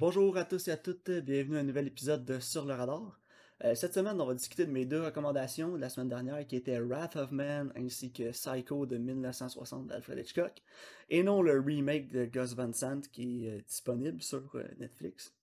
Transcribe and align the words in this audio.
Bonjour 0.00 0.34
à 0.38 0.46
tous 0.46 0.68
et 0.68 0.70
à 0.70 0.78
toutes, 0.78 1.10
bienvenue 1.10 1.58
à 1.58 1.60
un 1.60 1.62
nouvel 1.62 1.86
épisode 1.86 2.24
de 2.24 2.40
Sur 2.40 2.64
le 2.64 2.72
radar. 2.72 3.20
Euh, 3.64 3.74
cette 3.74 3.92
semaine, 3.92 4.18
on 4.18 4.24
va 4.24 4.32
discuter 4.32 4.64
de 4.64 4.70
mes 4.70 4.86
deux 4.86 5.02
recommandations 5.02 5.72
de 5.72 5.76
la 5.76 5.90
semaine 5.90 6.08
dernière 6.08 6.46
qui 6.46 6.56
étaient 6.56 6.80
Wrath 6.80 7.16
of 7.16 7.30
Man 7.32 7.70
ainsi 7.76 8.10
que 8.10 8.30
Psycho 8.30 8.86
de 8.86 8.96
1960 8.96 9.88
d'Alfred 9.88 10.18
Hitchcock 10.18 10.62
et 11.10 11.22
non 11.22 11.42
le 11.42 11.60
remake 11.60 12.08
de 12.08 12.24
Gus 12.24 12.54
Van 12.54 12.72
Sant 12.72 13.02
qui 13.12 13.44
est 13.44 13.58
euh, 13.58 13.60
disponible 13.60 14.22
sur 14.22 14.40
euh, 14.54 14.66
Netflix. 14.78 15.34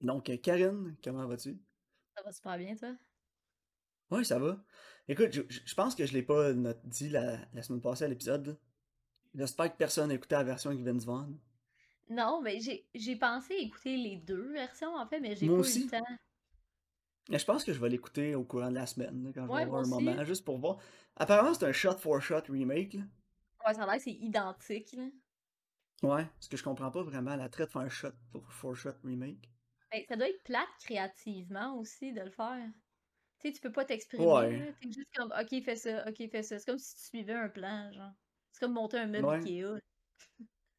Donc, 0.00 0.34
Karine, 0.40 0.96
comment 1.04 1.26
vas-tu? 1.26 1.58
Ça 2.16 2.22
va 2.22 2.32
super 2.32 2.56
bien, 2.56 2.74
toi? 2.76 2.96
Oui, 4.10 4.24
ça 4.24 4.38
va. 4.38 4.56
Écoute, 5.06 5.32
je, 5.32 5.42
je 5.50 5.74
pense 5.74 5.94
que 5.94 6.06
je 6.06 6.14
l'ai 6.14 6.22
pas 6.22 6.54
dit 6.84 7.10
la, 7.10 7.36
la 7.52 7.62
semaine 7.62 7.82
passée 7.82 8.04
à 8.04 8.08
l'épisode. 8.08 8.58
J'espère 9.34 9.70
que 9.70 9.76
personne 9.76 10.08
n'a 10.08 10.14
écouté 10.14 10.34
la 10.34 10.44
version 10.44 10.70
avec 10.70 10.82
Vince 10.82 11.04
Vaughn. 11.04 11.38
Non, 12.08 12.40
mais 12.40 12.60
j'ai, 12.60 12.88
j'ai 12.94 13.16
pensé 13.16 13.54
écouter 13.54 13.96
les 13.96 14.16
deux 14.16 14.52
versions, 14.52 14.94
en 14.94 15.06
fait, 15.06 15.20
mais 15.20 15.34
j'ai 15.34 15.46
pas 15.46 15.52
eu 15.52 15.56
le 15.58 15.90
temps. 15.90 16.16
Mais 17.28 17.38
je 17.38 17.44
pense 17.44 17.64
que 17.64 17.72
je 17.72 17.80
vais 17.80 17.88
l'écouter 17.88 18.34
au 18.36 18.44
courant 18.44 18.70
de 18.70 18.76
la 18.76 18.86
semaine, 18.86 19.32
quand 19.34 19.46
je 19.48 19.52
vais 19.52 19.62
avoir 19.62 19.80
un 19.80 19.82
aussi. 19.82 19.90
moment, 19.90 20.24
juste 20.24 20.44
pour 20.44 20.58
voir. 20.58 20.78
Apparemment, 21.16 21.54
c'est 21.54 21.64
un 21.64 21.72
shot-for-shot 21.72 22.42
remake, 22.48 22.94
là. 22.94 23.02
Ouais, 23.66 23.74
ça 23.74 23.82
a 23.82 23.86
l'air 23.86 23.96
que 23.96 24.02
c'est 24.02 24.12
identique, 24.12 24.92
là. 24.92 25.08
Ouais, 26.02 26.24
parce 26.24 26.48
que 26.48 26.56
je 26.56 26.62
comprends 26.62 26.90
pas 26.90 27.02
vraiment 27.02 27.34
la 27.36 27.48
traite 27.48 27.68
de 27.68 27.72
faire 27.72 27.82
un 27.82 27.88
shot-for-shot 27.88 28.94
remake. 29.02 29.50
Ben, 29.90 30.04
ça 30.08 30.16
doit 30.16 30.28
être 30.28 30.42
plate 30.44 30.68
créativement 30.84 31.76
aussi 31.78 32.12
de 32.12 32.20
le 32.20 32.30
faire. 32.30 32.68
Tu 33.40 33.48
sais, 33.48 33.52
tu 33.54 33.60
peux 33.60 33.72
pas 33.72 33.84
t'exprimer, 33.84 34.24
Ouais. 34.24 34.74
T'es 34.80 34.92
juste 34.92 35.08
comme, 35.14 35.32
ok, 35.38 35.62
fais 35.64 35.76
ça, 35.76 36.06
ok, 36.08 36.30
fais 36.30 36.42
ça. 36.42 36.58
C'est 36.58 36.66
comme 36.66 36.78
si 36.78 36.96
tu 36.96 37.02
suivais 37.02 37.34
un 37.34 37.48
plan, 37.48 37.90
genre. 37.92 38.12
C'est 38.52 38.60
comme 38.60 38.72
monter 38.74 38.98
un 38.98 39.06
meuble 39.06 39.26
ouais, 39.26 39.36
Ikea. 39.38 39.80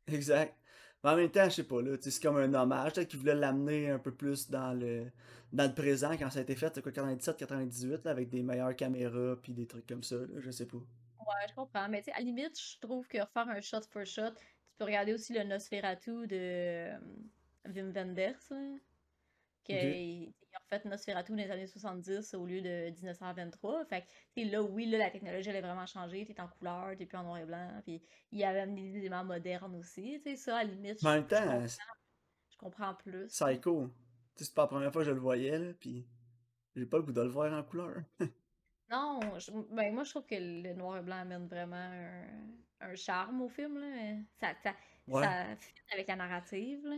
exact. 0.08 0.58
En 1.04 1.16
même 1.16 1.30
temps, 1.30 1.46
je 1.46 1.56
sais 1.56 1.64
pas, 1.64 1.82
là, 1.82 1.96
c'est 2.02 2.22
comme 2.22 2.38
un 2.38 2.54
hommage, 2.54 2.94
peut-être 2.94 3.08
qu'ils 3.08 3.20
voulaient 3.20 3.36
l'amener 3.36 3.90
un 3.90 4.00
peu 4.00 4.14
plus 4.14 4.50
dans 4.50 4.74
le, 4.74 5.06
dans 5.54 5.66
le 5.66 5.74
présent 5.74 6.12
quand 6.18 6.30
ça 6.30 6.40
a 6.40 6.42
été 6.42 6.56
fait, 6.56 6.82
quoi, 6.82 6.92
97-98, 6.92 8.04
là, 8.04 8.12
avec 8.12 8.30
des 8.30 8.44
meilleures 8.44 8.76
caméras 8.76 9.36
puis 9.42 9.54
des 9.54 9.68
trucs 9.68 9.88
comme 9.88 10.04
ça, 10.04 10.18
je 10.38 10.52
sais 10.52 10.66
pas. 10.66 10.78
Ouais, 10.78 11.48
je 11.50 11.54
comprends. 11.54 11.88
Mais 11.90 12.02
tu 12.02 12.12
à 12.12 12.18
la 12.18 12.24
limite, 12.24 12.60
je 12.60 12.80
trouve 12.80 13.08
que 13.08 13.20
refaire 13.20 13.50
un 13.50 13.62
shot 13.62 13.82
for 13.92 14.06
shot, 14.06 14.32
tu 14.32 14.78
peux 14.78 14.86
regarder 14.86 15.14
aussi 15.14 15.34
le 15.34 15.44
Nosferatu 15.44 16.28
de 16.28 16.36
euh, 16.36 16.98
Wim 17.74 17.92
Wenders. 17.94 18.52
Qu'il 19.68 19.76
Ok. 19.76 20.34
il 20.34 20.34
a 20.56 20.60
refait 20.76 20.88
Nosferatu 20.90 21.32
dans 21.34 21.38
les 21.38 21.52
années 21.52 21.68
70 21.68 22.34
au 22.34 22.46
lieu 22.46 22.62
de 22.62 22.90
1923. 22.92 23.86
Fait 23.86 24.08
que, 24.36 24.42
là, 24.52 24.64
oui, 24.64 24.86
là, 24.88 24.98
la 25.00 25.12
technologie, 25.12 25.50
elle 25.50 25.58
a 25.58 25.62
vraiment 25.62 25.86
changé. 25.86 26.26
T'es 26.26 26.40
en 26.42 26.48
couleur, 26.50 26.96
t'es 26.98 27.06
plus 27.06 27.18
en 27.18 27.24
noir 27.24 27.38
et 27.40 27.46
blanc. 27.46 27.82
Puis, 27.84 28.02
il 28.32 28.40
y 28.40 28.44
avait 28.44 28.62
amené 28.62 28.92
des 28.92 28.98
éléments 29.00 29.24
modernes 29.26 29.76
aussi. 29.76 30.22
Tu 30.24 30.32
sais, 30.32 30.36
ça, 30.38 30.58
à 30.60 30.64
la 30.64 30.72
limite, 30.72 31.00
en 31.04 31.08
je, 31.08 31.08
même 31.10 31.28
comprends, 31.28 31.66
je 32.50 32.58
comprends 32.58 32.96
plus. 32.96 33.28
Psycho, 33.28 33.90
c'est 34.36 34.54
pas 34.54 34.64
la 34.64 34.68
première 34.68 34.92
fois 34.94 35.02
que 35.04 35.08
je 35.08 35.12
le 35.14 35.20
voyais, 35.20 35.58
là, 35.60 35.74
puis 35.74 36.08
j'ai 36.76 36.86
pas 36.86 36.98
le 36.98 37.04
goût 37.04 37.14
de 37.14 37.22
le 37.22 37.30
voir 37.30 37.54
en 37.54 37.64
couleur. 37.64 38.04
Non, 38.90 39.38
je- 39.40 39.52
ben, 39.52 39.94
moi, 39.94 40.04
je 40.04 40.12
trouve 40.12 40.26
que 40.26 40.36
le 40.36 40.74
noir 40.74 40.98
et 40.98 41.02
blanc 41.02 41.18
amène 41.18 41.48
vraiment 41.48 41.76
un, 41.76 42.58
un 42.80 42.96
charme 42.96 43.42
au 43.42 43.50
film, 43.50 43.78
là. 43.80 44.18
Ça, 44.40 44.56
ça, 44.64 44.76
Ouais. 45.08 45.24
ça 45.24 45.56
fit 45.58 45.74
avec 45.94 46.08
la 46.08 46.16
narrative, 46.16 46.86
là. 46.86 46.98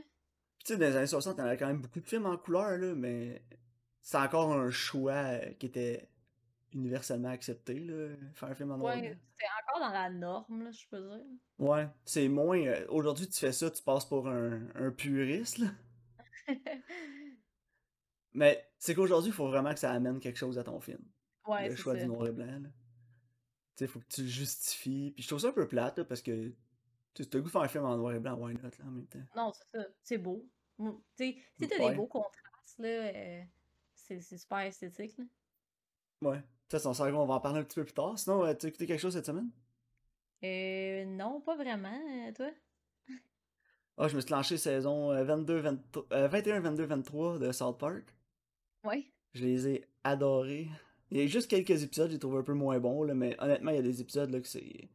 Tu 0.65 0.73
sais, 0.73 0.77
dans 0.77 0.85
les 0.87 0.95
années 0.95 1.07
60, 1.07 1.35
il 1.37 1.41
y 1.41 1.47
avait 1.47 1.57
quand 1.57 1.67
même 1.67 1.81
beaucoup 1.81 1.99
de 2.01 2.07
films 2.07 2.25
en 2.25 2.37
couleur, 2.37 2.77
là, 2.77 2.93
mais 2.95 3.41
c'est 4.01 4.17
encore 4.17 4.51
un 4.53 4.69
choix 4.69 5.13
euh, 5.13 5.51
qui 5.53 5.65
était 5.67 6.09
universellement 6.73 7.29
accepté, 7.29 7.79
là, 7.79 8.09
faire 8.33 8.49
un 8.49 8.55
film 8.55 8.71
en 8.71 8.77
noir 8.77 8.93
et 8.95 9.01
blanc. 9.01 9.09
Ouais, 9.09 9.17
c'est 9.37 9.45
encore 9.73 9.87
dans 9.87 9.93
la 9.93 10.09
norme, 10.09 10.63
là, 10.63 10.71
je 10.71 10.85
peux 10.89 10.99
dire. 11.01 11.25
Ouais, 11.57 11.87
c'est 12.05 12.27
moins... 12.27 12.59
euh, 12.59 12.85
Aujourd'hui, 12.89 13.27
tu 13.27 13.39
fais 13.39 13.51
ça, 13.51 13.71
tu 13.71 13.81
passes 13.81 14.05
pour 14.05 14.27
un, 14.27 14.67
un 14.75 14.91
puriste, 14.91 15.57
là. 15.59 15.67
Mais 18.33 18.69
c'est 18.77 18.93
qu'aujourd'hui, 18.93 19.29
il 19.31 19.33
faut 19.33 19.47
vraiment 19.47 19.73
que 19.73 19.79
ça 19.79 19.91
amène 19.91 20.19
quelque 20.19 20.37
chose 20.37 20.59
à 20.59 20.63
ton 20.63 20.79
film. 20.79 21.01
Ouais, 21.47 21.69
Le 21.69 21.75
choix 21.75 21.95
du 21.95 22.05
noir 22.05 22.27
et 22.27 22.31
blanc, 22.31 22.45
là. 22.45 22.69
Tu 23.75 23.85
sais, 23.85 23.87
faut 23.87 23.99
que 23.99 24.07
tu 24.09 24.21
le 24.21 24.27
justifies. 24.27 25.11
Puis 25.15 25.23
je 25.23 25.27
trouve 25.27 25.39
ça 25.39 25.47
un 25.49 25.53
peu 25.53 25.67
plate, 25.67 25.97
là, 25.97 26.05
parce 26.05 26.21
que... 26.21 26.53
Tu 27.15 27.23
le 27.33 27.41
goût 27.41 27.47
de 27.47 27.51
faire 27.51 27.61
un 27.61 27.67
film 27.67 27.85
en 27.85 27.97
noir 27.97 28.13
et 28.13 28.19
blanc, 28.19 28.35
why 28.35 28.53
not, 28.53 28.61
là, 28.77 28.85
en 28.85 28.91
même 28.91 29.07
temps? 29.07 29.19
Non, 29.35 29.51
c'est 29.51 29.77
ça. 29.79 29.85
C'est 30.03 30.17
beau. 30.17 30.47
Mm, 30.79 30.91
Tu 31.15 31.23
sais, 31.33 31.37
si 31.59 31.67
t'as 31.67 31.77
des 31.89 31.95
beaux 31.95 32.07
contrastes, 32.07 32.79
là, 32.79 32.87
euh, 32.87 33.43
c'est 33.93 34.21
c'est 34.21 34.37
super 34.37 34.59
esthétique, 34.59 35.17
là. 35.17 35.25
ouais. 36.21 36.41
Ça, 36.71 36.77
on, 36.87 36.91
on 37.15 37.25
va 37.25 37.33
en 37.35 37.39
parler 37.41 37.59
un 37.59 37.63
petit 37.63 37.75
peu 37.75 37.83
plus 37.83 37.93
tard. 37.93 38.17
Sinon, 38.17 38.45
euh, 38.45 38.53
tu 38.53 38.65
as 38.65 38.69
écouté 38.69 38.85
quelque 38.85 38.99
chose 38.99 39.13
cette 39.13 39.25
semaine? 39.25 39.49
Euh, 40.43 41.05
non, 41.05 41.41
pas 41.41 41.55
vraiment, 41.55 41.99
euh, 42.27 42.31
toi? 42.33 42.51
Ah, 43.97 44.07
je 44.07 44.15
me 44.15 44.21
suis 44.21 44.31
lancé 44.31 44.57
saison 44.57 45.11
euh, 45.11 45.23
22, 45.23 45.59
23, 45.59 46.05
euh, 46.13 46.27
21, 46.27 46.59
22, 46.61 46.85
23 46.85 47.37
de 47.39 47.51
South 47.51 47.77
Park. 47.77 48.15
Ouais. 48.83 49.11
Je 49.33 49.43
les 49.45 49.67
ai 49.67 49.85
adorés. 50.03 50.69
Il 51.11 51.17
y 51.19 51.21
a 51.23 51.27
juste 51.27 51.49
quelques 51.49 51.83
épisodes 51.83 52.09
j'ai 52.11 52.19
trouvé 52.19 52.37
un 52.39 52.43
peu 52.43 52.53
moins 52.53 52.79
bons, 52.79 53.03
là, 53.03 53.13
mais 53.13 53.35
honnêtement, 53.39 53.71
il 53.71 53.75
y 53.77 53.79
a 53.79 53.83
des 53.83 54.01
épisodes 54.01 54.29
là, 54.29 54.39
que 54.39 54.47
c'est. 54.47 54.89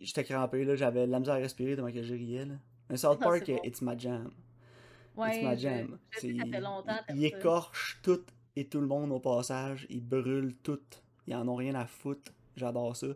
J'étais 0.00 0.24
crampé, 0.24 0.64
là, 0.64 0.76
j'avais 0.76 1.06
la 1.06 1.18
misère 1.20 1.34
à 1.34 1.38
respirer 1.38 1.74
tellement 1.74 1.92
que 1.92 2.02
je 2.02 2.14
riais. 2.14 2.46
Là. 2.46 2.54
Mais 2.90 2.96
South 2.96 3.18
Ah, 3.20 3.24
Park, 3.24 3.46
bon. 3.46 3.58
it's 3.64 3.80
my 3.82 3.98
jam. 3.98 4.26
It's 4.26 5.16
my 5.16 5.22
Ouais, 5.22 5.56
je, 5.56 5.60
jam. 5.62 5.98
je 6.10 6.18
ça 6.38 6.44
fait 6.46 6.60
longtemps, 6.60 6.92
il 6.92 7.06
t'aimes 7.06 7.20
ça. 7.20 7.26
écorche 7.38 8.00
tout 8.02 8.20
et 8.56 8.66
tout 8.66 8.80
le 8.80 8.86
monde 8.86 9.12
au 9.12 9.20
passage. 9.20 9.86
Ils 9.90 10.04
brûlent 10.06 10.54
tout. 10.62 10.80
Ils 11.26 11.34
en 11.34 11.46
ont 11.48 11.54
rien 11.56 11.74
à 11.74 11.86
foutre. 11.86 12.32
J'adore 12.56 12.96
ça. 12.96 13.06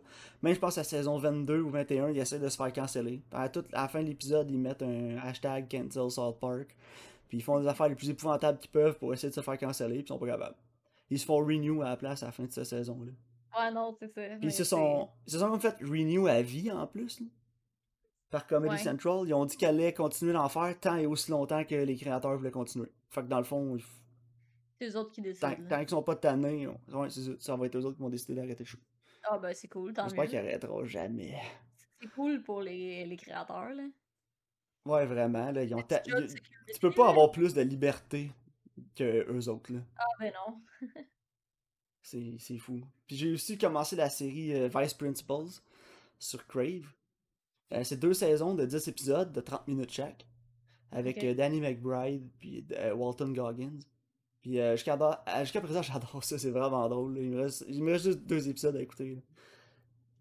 Même, 0.41 0.53
je 0.55 0.59
pense, 0.59 0.77
à 0.77 0.83
saison 0.83 1.17
22 1.17 1.59
ou 1.61 1.69
21, 1.69 2.09
ils 2.09 2.17
essaient 2.19 2.39
de 2.39 2.47
se 2.49 2.55
faire 2.57 2.71
canceller. 2.73 3.21
À, 3.31 3.49
toute, 3.49 3.71
à 3.73 3.83
la 3.83 3.87
fin 3.87 4.01
de 4.01 4.07
l'épisode, 4.07 4.49
ils 4.49 4.57
mettent 4.57 4.81
un 4.81 5.17
hashtag 5.17 5.67
cancel 5.69 6.09
South 6.09 6.39
Park. 6.39 6.75
Puis 7.27 7.39
ils 7.39 7.41
font 7.43 7.57
les 7.57 7.67
affaires 7.67 7.89
les 7.89 7.95
plus 7.95 8.09
épouvantables 8.09 8.59
qu'ils 8.59 8.71
peuvent 8.71 8.97
pour 8.97 9.13
essayer 9.13 9.29
de 9.29 9.33
se 9.35 9.41
faire 9.41 9.57
canceller. 9.57 9.95
Puis 9.95 10.03
ils 10.05 10.07
sont 10.07 10.17
pas 10.19 10.27
capables. 10.27 10.55
Ils 11.09 11.19
se 11.19 11.25
font 11.25 11.37
renew 11.37 11.81
à 11.81 11.89
la 11.89 11.97
place 11.97 12.23
à 12.23 12.27
la 12.27 12.31
fin 12.31 12.43
de 12.45 12.51
cette 12.51 12.65
saison-là. 12.65 13.11
Ouais, 13.59 13.71
non, 13.71 13.95
c'est 13.99 14.07
ça. 14.13 14.21
Puis 14.39 14.47
ils 14.47 14.51
se 14.53 14.63
sont, 14.63 15.09
ils 15.27 15.33
se 15.33 15.39
sont 15.39 15.49
comme 15.49 15.59
fait 15.61 15.75
renew 15.81 16.27
à 16.27 16.41
vie 16.41 16.71
en 16.71 16.87
plus. 16.87 17.19
là. 17.19 17.27
Par 18.29 18.47
Comedy 18.47 18.75
Ouais. 18.75 18.81
Central, 18.81 19.21
ils 19.27 19.33
ont 19.33 19.45
dit 19.45 19.55
qu'elle 19.55 19.75
allait 19.75 19.93
continuer 19.93 20.33
d'en 20.33 20.49
faire 20.49 20.77
tant 20.79 20.97
et 20.97 21.05
aussi 21.05 21.31
longtemps 21.31 21.63
que 21.63 21.75
les 21.75 21.95
créateurs 21.95 22.35
voulaient 22.37 22.51
continuer. 22.51 22.91
Fait 23.09 23.21
que 23.21 23.27
dans 23.27 23.37
le 23.37 23.43
fond, 23.45 23.77
C'est 24.79 24.87
eux 24.89 24.97
autres 24.97 25.11
qui 25.11 25.21
décident, 25.21 25.55
tant 25.69 25.79
qu'ils 25.79 25.89
sont 25.89 26.03
pas 26.03 26.15
tannés, 26.15 26.67
on- 26.67 26.99
ouais, 27.01 27.09
ça, 27.39 27.55
va 27.55 27.65
être 27.67 27.75
eux 27.77 27.85
autres 27.85 27.95
qui 27.95 28.01
vont 28.01 28.09
décider 28.09 28.35
d'arrêter 28.35 28.63
le 28.63 28.65
show. 28.65 28.77
Ah, 29.23 29.37
ben, 29.39 29.53
c'est 29.53 29.67
cool, 29.69 29.93
tant 29.93 30.03
J'espère 30.03 30.25
qu'ils 30.27 30.39
mieux. 30.41 30.47
arrêteront 30.49 30.85
jamais. 30.85 31.35
C'est 31.99 32.07
cool 32.09 32.43
pour 32.43 32.61
les, 32.61 33.05
les 33.05 33.15
créateurs, 33.17 33.69
là. 33.73 33.83
Ouais, 34.85 35.05
vraiment, 35.05 35.51
là, 35.51 35.63
ils 35.63 35.73
ont 35.73 35.81
Petit 35.81 35.87
ta- 35.87 36.03
job 36.19 36.27
Tu 36.73 36.79
peux 36.79 36.91
pas 36.91 37.09
avoir 37.09 37.31
plus 37.31 37.53
de 37.53 37.61
liberté 37.61 38.31
que 38.95 39.25
eux 39.31 39.49
autres, 39.49 39.71
là. 39.73 39.79
Ah, 39.97 40.03
ben 40.19 40.31
non. 40.33 40.61
C'est 42.01 42.35
c'est 42.37 42.57
fou. 42.59 42.81
Puis 43.07 43.15
j'ai 43.15 43.31
aussi 43.33 43.57
commencé 43.57 43.95
la 43.95 44.09
série 44.11 44.53
euh, 44.53 44.67
Vice 44.75 44.93
Principals 44.93 45.47
sur 46.19 46.45
Crave. 46.45 46.85
Euh, 47.73 47.83
c'est 47.83 47.97
deux 47.97 48.13
saisons 48.13 48.53
de 48.53 48.65
10 48.65 48.87
épisodes 48.87 49.31
de 49.31 49.41
30 49.41 49.67
minutes 49.67 49.91
chaque. 49.91 50.25
Avec 50.91 51.23
euh, 51.23 51.33
Danny 51.33 51.59
McBride 51.59 52.23
puis 52.39 52.65
euh, 52.71 52.93
Walton 52.93 53.33
Goggins. 53.33 53.79
Puis 54.41 54.59
euh, 54.59 54.75
jusqu'à 54.75 54.95
présent, 54.97 55.81
j'adore 55.81 56.23
ça, 56.23 56.37
c'est 56.37 56.51
vraiment 56.51 56.87
drôle. 56.87 57.17
Il 57.17 57.31
me 57.31 57.41
reste, 57.41 57.65
il 57.67 57.83
me 57.83 57.91
reste 57.91 58.05
juste 58.05 58.19
deux 58.25 58.47
épisodes 58.47 58.75
à 58.75 58.81
écouter. 58.81 59.15
là. 59.15 59.21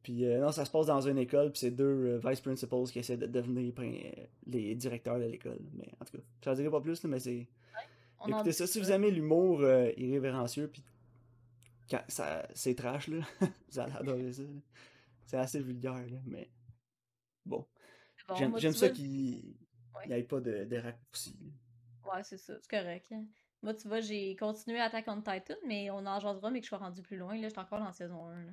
Puis 0.03 0.27
euh, 0.27 0.41
non, 0.41 0.51
ça 0.51 0.65
se 0.65 0.71
passe 0.71 0.87
dans 0.87 1.01
une 1.01 1.19
école, 1.19 1.53
puis 1.53 1.61
c'est 1.61 1.71
deux 1.71 2.21
vice 2.25 2.41
principals 2.41 2.85
qui 2.91 2.99
essaient 2.99 3.17
de 3.17 3.27
devenir 3.27 3.73
les 4.47 4.75
directeurs 4.75 5.19
de 5.19 5.25
l'école. 5.25 5.61
Mais 5.75 5.89
en 6.01 6.05
tout 6.05 6.19
cas, 6.19 6.25
je 6.45 6.51
n'en 6.51 6.57
dirai 6.57 6.71
pas 6.71 6.81
plus, 6.81 7.03
là, 7.03 7.09
mais 7.09 7.21
c'est. 7.21 7.47
Écoutez 8.27 8.53
ça, 8.53 8.67
si 8.67 8.81
vous 8.81 8.91
aimez 8.91 9.11
l'humour 9.11 9.63
irrévérencieux, 9.97 10.69
puis 10.69 10.83
c'est 12.55 12.75
trash, 12.75 13.09
là, 13.09 13.19
vous 13.71 13.79
allez 13.79 13.93
adorer 13.93 14.33
ça. 14.33 14.43
C'est 15.27 15.37
assez 15.37 15.61
vulgaire, 15.61 16.07
là, 16.11 16.19
mais 16.27 16.49
bon. 17.47 17.67
J'aime 18.57 18.75
ça 18.75 18.89
qu'il 18.91 19.55
Ouais. 19.95 20.07
n'y 20.09 20.15
ait 20.15 20.23
pas 20.25 20.41
de, 20.41 20.65
de 20.65 20.77
raccourcis. 20.77 21.39
là. 21.41 22.13
Ouais, 22.15 22.23
c'est 22.25 22.37
ça, 22.39 22.55
c'est 22.61 22.69
correct. 22.71 23.07
hein. 23.13 23.25
Moi, 23.63 23.75
tu 23.75 23.87
vois, 23.89 24.01
j'ai 24.01 24.35
continué 24.37 24.81
Attack 24.81 25.05
on 25.09 25.19
Titan, 25.23 25.55
mais 25.67 25.91
on 25.91 26.05
en 26.05 26.21
jasera, 26.21 26.51
mais 26.51 26.59
que 26.61 26.65
je 26.67 26.69
suis 26.69 26.77
rendu 26.77 27.01
plus 27.03 27.17
loin. 27.17 27.35
Là, 27.37 27.49
j'étais 27.49 27.61
encore 27.61 27.79
dans 27.79 27.93
saison 27.93 28.27
1. 28.27 28.45
Là. 28.45 28.53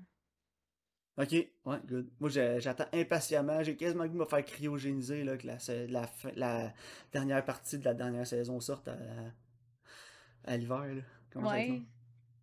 Ok, 1.17 1.31
ouais, 1.65 1.77
good. 1.85 2.09
Moi, 2.19 2.29
j'attends 2.29 2.85
impatiemment. 2.93 3.61
J'ai 3.63 3.75
quasiment 3.75 4.05
goût 4.05 4.13
de 4.13 4.19
me 4.19 4.25
faire 4.25 4.45
cryogéniser 4.45 5.23
là, 5.25 5.35
que 5.37 5.45
la, 5.47 6.05
la, 6.35 6.73
dernière 7.11 7.43
partie 7.43 7.77
de 7.77 7.83
la 7.85 7.93
dernière 7.93 8.25
saison 8.25 8.59
sorte 8.61 8.87
à, 8.87 8.97
à 10.45 10.55
l'hiver. 10.57 11.03
Ouais. 11.35 11.81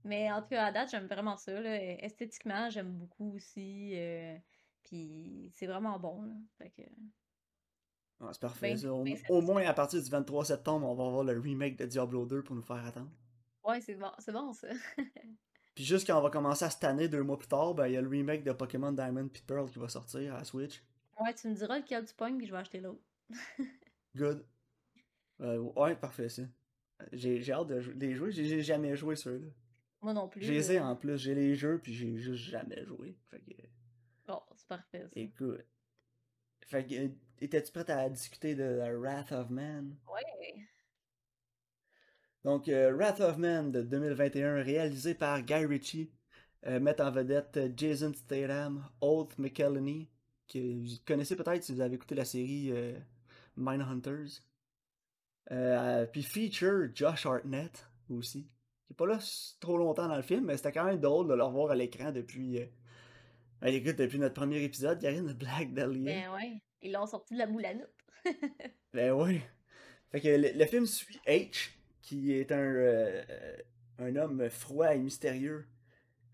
Mais 0.04 0.30
en 0.30 0.42
tout 0.42 0.48
cas, 0.48 0.66
à 0.66 0.72
date, 0.72 0.90
j'aime 0.90 1.06
vraiment 1.06 1.36
ça. 1.38 1.58
Là. 1.60 1.74
Esthétiquement, 2.04 2.68
j'aime 2.68 2.92
beaucoup 2.92 3.32
aussi. 3.34 3.92
euh, 3.94 4.36
Puis 4.84 5.50
c'est 5.54 5.66
vraiment 5.66 5.98
bon. 5.98 6.22
Là. 6.22 6.34
Fait 6.58 6.70
que, 6.70 6.82
Ouais, 8.20 8.30
c'est 8.32 8.40
parfait. 8.40 8.70
ben, 8.70 8.76
ça. 8.76 8.92
Au, 8.92 9.04
ben 9.04 9.16
au 9.28 9.40
moins, 9.40 9.64
à 9.64 9.72
partir 9.74 10.02
du 10.02 10.10
23 10.10 10.44
septembre, 10.46 10.88
on 10.88 10.94
va 10.94 11.04
avoir 11.06 11.22
le 11.24 11.38
remake 11.38 11.76
de 11.76 11.86
Diablo 11.86 12.26
2 12.26 12.42
pour 12.42 12.56
nous 12.56 12.62
faire 12.62 12.84
attendre. 12.84 13.10
Ouais, 13.64 13.80
c'est 13.80 13.94
bon, 13.94 14.10
c'est 14.18 14.32
bon 14.32 14.52
ça. 14.52 14.68
Puis 15.74 15.84
juste 15.84 16.06
quand 16.06 16.18
on 16.18 16.22
va 16.22 16.30
commencer 16.30 16.64
à 16.64 16.70
cette 16.70 16.82
année, 16.82 17.06
deux 17.08 17.22
mois 17.22 17.38
plus 17.38 17.46
tard, 17.46 17.74
ben 17.74 17.86
il 17.86 17.92
y 17.92 17.96
a 17.96 18.00
le 18.02 18.08
remake 18.08 18.42
de 18.42 18.50
Pokémon 18.50 18.90
Diamond 18.90 19.28
puis 19.28 19.42
Pearl 19.46 19.70
qui 19.70 19.78
va 19.78 19.88
sortir 19.88 20.34
à 20.34 20.38
la 20.38 20.44
Switch. 20.44 20.82
Ouais, 21.20 21.32
tu 21.34 21.46
me 21.48 21.54
diras 21.54 21.78
lequel 21.78 22.04
tu 22.04 22.14
pognes, 22.14 22.36
puis 22.38 22.46
je 22.48 22.52
vais 22.52 22.58
acheter 22.58 22.80
l'autre. 22.80 23.00
Good. 24.16 24.44
Euh, 25.40 25.58
ouais, 25.76 25.94
parfait, 25.94 26.28
ça. 26.28 26.42
J'ai 27.12 27.40
j'ai 27.40 27.52
hâte 27.52 27.68
de 27.68 27.76
les 27.76 28.14
jouer. 28.16 28.32
J'ai 28.32 28.44
j'ai 28.44 28.62
jamais 28.62 28.96
joué 28.96 29.14
ceux-là. 29.14 29.46
Moi 30.02 30.12
non 30.14 30.28
J'ai 30.34 30.40
plus. 30.40 30.50
les 30.50 30.72
ai 30.72 30.80
en 30.80 30.96
plus. 30.96 31.16
J'ai 31.16 31.34
les 31.36 31.54
jeux, 31.54 31.78
puis 31.80 31.94
j'ai 31.94 32.16
juste 32.16 32.42
jamais 32.50 32.84
joué. 32.84 33.16
Fait 33.30 33.38
que, 33.40 33.52
c'est 34.68 34.76
parfait 34.76 35.02
ça. 35.02 35.08
écoute. 35.14 35.64
Fait 36.66 36.86
que, 36.86 36.94
euh, 36.94 37.08
étais-tu 37.40 37.72
prête 37.72 37.90
à 37.90 38.08
discuter 38.08 38.54
de 38.54 38.78
The 38.78 38.98
Wrath 38.98 39.32
of 39.32 39.50
Man? 39.50 39.96
Ouais. 40.12 40.68
Donc, 42.44 42.68
euh, 42.68 42.92
Wrath 42.94 43.20
of 43.20 43.36
Man 43.38 43.70
de 43.72 43.82
2021, 43.82 44.62
réalisé 44.62 45.14
par 45.14 45.42
Guy 45.42 45.66
Ritchie, 45.66 46.10
euh, 46.66 46.80
met 46.80 47.00
en 47.00 47.10
vedette 47.10 47.58
Jason 47.76 48.12
Statham, 48.14 48.88
Holt 49.00 49.36
McElhenney, 49.38 50.08
que 50.48 50.58
vous 50.58 50.96
connaissez 51.06 51.36
peut-être 51.36 51.64
si 51.64 51.72
vous 51.74 51.80
avez 51.80 51.96
écouté 51.96 52.14
la 52.14 52.24
série 52.24 52.70
euh, 52.72 52.98
Mindhunters. 53.56 54.42
Puis 56.12 56.22
feature 56.22 56.88
Josh 56.94 57.26
Hartnett 57.26 57.86
aussi, 58.10 58.44
qui 58.86 58.92
est 58.92 58.96
pas 58.96 59.06
là 59.06 59.18
trop 59.60 59.78
longtemps 59.78 60.08
dans 60.08 60.16
le 60.16 60.22
film, 60.22 60.44
mais 60.46 60.56
c'était 60.56 60.72
quand 60.72 60.84
même 60.84 61.00
drôle 61.00 61.28
de 61.28 61.34
le 61.34 61.42
revoir 61.42 61.70
à 61.70 61.74
l'écran 61.74 62.12
depuis, 62.12 62.60
écoute, 63.66 63.96
depuis 63.96 64.18
notre 64.18 64.34
premier 64.34 64.62
épisode, 64.62 65.00
Karine 65.00 65.32
Black 65.32 65.72
Dahlia. 65.74 66.12
Ben 66.28 66.32
ouais. 66.34 66.62
Ils 66.82 66.92
l'ont 66.92 67.06
sorti 67.06 67.34
de 67.34 67.38
la 67.38 67.46
boule 67.46 67.64
à. 67.64 67.72
Ben 68.94 69.12
oui. 69.12 69.40
Fait 70.10 70.20
que 70.20 70.28
le, 70.28 70.58
le 70.58 70.66
film 70.66 70.86
suit 70.86 71.20
H, 71.26 71.70
qui 72.02 72.32
est 72.32 72.52
un, 72.52 72.58
euh, 72.58 73.22
un 73.98 74.16
homme 74.16 74.48
froid 74.48 74.94
et 74.94 74.98
mystérieux, 74.98 75.66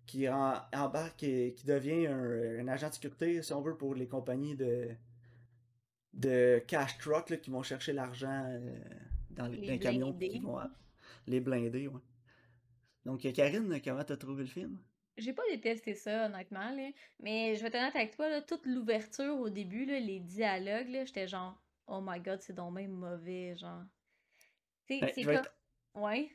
qui 0.06 0.28
en- 0.28 0.60
embarque 0.72 1.22
et 1.22 1.54
qui 1.54 1.66
devient 1.66 2.06
un, 2.06 2.60
un 2.60 2.68
agent 2.68 2.88
de 2.90 2.94
sécurité, 2.94 3.42
si 3.42 3.52
on 3.52 3.60
veut, 3.62 3.76
pour 3.76 3.94
les 3.94 4.06
compagnies 4.06 4.54
de, 4.54 4.88
de 6.12 6.62
cash 6.66 6.98
truck 6.98 7.30
là, 7.30 7.36
qui 7.38 7.50
vont 7.50 7.62
chercher 7.62 7.92
l'argent 7.92 8.44
euh, 8.46 8.78
dans 9.30 9.46
les, 9.46 9.56
Les 9.56 9.66
dans 9.66 9.72
les 9.72 9.78
camions 9.78 10.12
qui 10.12 10.38
vont 10.40 10.58
les 11.26 11.40
blindés, 11.40 11.88
ouais. 11.88 12.00
Donc 13.04 13.20
Karine, 13.32 13.80
comment 13.82 14.04
t'as 14.04 14.16
trouvé 14.16 14.44
le 14.44 14.48
film? 14.48 14.78
J'ai 15.16 15.32
pas 15.32 15.42
détesté 15.50 15.94
ça, 15.94 16.26
honnêtement, 16.26 16.70
là. 16.74 16.90
Mais 17.20 17.54
je 17.54 17.62
vais 17.62 17.68
être 17.68 17.76
honnête 17.76 17.94
avec 17.96 18.16
toi, 18.16 18.28
là, 18.28 18.42
toute 18.42 18.66
l'ouverture 18.66 19.36
au 19.38 19.48
début, 19.48 19.84
là, 19.84 19.98
les 20.00 20.20
dialogues, 20.20 20.88
là, 20.88 21.04
j'étais 21.04 21.28
genre, 21.28 21.60
oh 21.86 22.00
my 22.02 22.18
god, 22.20 22.40
c'est 22.40 22.54
donc 22.54 22.72
même 22.74 22.90
mauvais, 22.92 23.54
genre. 23.56 23.82
Tu 24.88 24.94
sais, 24.96 25.00
Ben, 25.00 25.12
c'est 25.14 25.22
comme. 25.24 25.34
être, 25.34 25.54
Ouais. 25.94 26.30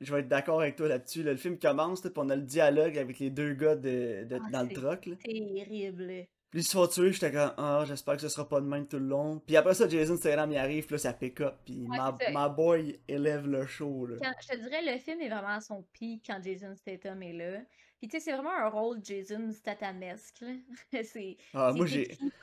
je 0.00 0.12
vais 0.14 0.20
être 0.20 0.28
d'accord 0.28 0.60
avec 0.62 0.76
toi 0.76 0.88
là-dessus. 0.88 1.22
là. 1.22 1.32
Le 1.32 1.36
film 1.36 1.58
commence, 1.58 2.00
puis 2.00 2.10
on 2.16 2.30
a 2.30 2.36
le 2.36 2.42
dialogue 2.42 2.96
avec 2.98 3.18
les 3.18 3.30
deux 3.30 3.52
gars 3.54 3.76
de, 3.76 4.24
de- 4.24 4.40
Ah, 4.42 4.50
dans 4.50 4.62
le 4.62 4.68
c'est 4.68 4.74
truck. 4.74 5.06
Là. 5.06 5.16
terrible. 5.16 6.26
Puis 6.52 6.60
ils 6.60 6.64
se 6.64 6.72
font 6.72 6.86
tuer, 6.86 7.12
j'étais 7.12 7.32
comme, 7.32 7.54
ah, 7.56 7.82
j'espère 7.88 8.14
que 8.16 8.20
ce 8.20 8.28
sera 8.28 8.46
pas 8.46 8.60
de 8.60 8.66
même 8.66 8.86
tout 8.86 8.98
le 8.98 9.06
long. 9.06 9.38
Puis 9.38 9.56
après 9.56 9.72
ça, 9.72 9.88
Jason 9.88 10.16
Statham 10.18 10.52
y 10.52 10.58
arrive, 10.58 10.84
puis 10.84 10.92
là, 10.94 10.98
ça 10.98 11.14
pick 11.14 11.40
up. 11.40 11.54
Puis 11.64 11.86
Ouais, 11.88 11.96
ma, 11.96 12.14
ma 12.30 12.48
boy 12.50 13.00
élève 13.08 13.48
le 13.48 13.64
show, 13.66 14.04
là. 14.06 14.16
Quand- 14.22 14.34
je 14.42 14.48
te 14.48 14.56
dirais, 14.62 14.82
le 14.84 14.98
film 14.98 15.22
est 15.22 15.30
vraiment 15.30 15.48
à 15.56 15.60
son 15.62 15.82
pic 15.94 16.22
quand 16.26 16.38
Jason 16.44 16.74
Statham 16.76 17.22
est 17.22 17.32
là. 17.32 17.60
Puis 17.98 18.08
tu 18.08 18.18
sais, 18.18 18.20
c'est 18.20 18.32
vraiment 18.32 18.52
un 18.54 18.68
rôle 18.68 18.98
Jason 19.02 19.50
Stathamesque, 19.50 20.42
là. 20.42 20.52
c'est 21.04 21.36
Ah, 21.54 21.72
moi, 21.74 21.86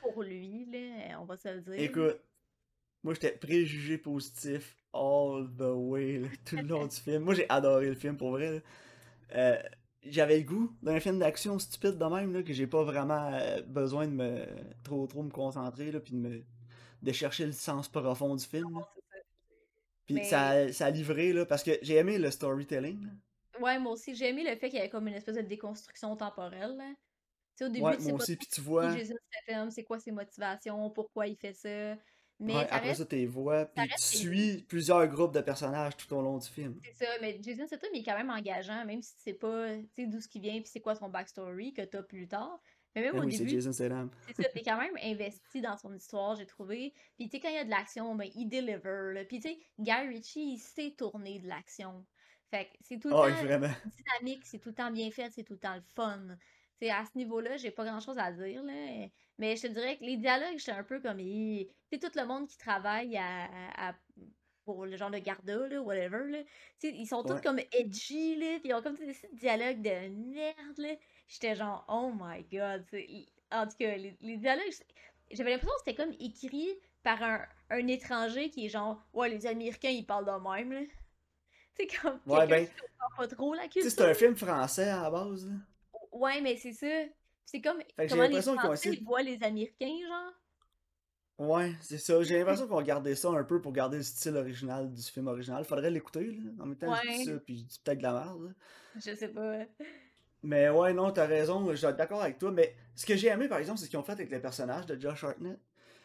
pour 0.02 0.24
lui, 0.24 0.66
là, 0.72 1.20
on 1.20 1.24
va 1.24 1.36
se 1.36 1.48
le 1.48 1.60
dire. 1.60 1.74
Écoute, 1.78 2.20
moi, 3.04 3.14
j'étais 3.14 3.30
préjugé 3.38 3.96
positif 3.96 4.76
all 4.92 5.46
the 5.56 5.70
way, 5.72 6.18
là, 6.18 6.28
tout 6.44 6.56
le 6.56 6.62
long 6.62 6.86
du 6.88 6.96
film. 6.96 7.22
Moi, 7.22 7.34
j'ai 7.34 7.48
adoré 7.48 7.86
le 7.86 7.94
film, 7.94 8.16
pour 8.16 8.30
vrai. 8.32 8.50
là. 8.54 8.60
Euh, 9.36 9.62
J'avais 10.02 10.38
le 10.38 10.44
goût 10.44 10.76
d'un 10.82 10.98
film 11.00 11.18
d'action 11.18 11.58
stupide 11.58 11.98
de 11.98 12.04
même, 12.04 12.32
là, 12.32 12.42
que 12.42 12.52
j'ai 12.52 12.66
pas 12.66 12.84
vraiment 12.84 13.32
euh, 13.34 13.62
besoin 13.62 14.06
de 14.06 14.12
me 14.12 14.46
trop 14.82 15.06
trop 15.06 15.22
me 15.22 15.30
concentrer, 15.30 15.92
là, 15.92 16.00
puis 16.00 16.12
de 16.14 16.18
me 16.18 16.44
de 17.02 17.12
chercher 17.12 17.46
le 17.46 17.52
sens 17.52 17.88
profond 17.88 18.34
du 18.34 18.44
film. 18.44 18.78
là. 18.78 18.88
Puis 20.06 20.14
Mais 20.16 20.24
ça, 20.24 20.72
ça 20.72 20.86
a 20.86 20.90
livré, 20.90 21.32
là, 21.32 21.46
parce 21.46 21.62
que 21.62 21.78
j'ai 21.82 21.96
aimé 21.96 22.18
le 22.18 22.30
storytelling. 22.30 23.08
ouais, 23.60 23.78
moi 23.78 23.92
aussi, 23.92 24.14
j'ai 24.14 24.28
aimé 24.28 24.42
le 24.44 24.56
fait 24.56 24.68
qu'il 24.68 24.78
y 24.78 24.80
avait 24.80 24.90
comme 24.90 25.08
une 25.08 25.14
espèce 25.14 25.36
de 25.36 25.42
déconstruction 25.42 26.16
temporelle, 26.16 26.76
là. 26.76 26.94
Tu 27.56 27.64
sais, 27.64 27.64
au 27.66 27.68
début, 27.68 27.84
Ouais, 27.84 27.96
tu 27.96 28.02
sais 28.04 28.12
moi 28.12 28.18
pas 28.18 28.24
aussi, 28.24 28.36
trop 28.36 28.38
puis 28.38 28.48
tu 28.48 28.60
vois. 28.60 28.94
C'est 29.70 29.84
quoi 29.84 29.98
ses 29.98 30.12
motivations, 30.12 30.90
pourquoi 30.90 31.26
il 31.26 31.36
fait 31.36 31.54
ça. 31.54 31.96
Mais 32.40 32.52
Ouais, 32.54 32.66
ça 32.66 32.76
après 32.76 32.80
reste, 32.80 32.98
ça, 32.98 33.06
t'es 33.06 33.26
vois, 33.26 33.66
ça 33.76 33.82
puis 33.82 33.94
tu 33.94 33.94
reste 33.94 34.04
suis 34.04 34.62
plusieurs 34.68 35.06
groupes 35.08 35.34
de 35.34 35.40
personnages 35.40 35.96
tout 35.96 36.12
au 36.14 36.22
long 36.22 36.38
du 36.38 36.48
film. 36.48 36.80
C'est 36.82 36.94
ça, 36.94 37.06
mais 37.20 37.38
Jason 37.42 37.66
Statham 37.66 37.90
il 37.94 38.00
est 38.00 38.04
quand 38.04 38.16
même 38.16 38.30
engageant, 38.30 38.84
même 38.86 39.02
si 39.02 39.14
tu 39.16 39.22
sais 39.22 39.34
pas 39.34 39.76
tu 39.76 39.88
sais, 39.96 40.06
d'où 40.06 40.20
ce 40.20 40.28
qui 40.28 40.40
vient 40.40 40.54
puis 40.60 40.70
c'est 40.72 40.80
quoi 40.80 40.94
son 40.94 41.08
backstory 41.10 41.72
que 41.74 41.82
t'as 41.82 42.02
plus 42.02 42.26
tard. 42.28 42.60
Mais 42.94 43.02
même 43.02 43.12
Ben 43.12 43.20
au 43.20 43.24
oui, 43.24 43.32
c'est 43.32 43.44
début, 43.44 43.46
Jason 43.46 43.72
Statham. 43.72 44.10
c'est 44.26 44.34
ça, 44.34 44.48
t'es 44.54 44.62
quand 44.62 44.78
même 44.80 44.96
investi 45.02 45.60
dans 45.60 45.76
son 45.76 45.94
histoire, 45.94 46.36
j'ai 46.36 46.46
trouvé. 46.46 46.94
Puis 47.16 47.28
tu 47.28 47.36
sais, 47.36 47.40
quand 47.40 47.48
il 47.50 47.54
y 47.56 47.58
a 47.58 47.64
de 47.64 47.70
l'action, 47.70 48.14
ben 48.14 48.28
il 48.34 48.48
deliver. 48.48 49.14
Là. 49.14 49.24
Puis 49.24 49.40
tu 49.40 49.48
sais, 49.50 49.58
Guy 49.78 49.92
Ritchie, 50.08 50.54
il 50.54 50.58
sait 50.58 50.94
tourner 50.96 51.38
de 51.40 51.48
l'action. 51.48 52.06
Fait 52.50 52.66
que 52.66 52.70
c'est 52.82 52.98
tout 52.98 53.10
le 53.10 53.14
Oh, 53.14 53.22
temps 53.22 53.44
vraiment. 53.44 53.70
dynamique, 53.84 54.44
c'est 54.46 54.58
tout 54.58 54.70
le 54.70 54.74
temps 54.74 54.90
bien 54.90 55.10
fait, 55.10 55.30
c'est 55.30 55.44
tout 55.44 55.52
le 55.54 55.58
temps 55.60 55.76
le 55.76 55.82
fun. 55.94 56.36
Tu 56.80 56.86
sais, 56.86 56.90
à 56.90 57.04
ce 57.04 57.16
niveau-là, 57.18 57.56
j'ai 57.56 57.70
pas 57.70 57.84
grand-chose 57.84 58.18
à 58.18 58.32
dire, 58.32 58.62
là. 58.62 58.72
Mais 59.38 59.56
je 59.56 59.62
te 59.62 59.66
dirais 59.68 59.96
que 59.98 60.04
les 60.04 60.16
dialogues, 60.16 60.58
j'étais 60.58 60.72
un 60.72 60.84
peu 60.84 61.00
comme... 61.00 61.18
Tu 61.18 61.66
sais, 61.92 61.98
tout 61.98 62.10
le 62.14 62.26
monde 62.26 62.46
qui 62.48 62.56
travaille 62.58 63.16
à, 63.16 63.48
à- 63.90 63.94
pour 64.64 64.86
le 64.86 64.96
genre 64.96 65.10
de 65.10 65.18
garda, 65.18 65.68
là, 65.68 65.82
whatever, 65.82 66.30
là. 66.30 66.38
Ils 66.82 67.06
sont 67.06 67.24
tous 67.24 67.40
comme 67.40 67.58
edgy, 67.72 68.36
là, 68.36 68.58
puis 68.60 68.70
ils 68.70 68.74
ont 68.74 68.82
comme 68.82 68.96
des 68.96 69.06
petits 69.12 69.34
dialogues 69.34 69.82
de 69.82 70.08
merde. 70.08 70.98
J'étais 71.28 71.54
genre, 71.56 71.84
oh 71.88 72.12
my 72.14 72.42
god. 72.44 72.84
En 73.52 73.66
tout 73.66 73.76
cas, 73.78 73.96
les, 73.96 74.16
les 74.20 74.36
dialogues, 74.36 74.72
j'avais 75.30 75.50
l'impression 75.50 75.74
que 75.74 75.82
c'était 75.84 76.02
comme 76.02 76.14
écrit 76.20 76.68
par 77.02 77.22
un, 77.22 77.46
un 77.70 77.86
étranger 77.88 78.50
qui 78.50 78.66
est 78.66 78.68
genre, 78.68 79.02
ouais, 79.12 79.28
les 79.28 79.46
Américains, 79.46 79.90
ils 79.90 80.06
parlent 80.06 80.26
de 80.26 80.48
même, 80.48 80.72
là. 80.72 80.80
Sais, 81.76 81.86
comme 82.00 82.20
Ouais, 82.26 82.46
ben, 82.46 82.68
pas 83.16 83.26
trop 83.28 83.54
la 83.54 83.68
tu 83.68 83.80
sais, 83.80 83.90
c'est 83.90 83.96
culture. 83.96 84.04
un 84.04 84.14
film 84.14 84.36
français 84.36 84.88
à 84.88 85.02
la 85.02 85.10
base, 85.10 85.46
là. 85.48 85.54
Ouais, 86.12 86.40
mais 86.40 86.56
c'est 86.56 86.72
ça. 86.72 86.86
C'est 87.44 87.60
comme 87.60 87.78
Fait 87.96 88.06
comment 88.06 88.26
les 88.28 88.40
Français 88.42 88.98
voient 89.04 89.22
les 89.22 89.42
Américains, 89.42 89.98
genre? 90.08 90.32
Ouais, 91.38 91.72
c'est 91.80 91.98
ça. 91.98 92.22
J'ai 92.22 92.38
l'impression 92.38 92.68
qu'on 92.68 92.82
gardait 92.82 93.14
ça 93.14 93.30
un 93.30 93.44
peu 93.44 93.60
pour 93.60 93.72
garder 93.72 93.96
le 93.96 94.02
style 94.02 94.36
original 94.36 94.92
du 94.92 95.02
film 95.02 95.26
original. 95.28 95.64
Faudrait 95.64 95.90
l'écouter, 95.90 96.26
là. 96.26 96.50
En 96.62 96.66
même 96.66 96.76
temps, 96.76 96.94
je 96.94 97.00
dis 97.08 97.18
Ouais, 97.18 97.24
ça, 97.24 97.40
puis 97.44 97.58
je 97.58 97.62
dis 97.64 97.80
peut-être 97.82 97.98
de 97.98 98.02
la 98.02 98.12
merde, 98.12 98.54
je 98.96 99.14
sais 99.14 99.28
pas. 99.28 99.54
Mais 100.42 100.68
ouais, 100.68 100.92
non, 100.92 101.10
t'as 101.10 101.26
raison, 101.26 101.68
je 101.70 101.76
suis 101.76 101.86
d'accord 101.94 102.22
avec 102.22 102.38
toi. 102.38 102.50
Mais 102.50 102.74
ce 102.94 103.06
que 103.06 103.16
j'ai 103.16 103.28
aimé, 103.28 103.48
par 103.48 103.58
exemple, 103.58 103.78
c'est 103.78 103.86
ce 103.86 103.90
qu'ils 103.90 103.98
ont 103.98 104.02
fait 104.02 104.12
avec 104.12 104.30
le 104.30 104.40
personnage 104.40 104.86
de 104.86 105.00
Josh 105.00 105.24
Hartnett. 105.24 105.58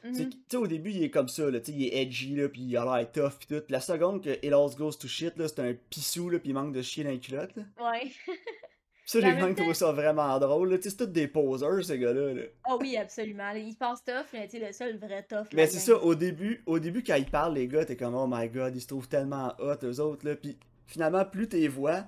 C'est 0.03 0.09
Mhm. 0.11 0.29
que, 0.29 0.35
tu 0.35 0.41
sais, 0.51 0.57
au 0.57 0.67
début, 0.67 0.91
il 0.91 1.03
est 1.03 1.09
comme 1.09 1.27
ça, 1.27 1.49
là, 1.49 1.59
tu 1.59 1.71
sais, 1.71 1.77
il 1.77 1.85
est 1.87 2.01
edgy, 2.01 2.35
là, 2.35 2.47
puis 2.47 2.61
il 2.61 2.77
a 2.77 2.85
l'air 2.85 3.11
tough, 3.11 3.39
pis 3.39 3.47
tout. 3.47 3.59
Puis 3.61 3.71
la 3.71 3.79
seconde 3.81 4.23
que 4.23 4.29
It 4.29 4.53
All 4.53 4.75
Goes 4.77 4.91
to 4.99 5.07
Shit, 5.07 5.35
là, 5.37 5.47
c'est 5.47 5.59
un 5.61 5.73
pissou, 5.89 6.29
là, 6.29 6.37
pis 6.39 6.49
il 6.49 6.53
manque 6.53 6.73
de 6.73 6.81
chier 6.83 7.03
dans 7.03 7.09
les 7.09 7.19
culottes, 7.19 7.55
là. 7.55 7.63
Ouais. 7.79 8.11
Ça, 9.05 9.21
j'ai 9.21 9.27
quand 9.27 9.45
même 9.45 9.55
trouvé 9.55 9.73
ça 9.75 9.91
vraiment 9.91 10.37
drôle, 10.39 10.79
c'est 10.81 10.97
tous 10.97 11.05
des 11.05 11.27
poseurs, 11.27 11.83
ces 11.83 11.99
gars-là, 11.99 12.33
là. 12.33 12.41
oh 12.69 12.77
oui, 12.81 12.97
absolument. 12.97 13.51
Ils 13.51 13.75
passent 13.75 14.03
tough, 14.03 14.25
mais 14.33 14.49
le 14.51 14.71
seul 14.73 14.97
vrai 14.97 15.23
tough 15.29 15.47
Mais 15.53 15.67
c'est 15.67 15.79
ça, 15.79 15.95
au 15.95 16.15
début, 16.15 16.63
au 16.65 16.79
début, 16.79 17.03
quand 17.03 17.15
ils 17.15 17.29
parlent, 17.29 17.53
les 17.53 17.67
gars, 17.67 17.85
t'es 17.85 17.95
comme, 17.95 18.15
oh 18.15 18.27
my 18.27 18.49
god, 18.49 18.75
ils 18.75 18.81
se 18.81 18.87
trouvent 18.87 19.07
tellement 19.07 19.53
hot, 19.59 19.77
eux 19.83 19.99
autres, 19.99 20.27
là. 20.27 20.35
Puis 20.35 20.57
finalement, 20.87 21.23
plus 21.23 21.47
t'es 21.47 21.67
vois, 21.67 22.05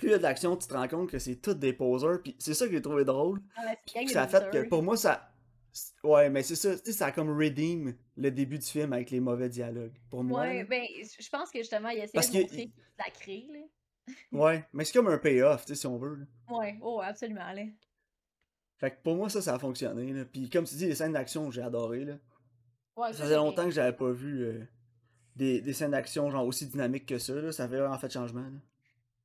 plus 0.00 0.08
il 0.08 0.10
y 0.12 0.14
a 0.14 0.18
de 0.18 0.22
l'action, 0.22 0.56
tu 0.56 0.66
te 0.66 0.74
rends 0.74 0.88
compte 0.88 1.10
que 1.10 1.18
c'est 1.18 1.36
tous 1.36 1.54
des 1.54 1.72
poseurs. 1.72 2.20
Puis 2.22 2.34
c'est 2.38 2.54
ça 2.54 2.66
que 2.66 2.72
j'ai 2.72 2.82
trouvé 2.82 3.04
drôle. 3.04 3.40
Ah, 3.56 3.66
la 3.66 3.76
Puis 3.76 4.08
ça 4.08 4.26
fait 4.26 4.50
que, 4.50 4.68
pour 4.68 4.82
moi, 4.82 4.96
ça. 4.96 5.30
Ouais, 6.02 6.28
mais 6.30 6.42
c'est 6.42 6.56
ça, 6.56 6.76
tu 6.76 6.86
sais, 6.86 6.92
ça 6.92 7.06
a 7.06 7.12
comme 7.12 7.30
redeem 7.30 7.94
le 8.16 8.30
début 8.30 8.58
du 8.58 8.66
film 8.66 8.92
avec 8.92 9.10
les 9.10 9.20
mauvais 9.20 9.48
dialogues. 9.48 9.94
Pour 10.10 10.24
moi, 10.24 10.40
Ouais, 10.40 10.64
ben, 10.64 10.82
je 10.98 11.28
pense 11.28 11.50
que 11.50 11.58
justement, 11.58 11.90
il 11.90 12.04
Parce 12.12 12.32
de 12.32 12.40
montrer 12.40 12.72
la 12.98 13.10
crée, 13.12 13.46
là. 13.52 13.60
Ouais, 14.32 14.64
mais 14.72 14.84
c'est 14.84 14.92
comme 14.92 15.08
un 15.08 15.18
payoff, 15.18 15.64
tu 15.64 15.74
sais, 15.74 15.80
si 15.80 15.86
on 15.86 15.98
veut, 15.98 16.16
là. 16.16 16.24
Ouais, 16.48 16.78
oh, 16.82 17.00
absolument, 17.02 17.52
là. 17.52 17.62
Fait 18.78 18.90
que 18.92 19.02
pour 19.02 19.14
moi, 19.14 19.28
ça, 19.28 19.42
ça 19.42 19.54
a 19.54 19.58
fonctionné, 19.58 20.12
là. 20.12 20.24
Puis 20.24 20.48
comme 20.48 20.64
tu 20.64 20.74
dis, 20.74 20.86
les 20.86 20.94
scènes 20.94 21.12
d'action, 21.12 21.50
j'ai 21.50 21.62
adoré, 21.62 22.04
là. 22.04 22.14
Ouais, 22.96 23.12
Ça 23.12 23.24
faisait 23.24 23.36
longtemps 23.36 23.64
que 23.64 23.70
j'avais 23.70 23.96
pas 23.96 24.10
vu 24.10 24.42
euh, 24.42 24.64
des, 25.36 25.60
des 25.60 25.72
scènes 25.72 25.92
d'action, 25.92 26.30
genre, 26.30 26.46
aussi 26.46 26.66
dynamiques 26.66 27.06
que 27.06 27.18
ça, 27.18 27.34
là. 27.34 27.52
Ça 27.52 27.68
fait 27.68 27.76
vraiment 27.78 27.98
fait 27.98 28.10
changement, 28.10 28.42
là. 28.42 28.58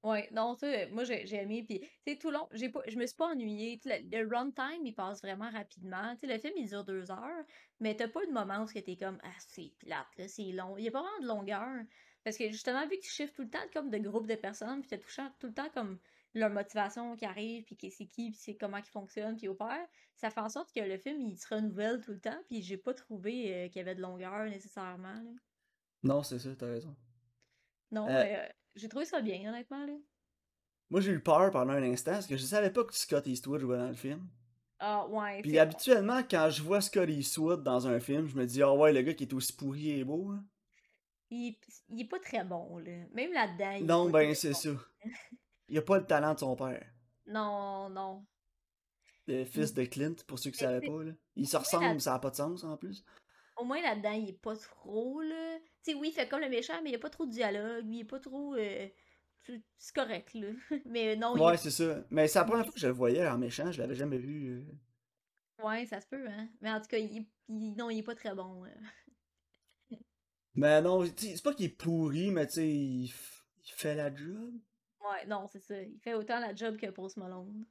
Ouais, 0.03 0.29
non, 0.31 0.53
ça, 0.53 0.67
euh, 0.67 0.85
moi 0.91 1.03
j'ai 1.03 1.33
aimé, 1.33 1.65
puis 1.67 1.79
tu 1.79 1.87
sais, 2.05 2.15
tout 2.15 2.29
long, 2.29 2.47
j'ai 2.51 2.69
pas, 2.69 2.81
je 2.87 2.95
me 2.95 3.07
suis 3.07 3.15
pas 3.15 3.29
ennuyée. 3.31 3.79
Tu 3.79 3.89
Le, 3.89 4.21
le 4.21 4.29
runtime, 4.29 4.85
il 4.85 4.93
passe 4.93 5.19
vraiment 5.19 5.49
rapidement. 5.49 6.13
Tu 6.13 6.27
sais, 6.27 6.33
le 6.33 6.39
film, 6.39 6.53
il 6.57 6.69
dure 6.69 6.83
deux 6.83 7.09
heures, 7.09 7.43
mais 7.79 7.95
t'as 7.95 8.07
pas 8.07 8.23
de 8.23 8.31
moment 8.31 8.63
où 8.63 8.67
t'es 8.67 8.95
comme, 8.97 9.17
ah, 9.23 9.33
c'est 9.39 9.73
plate, 9.79 10.05
là, 10.19 10.27
c'est 10.27 10.51
long. 10.51 10.77
Il 10.77 10.83
y 10.83 10.87
a 10.89 10.91
pas 10.91 11.01
vraiment 11.01 11.21
de 11.21 11.27
longueur. 11.27 11.85
Parce 12.25 12.37
que 12.37 12.49
justement, 12.51 12.83
vu 12.89 12.97
que 12.97 13.03
tu 13.03 13.09
chiffres 13.11 13.33
tout 13.33 13.43
le 13.43 13.49
temps 13.51 13.59
comme 13.73 13.89
de 13.91 13.99
groupes 13.99 14.27
de 14.27 14.35
personnes, 14.35 14.81
puis 14.81 14.89
t'as 14.89 14.97
tout, 14.99 15.09
cha- 15.09 15.33
tout 15.39 15.47
le 15.47 15.53
temps 15.55 15.69
comme 15.73 15.99
leur 16.35 16.49
motivation 16.51 17.15
qui 17.17 17.25
arrive, 17.25 17.63
puis 17.65 17.77
c'est 17.91 18.07
qui, 18.07 18.31
puis 18.31 18.39
c'est 18.41 18.57
comment 18.57 18.77
ils 18.79 18.85
fonctionnent, 18.85 19.37
puis 19.37 19.47
opèrent, 19.47 19.87
ça 20.17 20.29
fait 20.31 20.41
en 20.41 20.49
sorte 20.49 20.73
que 20.73 20.81
le 20.81 20.97
film, 20.97 21.21
il 21.21 21.37
se 21.39 21.47
renouvelle 21.55 22.01
tout 22.01 22.11
le 22.13 22.19
temps, 22.21 22.37
puis 22.47 22.61
j'ai 22.63 22.77
pas 22.77 22.93
trouvé 22.95 23.55
euh, 23.55 23.69
qu'il 23.69 23.77
y 23.77 23.81
avait 23.81 23.95
de 23.95 24.01
longueur 24.01 24.45
nécessairement, 24.45 25.13
là. 25.15 25.31
Non, 26.03 26.23
c'est 26.23 26.39
ça, 26.39 26.55
t'as 26.55 26.67
raison. 26.67 26.95
Non, 27.91 28.09
Euh, 28.09 28.23
euh, 28.23 28.47
j'ai 28.75 28.89
trouvé 28.89 29.05
ça 29.05 29.21
bien, 29.21 29.49
honnêtement, 29.49 29.85
là. 29.87 29.93
moi, 30.89 30.99
j'ai 30.99 31.11
eu 31.11 31.19
peur 31.21 31.51
pendant 31.51 31.73
un 31.73 31.83
instant 31.83 32.13
parce 32.13 32.25
que 32.27 32.37
je 32.37 32.43
savais 32.43 32.71
pas 32.71 32.83
que 32.83 32.95
Scott 32.95 33.27
Eastwood 33.27 33.61
jouait 33.61 33.77
dans 33.77 33.87
le 33.87 33.93
film. 33.93 34.27
Ah, 34.79 35.05
ouais, 35.07 35.41
Puis 35.41 35.57
habituellement, 35.59 36.23
quand 36.29 36.49
je 36.49 36.61
vois 36.61 36.81
Scott 36.81 37.09
Eastwood 37.09 37.63
dans 37.63 37.87
un 37.87 37.99
film, 38.01 38.27
je 38.27 38.35
me 38.35 38.45
dis, 38.45 38.61
ah 38.61 38.73
ouais, 38.73 38.91
le 38.91 39.01
gars 39.01 39.13
qui 39.13 39.23
est 39.23 39.33
aussi 39.33 39.53
pourri 39.53 39.91
et 39.91 40.03
beau, 40.03 40.33
là. 40.33 40.39
Il, 41.35 41.59
il 41.89 42.01
est 42.01 42.07
pas 42.09 42.19
très 42.19 42.43
bon, 42.43 42.77
là. 42.79 43.05
Même 43.13 43.33
là-dedans, 43.33 43.71
il 43.71 43.91
est 43.91 43.93
Non, 43.93 44.05
pas 44.05 44.11
ben 44.11 44.33
très 44.33 44.35
c'est 44.35 44.51
bon. 44.51 44.55
ça. 44.55 44.69
Il 45.69 45.77
a 45.77 45.81
pas 45.83 45.99
le 45.99 46.05
talent 46.07 46.33
de 46.33 46.39
son 46.39 46.55
père. 46.55 46.85
Non, 47.27 47.89
non. 47.89 48.25
Le 49.27 49.45
fils 49.45 49.73
de 49.75 49.83
Clint, 49.85 50.15
pour 50.25 50.39
ceux 50.39 50.49
qui 50.49 50.57
Mais 50.57 50.57
savaient 50.57 50.81
pas, 50.81 51.03
là. 51.03 51.11
Ils 51.35 51.47
se 51.47 51.57
ressemblent, 51.57 52.01
ça 52.01 52.13
n'a 52.13 52.19
pas 52.19 52.31
de 52.31 52.35
sens 52.35 52.63
en 52.63 52.75
plus. 52.77 53.05
au 53.57 53.63
moins 53.65 53.81
là-dedans, 53.81 54.11
il 54.11 54.29
est 54.29 54.33
pas 54.41 54.55
trop, 54.55 55.21
là. 55.21 55.59
Tu 55.83 55.91
sais, 55.91 55.93
oui, 55.93 56.09
il 56.09 56.13
fait 56.13 56.27
comme 56.27 56.41
le 56.41 56.49
méchant, 56.49 56.81
mais 56.83 56.89
il 56.89 56.93
y 56.93 56.95
a 56.95 56.99
pas 56.99 57.09
trop 57.09 57.25
de 57.25 57.31
dialogue, 57.31 57.85
il 57.89 58.01
est 58.01 58.05
pas 58.05 58.19
trop... 58.19 58.55
euh, 58.55 58.87
C'est 59.43 59.61
c'est 59.77 59.95
correct, 59.95 60.33
là. 60.33 60.49
Mais 60.85 61.15
non, 61.15 61.37
il 61.37 61.41
Ouais, 61.41 61.53
est... 61.53 61.57
c'est 61.57 61.71
ça. 61.71 62.03
Mais 62.09 62.27
c'est 62.27 62.39
la 62.39 62.45
première 62.45 62.65
fois 62.65 62.73
que 62.73 62.79
je 62.79 62.87
le 62.87 62.93
voyais 62.93 63.27
en 63.27 63.37
méchant, 63.37 63.71
je 63.71 63.79
l'avais 63.81 63.95
jamais 63.95 64.17
vu. 64.17 64.49
euh. 64.67 64.73
Ouais, 65.63 65.85
ça 65.85 65.99
se 66.01 66.07
peut, 66.07 66.27
hein. 66.29 66.49
Mais 66.61 66.71
en 66.71 66.79
tout 66.81 66.87
cas, 66.87 66.97
il... 66.97 67.27
il- 67.49 67.75
non, 67.75 67.89
il 67.89 67.99
est 67.99 68.03
pas 68.03 68.15
très 68.15 68.33
bon. 68.35 68.65
euh. 68.65 68.69
Mais 70.55 70.81
non, 70.81 71.03
tu 71.03 71.11
sais, 71.27 71.35
c'est 71.35 71.43
pas 71.43 71.53
qu'il 71.53 71.65
est 71.65 71.69
pourri, 71.69 72.31
mais 72.31 72.47
tu 72.47 72.53
sais, 72.53 72.69
il, 72.69 73.07
f- 73.07 73.43
il 73.65 73.71
fait 73.71 73.95
la 73.95 74.13
job. 74.13 74.53
Ouais, 75.01 75.25
non, 75.27 75.47
c'est 75.51 75.59
ça. 75.59 75.79
Il 75.81 75.99
fait 75.99 76.13
autant 76.13 76.39
la 76.39 76.55
job 76.55 76.77
que 76.77 76.87
Post 76.87 77.17
Malone. 77.17 77.65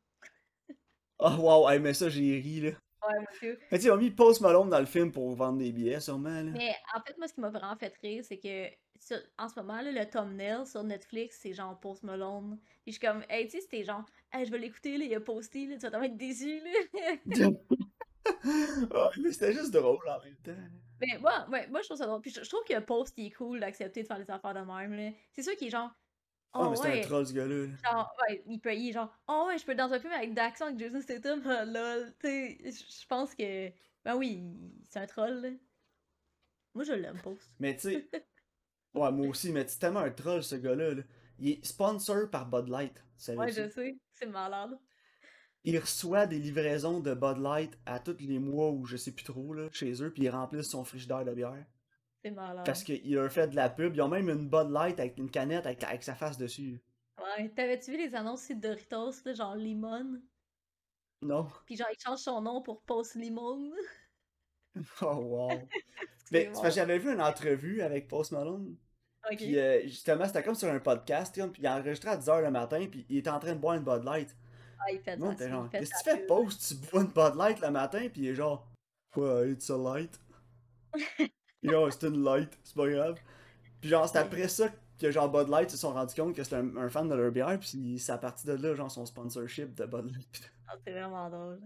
Ah, 1.19 1.37
wow, 1.39 1.69
hey, 1.69 1.81
mais 1.81 1.95
ça, 1.95 2.09
j'ai 2.09 2.39
ri, 2.39 2.61
là. 2.61 2.71
Ouais, 2.71 3.27
monsieur. 3.31 3.59
Mais 3.71 3.79
tu 3.79 3.83
sais, 3.83 3.89
ils 3.89 3.93
ont 3.93 3.97
mis 3.97 4.11
Post 4.11 4.41
Malone 4.41 4.69
dans 4.69 4.81
le 4.81 4.87
film 4.87 5.13
pour 5.13 5.35
vendre 5.35 5.59
des 5.59 5.73
billets, 5.73 6.01
sûrement, 6.01 6.43
là. 6.43 6.51
Mais 6.53 6.75
en 6.95 7.01
fait, 7.01 7.17
moi, 7.19 7.29
ce 7.29 7.35
qui 7.35 7.41
m'a 7.41 7.51
vraiment 7.51 7.77
fait 7.77 7.95
rire, 8.03 8.25
c'est 8.25 8.39
que 8.39 8.69
sur- 9.01 9.21
en 9.39 9.49
ce 9.49 9.59
moment, 9.59 9.81
là, 9.81 9.91
le 9.93 10.05
thumbnail 10.09 10.67
sur 10.67 10.83
Netflix, 10.85 11.39
c'est 11.41 11.53
genre 11.53 11.79
Post 11.81 12.03
Malone. 12.03 12.59
Puis 12.83 12.93
je 12.93 12.99
suis 12.99 13.01
comme, 13.01 13.23
hey, 13.29 13.47
tu 13.47 13.53
sais, 13.53 13.61
c'était 13.63 13.85
genre, 13.85 14.05
hey, 14.33 14.45
je 14.45 14.51
vais 14.51 14.59
l'écouter, 14.59 14.99
là, 14.99 15.05
il 15.05 15.15
a 15.15 15.21
posté, 15.21 15.67
là, 15.67 15.77
tu 15.77 15.83
vas 15.83 15.91
tellement 15.91 16.07
être 16.07 16.17
déçu, 16.17 16.61
là. 16.61 17.17
Mais 19.23 19.33
c'était 19.33 19.53
juste 19.53 19.73
drôle 19.73 20.07
en 20.09 20.21
même 20.25 20.37
temps. 20.37 20.53
Mais 21.07 21.19
moi, 21.19 21.47
ouais, 21.51 21.69
moi, 21.69 21.81
je 21.83 21.87
trouve 21.89 21.99
ça 21.99 22.07
drôle. 22.07 22.21
Puis 22.21 22.31
je, 22.33 22.43
je 22.45 22.49
trouve 22.49 22.65
que 22.65 22.79
Post, 22.81 23.15
il 23.17 23.27
est 23.27 23.31
cool 23.31 23.61
d'accepter 23.61 24.03
de 24.03 24.07
faire 24.07 24.19
des 24.19 24.31
affaires 24.31 24.55
de 24.55 24.61
même, 24.61 24.95
là. 24.95 25.11
C'est 25.33 25.43
sûr 25.43 25.57
qu'il 25.57 25.69
est 25.69 25.71
genre, 25.71 25.91
Ah, 26.53 26.61
oh 26.67 26.71
mais 26.71 26.77
c'est 26.77 27.01
un 27.01 27.03
troll, 27.03 27.27
ce 27.27 27.33
gars-là. 27.33 27.67
là. 27.67 27.77
genre, 27.93 28.15
ouais, 28.29 28.43
il 28.47 28.61
peut, 28.61 28.75
il 28.75 28.89
est 28.91 28.93
genre, 28.93 29.11
oh 29.29 29.45
ouais, 29.49 29.59
je 29.59 29.65
peux 29.65 29.75
dans 29.75 29.93
un 29.93 29.99
film 30.01 30.13
avec 30.13 30.35
d'action 30.35 30.67
avec 30.67 30.79
Jason 30.79 31.01
Statham, 31.01 31.43
ah, 31.47 31.65
lol. 31.67 32.15
Tu 32.21 32.59
je 32.63 33.07
pense 33.07 33.35
que, 33.35 33.69
ben 34.05 34.17
oui, 34.17 34.43
c'est 34.89 35.01
un 35.01 35.07
troll, 35.07 35.35
là. 35.41 35.51
Moi, 36.75 36.85
je 36.85 36.93
l'aime, 36.93 37.21
Post. 37.23 37.55
Mais 37.59 37.75
tu 37.77 37.83
sais, 37.93 38.09
ouais, 38.95 39.13
moi 39.13 39.27
aussi, 39.29 39.53
mais 39.53 39.67
c'est 39.67 39.79
tellement 39.79 40.01
un 40.01 40.11
troll, 40.11 40.43
ce 40.43 40.57
gars-là. 40.57 40.95
là. 40.95 41.03
Il 41.39 41.51
est 41.51 41.65
sponsor 41.65 42.31
par 42.31 42.47
Bud 42.47 42.69
Light, 42.69 43.05
Ouais, 43.29 43.51
je 43.53 43.69
sais, 43.69 43.97
c'est 44.13 44.27
malade. 44.27 44.79
Il 45.65 45.79
reçoit 45.79 46.27
des 46.27 46.39
livraisons 46.39 47.01
de 47.01 47.15
Bud 47.15 47.39
Light 47.39 47.79
à 47.87 47.99
tous 47.99 48.17
les 48.21 48.39
mois 48.39 48.71
ou 48.71 48.85
je 48.85 48.97
sais 48.97 49.13
plus 49.13 49.25
trop, 49.25 49.55
là, 49.55 49.69
chez 49.73 50.03
eux, 50.03 50.13
puis 50.13 50.25
il 50.25 50.29
remplit 50.31 50.63
son 50.63 50.85
frigidaire 50.85 51.25
de 51.25 51.33
bière. 51.33 51.65
C'est 52.23 52.31
malade. 52.31 52.65
Parce 52.65 52.85
qu'il 52.85 53.15
leur 53.15 53.31
fait 53.33 53.49
de 53.49 53.57
la 53.57 53.69
pub. 53.69 53.95
Ils 53.95 54.03
ont 54.03 54.09
même 54.09 54.29
une 54.29 54.49
Bud 54.49 54.71
Light 54.71 55.01
avec 55.01 55.19
une 55.19 55.31
canette 55.31 55.67
avec, 55.67 55.83
avec 55.85 56.03
sa 56.03 56.15
face 56.15 56.37
dessus. 56.39 56.83
Ouais, 57.19 57.49
t'avais-tu 57.51 57.93
vu 57.93 57.99
les 57.99 58.15
annonces 58.15 58.49
de 58.49 58.55
Doritos, 58.55 59.25
là, 59.25 59.35
genre 59.35 59.55
Limon? 59.55 60.21
Non? 61.23 61.49
Puis 61.65 61.77
genre, 61.77 61.89
il 61.91 62.01
change 62.03 62.19
son 62.19 62.41
nom 62.43 62.63
pour 62.63 62.83
Post 62.83 63.15
Limon. 63.15 63.73
Oh 65.01 65.15
wow. 65.15 65.51
Mais 66.33 66.51
bon. 66.53 66.69
j'avais 66.69 66.99
vu 66.99 67.13
une 67.13 67.21
entrevue 67.21 67.81
avec 67.81 68.09
Post 68.09 68.33
Malone. 68.33 68.77
Ok. 69.31 69.37
Puis 69.37 69.57
euh, 69.57 69.83
justement, 69.85 70.27
c'était 70.27 70.43
comme 70.43 70.57
sur 70.57 70.69
un 70.69 70.81
podcast, 70.81 71.33
puis 71.53 71.63
il 71.63 71.69
enregistrait 71.69 72.11
à 72.11 72.17
10h 72.17 72.43
le 72.43 72.51
matin, 72.51 72.85
puis 72.91 73.07
il 73.09 73.19
était 73.19 73.31
en 73.31 73.39
train 73.39 73.55
de 73.55 73.61
boire 73.61 73.77
une 73.77 73.85
Bud 73.85 74.03
Light. 74.03 74.35
Ah, 74.87 74.93
il 74.93 75.01
fait 75.01 75.17
Non, 75.17 75.35
t'es 75.35 75.49
genre, 75.49 75.69
qu'est-ce 75.71 75.91
que 75.91 75.99
tu 75.99 76.17
fais. 76.17 76.27
Post? 76.27 76.69
Tu 76.69 76.91
bois 76.91 77.01
une 77.03 77.09
Bud 77.09 77.37
Light 77.37 77.61
le 77.61 77.71
matin, 77.71 78.07
puis 78.13 78.23
il 78.23 78.29
est 78.29 78.35
genre, 78.35 78.67
ouais, 79.17 79.51
it's 79.53 79.71
a 79.71 79.77
light. 79.79 80.21
Et 81.63 81.69
genre, 81.69 81.91
c'est 81.93 82.07
une 82.07 82.23
light, 82.23 82.59
c'est 82.63 82.75
pas 82.77 82.89
grave. 82.89 83.19
Puis 83.81 83.89
genre, 83.91 84.09
c'est 84.09 84.19
après 84.19 84.49
ça 84.49 84.69
que 85.01 85.11
genre 85.11 85.29
Bud 85.31 85.49
Light 85.49 85.71
se 85.71 85.77
sont 85.77 85.93
rendus 85.93 86.15
compte 86.15 86.35
que 86.37 86.45
c'était 86.45 86.57
un, 86.57 86.77
un 86.77 86.89
fan 86.89 87.09
de 87.09 87.15
leur 87.15 87.33
bière, 87.33 87.59
puis 87.59 87.99
c'est 87.99 88.13
à 88.13 88.19
partir 88.19 88.57
de 88.57 88.63
là, 88.63 88.75
genre, 88.75 88.91
son 88.91 89.07
sponsorship 89.07 89.75
de 89.75 89.87
Bud 89.87 90.11
Light. 90.15 90.53
Ah, 90.69 90.75
c'est 90.85 90.93
vraiment 90.93 91.29
drôle. 91.31 91.61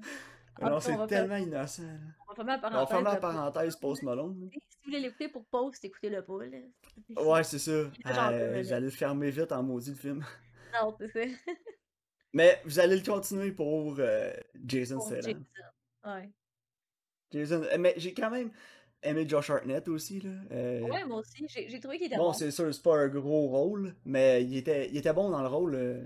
Cas, 0.58 0.72
on 0.72 0.80
c'est 0.80 1.06
tellement 1.06 1.36
innocent. 1.36 1.82
On 2.28 2.32
va 2.32 2.34
fermer 2.34 2.52
la 2.52 2.58
On 2.58 2.60
parenthèse. 2.60 2.88
fermer 2.88 3.04
la 3.04 3.14
de 3.14 3.20
Post 3.20 3.34
parenthèse 3.36 3.76
Post. 3.76 4.02
Malone. 4.02 4.50
Si 4.52 4.58
vous 4.58 4.84
voulez 4.86 5.00
l'écouter 5.00 5.28
pour 5.28 5.44
Post, 5.46 5.84
écoutez-le 5.84 6.22
pas, 6.24 6.44
là. 6.46 7.22
Ouais, 7.22 7.44
c'est 7.44 7.58
ça. 7.60 7.70
Euh. 7.70 8.62
J'allais 8.64 8.86
le 8.86 8.90
fermer 8.90 9.30
vite 9.30 9.52
en 9.52 9.62
maudit 9.62 9.90
le 9.90 9.96
film. 9.96 10.24
Non, 10.74 10.96
c'est 10.98 11.08
ça. 11.12 11.20
Mais 12.32 12.60
vous 12.64 12.78
allez 12.78 12.96
le 12.96 13.02
continuer 13.04 13.52
pour 13.52 13.96
euh, 13.98 14.32
Jason 14.66 15.00
Statham. 15.00 15.22
Jason. 15.24 15.44
Ouais. 16.04 16.30
Jason, 17.32 17.62
euh, 17.62 17.76
mais 17.78 17.94
j'ai 17.96 18.12
quand 18.14 18.30
même 18.30 18.50
aimé 19.02 19.24
Josh 19.28 19.50
Hartnett 19.50 19.86
aussi 19.88 20.20
là. 20.20 20.30
Euh, 20.52 20.80
Ouais, 20.82 21.04
moi 21.04 21.18
aussi. 21.18 21.46
J'ai 21.48 21.80
trouvé 21.80 21.98
qu'il 21.98 22.06
était 22.06 22.16
bon, 22.16 22.24
bon. 22.28 22.32
c'est 22.32 22.50
sûr, 22.50 22.72
c'est 22.72 22.82
pas 22.82 22.96
un 22.98 23.08
gros 23.08 23.48
rôle, 23.48 23.94
mais 24.04 24.44
il 24.44 24.56
était, 24.56 24.88
il 24.90 24.96
était 24.96 25.12
bon 25.12 25.30
dans 25.30 25.40
le 25.42 25.48
rôle. 25.48 25.74
euh. 25.74 26.02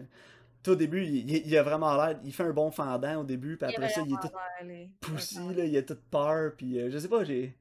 Tout 0.62 0.72
au 0.72 0.76
début, 0.76 1.04
il, 1.04 1.56
a 1.58 1.62
vraiment 1.64 1.96
l'air, 1.96 2.20
il 2.22 2.32
fait 2.32 2.44
un 2.44 2.52
bon 2.52 2.70
fendant 2.70 3.22
au 3.22 3.24
début, 3.24 3.56
puis 3.56 3.68
après 3.68 3.88
ça, 3.88 4.00
il 4.06 4.12
est 4.12 4.16
tout 4.22 4.32
là. 4.32 4.86
poussi, 5.00 5.40
Ouais, 5.40 5.54
là, 5.54 5.64
il 5.64 5.76
a 5.76 5.82
toute 5.82 6.02
peur, 6.02 6.52
puis 6.56 6.78
euh, 6.78 6.88
je 6.88 6.98
sais 6.98 7.08
pas, 7.08 7.24
j'ai 7.24 7.56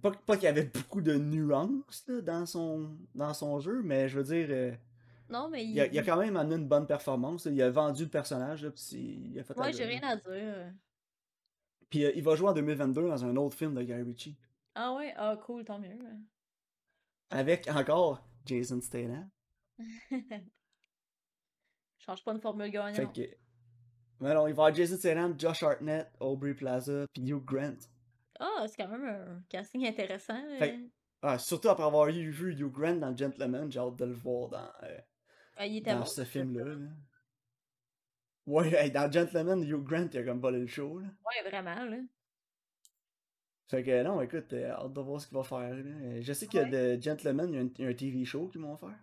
pas, 0.00 0.12
pas 0.12 0.36
qu'il 0.36 0.44
y 0.44 0.48
avait 0.48 0.70
beaucoup 0.72 1.00
de 1.00 1.14
nuances 1.14 2.04
là, 2.06 2.20
dans 2.20 2.46
son 2.46 2.96
dans 3.16 3.34
son 3.34 3.58
jeu, 3.58 3.82
mais 3.82 4.08
je 4.08 4.20
veux 4.20 4.22
dire. 4.44 4.76
Non, 5.30 5.48
mais 5.48 5.64
il. 5.64 5.70
Il 5.70 5.80
a, 5.80 5.86
il 5.86 5.98
a 5.98 6.02
quand 6.02 6.16
même 6.16 6.36
amené 6.36 6.56
une 6.56 6.68
bonne 6.68 6.86
performance. 6.86 7.46
Il 7.46 7.60
a 7.62 7.70
vendu 7.70 8.04
le 8.04 8.10
personnage, 8.10 8.64
là, 8.64 8.70
puis 8.70 9.30
il 9.32 9.38
a 9.38 9.44
fait 9.44 9.56
Ouais, 9.58 9.72
j'ai 9.72 9.84
rien 9.84 10.02
à 10.02 10.16
dire. 10.16 10.72
Puis 11.88 12.04
euh, 12.04 12.12
il 12.14 12.22
va 12.22 12.36
jouer 12.36 12.48
en 12.48 12.52
2022 12.54 13.08
dans 13.08 13.24
un 13.24 13.36
autre 13.36 13.56
film 13.56 13.74
de 13.74 13.82
Guy 13.82 13.94
Ritchie. 13.94 14.36
Ah 14.74 14.94
ouais, 14.94 15.12
ah 15.16 15.36
cool, 15.44 15.64
tant 15.64 15.78
mieux. 15.78 15.98
Avec 17.30 17.68
encore 17.68 18.22
Jason 18.44 18.80
Statham. 18.80 19.28
Change 21.98 22.24
pas 22.24 22.32
une 22.32 22.40
formule 22.40 22.66
Fait 22.66 22.72
gagnante. 22.72 23.14
que. 23.14 23.22
Mais 24.20 24.34
non, 24.34 24.46
il 24.46 24.52
va 24.54 24.62
y 24.64 24.66
avoir 24.66 24.74
Jason 24.74 24.96
Statham, 24.96 25.34
Josh 25.38 25.62
Hartnett, 25.62 26.10
Aubrey 26.20 26.54
Plaza, 26.54 27.06
puis 27.12 27.22
Hugh 27.30 27.44
Grant. 27.44 27.76
Ah, 28.38 28.66
c'est 28.66 28.76
quand 28.76 28.88
même 28.88 29.04
un 29.04 29.42
casting 29.48 29.86
intéressant. 29.86 30.40
Fait- 30.58 30.74
euh. 30.74 30.88
Ah, 31.22 31.38
surtout 31.38 31.68
après 31.68 31.84
avoir 31.84 32.06
vu 32.06 32.54
Hugh 32.54 32.70
Grant 32.72 32.96
dans 32.96 33.14
Gentleman, 33.14 33.70
j'ai 33.70 33.78
hâte 33.78 33.96
de 33.96 34.04
le 34.06 34.14
voir 34.14 34.48
dans, 34.48 34.70
euh, 34.84 34.98
Ah, 35.60 35.66
il 35.66 35.76
était 35.76 35.90
dans 35.92 35.98
bon. 36.00 36.04
ce 36.06 36.24
film-là. 36.24 36.64
là. 36.64 36.88
Ouais, 38.46 38.72
hey, 38.72 38.90
dans 38.90 39.12
Gentleman, 39.12 39.62
Hugh 39.62 39.84
Grant, 39.84 40.08
il 40.10 40.18
a 40.18 40.24
comme 40.24 40.40
volé 40.40 40.58
le 40.58 40.66
show. 40.66 40.98
Là. 41.00 41.06
Ouais, 41.06 41.48
vraiment, 41.50 41.84
là. 41.84 41.98
Fait 43.68 43.84
que 43.84 44.02
non, 44.02 44.22
écoute, 44.22 44.52
euh, 44.54 44.70
hâte 44.70 44.92
de 44.94 45.00
voir 45.02 45.20
ce 45.20 45.28
qu'il 45.28 45.36
va 45.36 45.44
faire. 45.44 45.58
là. 45.74 45.74
Euh, 45.76 46.22
Je 46.22 46.32
sais 46.32 46.46
qu'il 46.46 46.60
y 46.60 46.62
a 46.62 46.96
de 46.96 47.00
Gentleman, 47.00 47.50
il 47.50 47.54
y 47.54 47.58
a 47.58 47.60
un, 47.60 47.68
il 47.78 47.84
y 47.84 47.86
a 47.86 47.90
un 47.90 47.94
TV 47.94 48.24
show 48.24 48.48
qu'ils 48.48 48.62
vont 48.62 48.76
faire. 48.78 48.98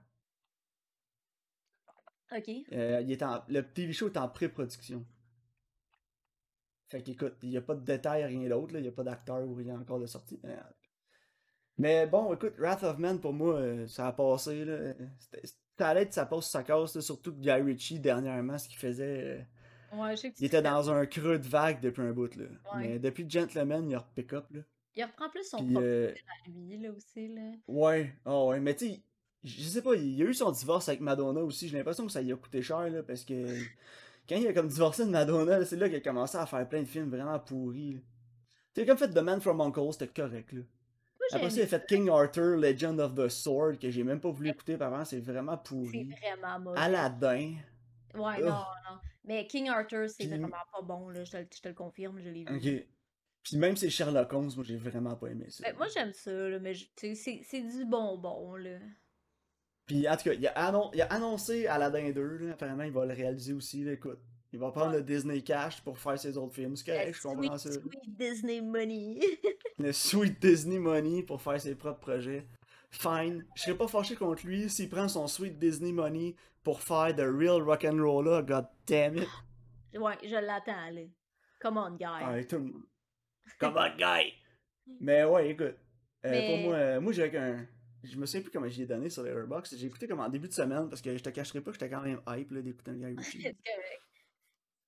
Ok. 2.35 2.49
Euh, 2.73 3.01
il 3.01 3.11
est 3.11 3.21
en, 3.23 3.43
le 3.47 3.61
TV 3.61 3.93
show 3.93 4.07
est 4.07 4.17
en 4.17 4.27
pré-production. 4.27 5.05
Fait 6.89 7.03
qu'écoute, 7.03 7.35
il 7.43 7.49
n'y 7.49 7.57
a 7.57 7.61
pas 7.61 7.75
de 7.75 7.85
détails, 7.85 8.25
rien 8.25 8.49
d'autre, 8.49 8.75
il 8.75 8.81
n'y 8.81 8.87
a 8.87 8.91
pas 8.91 9.03
d'acteur 9.03 9.47
ou 9.47 9.53
rien 9.53 9.79
encore 9.79 9.99
de 9.99 10.07
sortie. 10.07 10.41
Mais, 11.77 12.07
bon, 12.07 12.33
écoute, 12.33 12.55
Wrath 12.57 12.81
of 12.83 12.97
Man, 12.97 13.21
pour 13.21 13.33
moi, 13.33 13.87
ça 13.87 14.07
a 14.07 14.11
passé. 14.13 14.65
Là. 14.65 14.93
C'était- 15.19 15.47
Ça 15.77 15.89
allait 15.89 16.03
être 16.03 16.13
ça 16.13 16.25
passe 16.25 16.49
ça 16.49 16.63
casse, 16.63 16.95
là, 16.95 17.01
surtout 17.01 17.31
que 17.33 17.39
Guy 17.39 17.51
Ritchie, 17.51 17.99
dernièrement, 17.99 18.57
ce 18.57 18.67
qu'il 18.67 18.79
faisait, 18.79 19.23
euh, 19.23 19.41
Ouais, 19.93 20.11
je 20.11 20.21
sais 20.21 20.31
que 20.31 20.35
il 20.39 20.45
était 20.45 20.61
dans 20.61 20.89
un 20.89 21.05
creux 21.05 21.39
de 21.39 21.47
vague 21.47 21.79
depuis 21.79 22.01
un 22.01 22.11
bout. 22.11 22.35
Là. 22.35 22.45
Ouais. 22.73 22.87
Mais 22.87 22.99
depuis 22.99 23.29
Gentleman, 23.29 23.89
il 23.89 23.95
a 23.95 24.05
pick 24.15 24.33
up. 24.33 24.45
Là. 24.51 24.61
Il 24.95 25.03
reprend 25.03 25.29
plus 25.29 25.43
son 25.43 25.57
Puis, 25.57 25.73
propre 25.73 25.85
euh, 25.85 26.11
à 26.11 26.49
lui, 26.49 26.77
là, 26.77 26.89
aussi, 26.91 27.27
là. 27.29 27.51
Ouais, 27.67 28.13
oh 28.25 28.49
ouais, 28.49 28.59
mais 28.59 28.75
tu 28.75 28.87
sais, 28.89 29.01
je 29.43 29.63
sais 29.63 29.81
pas, 29.81 29.95
il 29.95 30.15
y 30.15 30.23
a 30.23 30.25
eu 30.25 30.33
son 30.33 30.51
divorce 30.51 30.89
avec 30.89 31.01
Madonna 31.01 31.41
aussi, 31.41 31.69
j'ai 31.69 31.77
l'impression 31.77 32.05
que 32.05 32.11
ça 32.11 32.21
lui 32.21 32.33
a 32.33 32.35
coûté 32.35 32.61
cher, 32.61 32.89
là, 32.89 33.03
parce 33.03 33.23
que 33.23 33.45
quand 34.27 34.35
il 34.35 34.47
a 34.47 34.53
comme 34.53 34.67
divorcé 34.67 35.05
de 35.05 35.11
Madonna, 35.11 35.63
c'est 35.65 35.77
là 35.77 35.87
qu'il 35.87 35.97
a 35.97 36.01
commencé 36.01 36.37
à 36.37 36.45
faire 36.45 36.67
plein 36.67 36.81
de 36.81 36.87
films 36.87 37.09
vraiment 37.09 37.39
pourris. 37.39 38.01
Tu 38.73 38.81
sais, 38.81 38.87
comme 38.87 38.97
fait 38.97 39.09
The 39.09 39.19
Man 39.19 39.39
from 39.39 39.61
Uncle, 39.61 39.93
c'était 39.93 40.07
correct, 40.07 40.51
là. 40.51 40.61
Après 41.33 41.49
ça, 41.49 41.57
il 41.57 41.63
a 41.63 41.67
fait 41.67 41.85
King 41.87 42.09
Arthur, 42.09 42.57
Legend 42.57 42.99
of 42.99 43.15
the 43.15 43.27
Sword, 43.29 43.77
que 43.79 43.89
j'ai 43.89 44.03
même 44.03 44.19
pas 44.19 44.29
voulu 44.31 44.49
écouter, 44.49 44.77
par 44.77 44.93
avant, 44.93 45.05
c'est 45.05 45.19
vraiment 45.19 45.57
C'est 45.63 45.69
pourri. 45.69 46.09
vraiment 46.21 46.59
mauvais. 46.59 46.79
Aladdin, 46.79 47.55
Ouais, 48.15 48.39
non, 48.41 48.49
non. 48.49 48.97
Mais 49.25 49.45
King 49.45 49.69
Arthur, 49.69 50.09
c'est 50.09 50.17
Puis- 50.19 50.27
vraiment 50.29 50.49
pas 50.73 50.81
bon, 50.81 51.09
là. 51.09 51.23
Je 51.23 51.31
te, 51.31 51.37
le- 51.37 51.47
je 51.53 51.61
te 51.61 51.67
le 51.67 51.73
confirme, 51.75 52.19
je 52.19 52.29
l'ai 52.29 52.45
vu. 52.45 52.55
ok. 52.55 52.87
Puis 53.43 53.57
même 53.57 53.75
c'est 53.77 53.89
Sherlock 53.89 54.33
Holmes, 54.33 54.51
moi 54.55 54.63
j'ai 54.65 54.75
vraiment 54.77 55.15
pas 55.15 55.27
aimé 55.27 55.45
ça. 55.49 55.63
Ben, 55.63 55.75
moi, 55.77 55.87
j'aime 55.93 56.11
ça, 56.13 56.31
là, 56.31 56.59
mais 56.59 56.73
je- 56.73 56.85
tu 56.95 57.13
sais, 57.13 57.15
c'est 57.15 57.41
c'est 57.43 57.61
du 57.61 57.85
bonbon, 57.85 58.55
là. 58.55 58.77
Puis 59.85 60.07
en 60.09 60.17
tout 60.17 60.23
cas, 60.25 60.33
il 60.33 60.45
a, 60.47 60.51
annon- 60.67 60.91
il 60.93 61.01
a 61.01 61.05
annoncé 61.05 61.65
Aladdin 61.67 62.09
2, 62.11 62.37
là, 62.37 62.53
apparemment 62.53 62.83
il 62.83 62.91
va 62.91 63.05
le 63.05 63.13
réaliser 63.13 63.53
aussi, 63.53 63.83
là, 63.83 63.93
écoute. 63.93 64.19
Il 64.53 64.59
va 64.59 64.71
prendre 64.71 64.91
Ouais. 64.91 64.97
le 64.97 65.03
Disney 65.03 65.41
Cash 65.41 65.81
pour 65.81 65.97
faire 65.99 66.17
ses 66.17 66.37
autres 66.37 66.53
films, 66.55 66.75
c'est 66.75 66.85
correct, 66.85 67.13
je 67.15 67.21
comprends 67.21 67.57
sweet, 67.57 67.73
ça. 67.73 67.79
sweet 67.81 68.17
Disney 68.17 68.61
money. 68.61 69.19
Le 69.79 69.91
Sweet 69.91 70.41
Disney 70.41 70.79
Money 70.79 71.21
pour 71.21 71.39
faire 71.41 71.61
ses 71.61 71.75
propres 71.75 71.99
projets. 71.99 72.47
Fine. 72.89 73.45
Je 73.55 73.61
serais 73.63 73.77
pas 73.77 73.87
fâché 73.87 74.15
contre 74.15 74.45
lui 74.47 74.67
s'il 74.71 74.89
prend 74.89 75.07
son 75.07 75.27
Sweet 75.27 75.59
Disney 75.59 75.91
Money 75.91 76.35
pour 76.63 76.81
faire 76.81 77.13
The 77.15 77.19
Real 77.21 77.61
Rock'n'Roller, 77.61 78.41
god 78.47 78.65
damn 78.87 79.17
it. 79.17 79.27
ouais, 79.93 80.15
je 80.23 80.33
l'attends, 80.35 80.89
là. 80.91 81.01
Come 81.59 81.77
on, 81.77 81.91
guy. 81.95 82.05
Ah, 82.05 82.43
tout 82.43 82.57
le. 82.57 82.73
Come 83.59 83.75
on, 83.77 83.95
guy! 83.97 84.33
Mais 84.99 85.23
ouais, 85.25 85.49
écoute. 85.51 85.65
euh, 85.67 85.75
Mais- 86.31 86.47
Pour 86.47 86.57
moi, 86.69 86.75
euh, 86.75 87.01
moi 87.01 87.11
j'ai 87.13 87.37
un. 87.37 87.67
je 88.03 88.17
me 88.17 88.25
souviens 88.25 88.41
plus 88.41 88.51
comment 88.51 88.67
j'y 88.67 88.81
ai 88.83 88.85
donné 88.87 89.09
sur 89.11 89.21
Letterboxd. 89.23 89.77
J'ai 89.77 89.85
écouté 89.87 90.07
comme 90.07 90.21
en 90.21 90.29
début 90.29 90.47
de 90.47 90.53
semaine 90.53 90.89
parce 90.89 91.01
que 91.03 91.15
je 91.15 91.21
te 91.23 91.29
cacherai 91.29 91.61
pas 91.61 91.71
que 91.71 91.77
j'étais 91.79 91.89
quand 91.89 92.01
même 92.01 92.19
hype 92.29 92.51
d'écouter 92.53 92.91
un 92.91 92.95
Guy 93.11 93.15
Ritchie. 93.15 93.47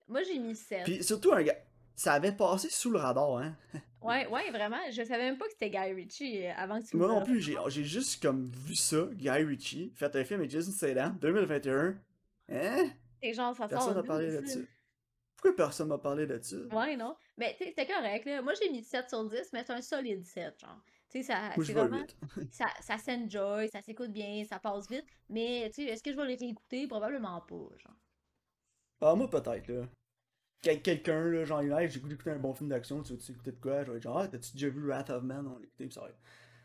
Moi, 0.09 0.23
j'ai 0.23 0.39
mis 0.39 0.55
7. 0.55 0.83
Puis 0.83 1.03
surtout, 1.03 1.31
un 1.31 1.43
gars, 1.43 1.55
ça 1.95 2.13
avait 2.13 2.31
passé 2.31 2.69
sous 2.69 2.91
le 2.91 2.99
radar, 2.99 3.37
hein. 3.37 3.55
Ouais, 4.01 4.25
ouais, 4.27 4.49
vraiment. 4.49 4.79
Je 4.89 5.03
savais 5.03 5.23
même 5.23 5.37
pas 5.37 5.45
que 5.45 5.51
c'était 5.51 5.69
Guy 5.69 5.93
Ritchie 5.93 6.45
euh, 6.45 6.53
avant 6.55 6.79
que 6.79 6.85
tu 6.87 6.95
me 6.95 7.05
Moi 7.05 7.19
non 7.19 7.25
plus, 7.25 7.41
j'ai 7.41 7.83
juste 7.83 8.21
comme 8.21 8.49
vu 8.49 8.73
ça, 8.73 9.03
Guy 9.11 9.29
Ritchie, 9.29 9.91
fait 9.93 10.15
un 10.15 10.23
film 10.23 10.39
avec 10.39 10.51
Jason 10.51 10.71
Statham, 10.71 11.17
2021. 11.19 11.97
Hein? 12.49 12.89
Et 13.21 13.33
genre, 13.33 13.53
ça 13.53 13.67
Personne 13.67 13.95
n'a 13.95 14.03
parlé 14.03 14.31
là-dessus. 14.31 14.67
Pourquoi 15.35 15.55
personne 15.55 15.87
m'a 15.87 15.97
parlé 15.97 16.27
de 16.27 16.39
ça? 16.41 16.57
Ouais, 16.71 16.97
non. 16.97 17.15
Mais 17.37 17.55
c'était 17.57 17.85
correct, 17.85 18.25
là. 18.25 18.41
Moi, 18.41 18.53
j'ai 18.61 18.69
mis 18.69 18.83
7 18.83 19.09
sur 19.09 19.23
10, 19.23 19.49
mais 19.53 19.63
c'est 19.65 19.73
un 19.73 19.81
solide 19.81 20.25
7, 20.25 20.59
genre. 20.59 20.81
Tu 21.09 21.23
sais, 21.23 21.33
ça, 21.33 21.51
c'est 21.55 21.73
vraiment... 21.73 21.97
8. 21.97 22.17
Ça, 22.51 22.65
ça 22.81 22.97
s'enjoy, 22.97 23.69
ça 23.69 23.81
s'écoute 23.81 24.11
bien, 24.11 24.43
ça 24.43 24.59
passe 24.59 24.89
vite. 24.89 25.05
Mais, 25.29 25.69
tu 25.73 25.83
sais, 25.83 25.89
est-ce 25.89 26.03
que 26.03 26.11
je 26.11 26.17
vais 26.17 26.25
les 26.25 26.35
réécouter? 26.35 26.87
Probablement 26.87 27.41
pas, 27.41 27.69
genre. 27.77 27.95
Ah, 29.01 29.15
moi, 29.15 29.29
peut-être, 29.29 29.67
là. 29.69 29.85
Quel- 30.61 30.81
Quelqu'un, 30.81 31.23
là, 31.25 31.45
genre, 31.45 31.61
hey, 31.61 31.89
j'ai 31.89 31.99
d'écouter 31.99 32.31
un 32.31 32.39
bon 32.39 32.53
film 32.53 32.69
d'action, 32.69 33.01
tu 33.01 33.13
veux-tu 33.13 33.31
écouter 33.31 33.51
de 33.51 33.59
quoi? 33.61 33.83
Je 33.83 33.91
vais 33.91 33.97
être 33.97 34.03
genre, 34.03 34.17
ah, 34.19 34.27
t'as-tu 34.27 34.53
déjà 34.53 34.69
vu 34.69 34.85
Wrath 34.87 35.09
of 35.09 35.23
Man? 35.23 35.47
On 35.47 35.57
l'a 35.57 35.65
écouté, 35.65 35.85
puis 35.85 35.93
ça 35.93 36.01
va 36.01 36.09
être- 36.09 36.19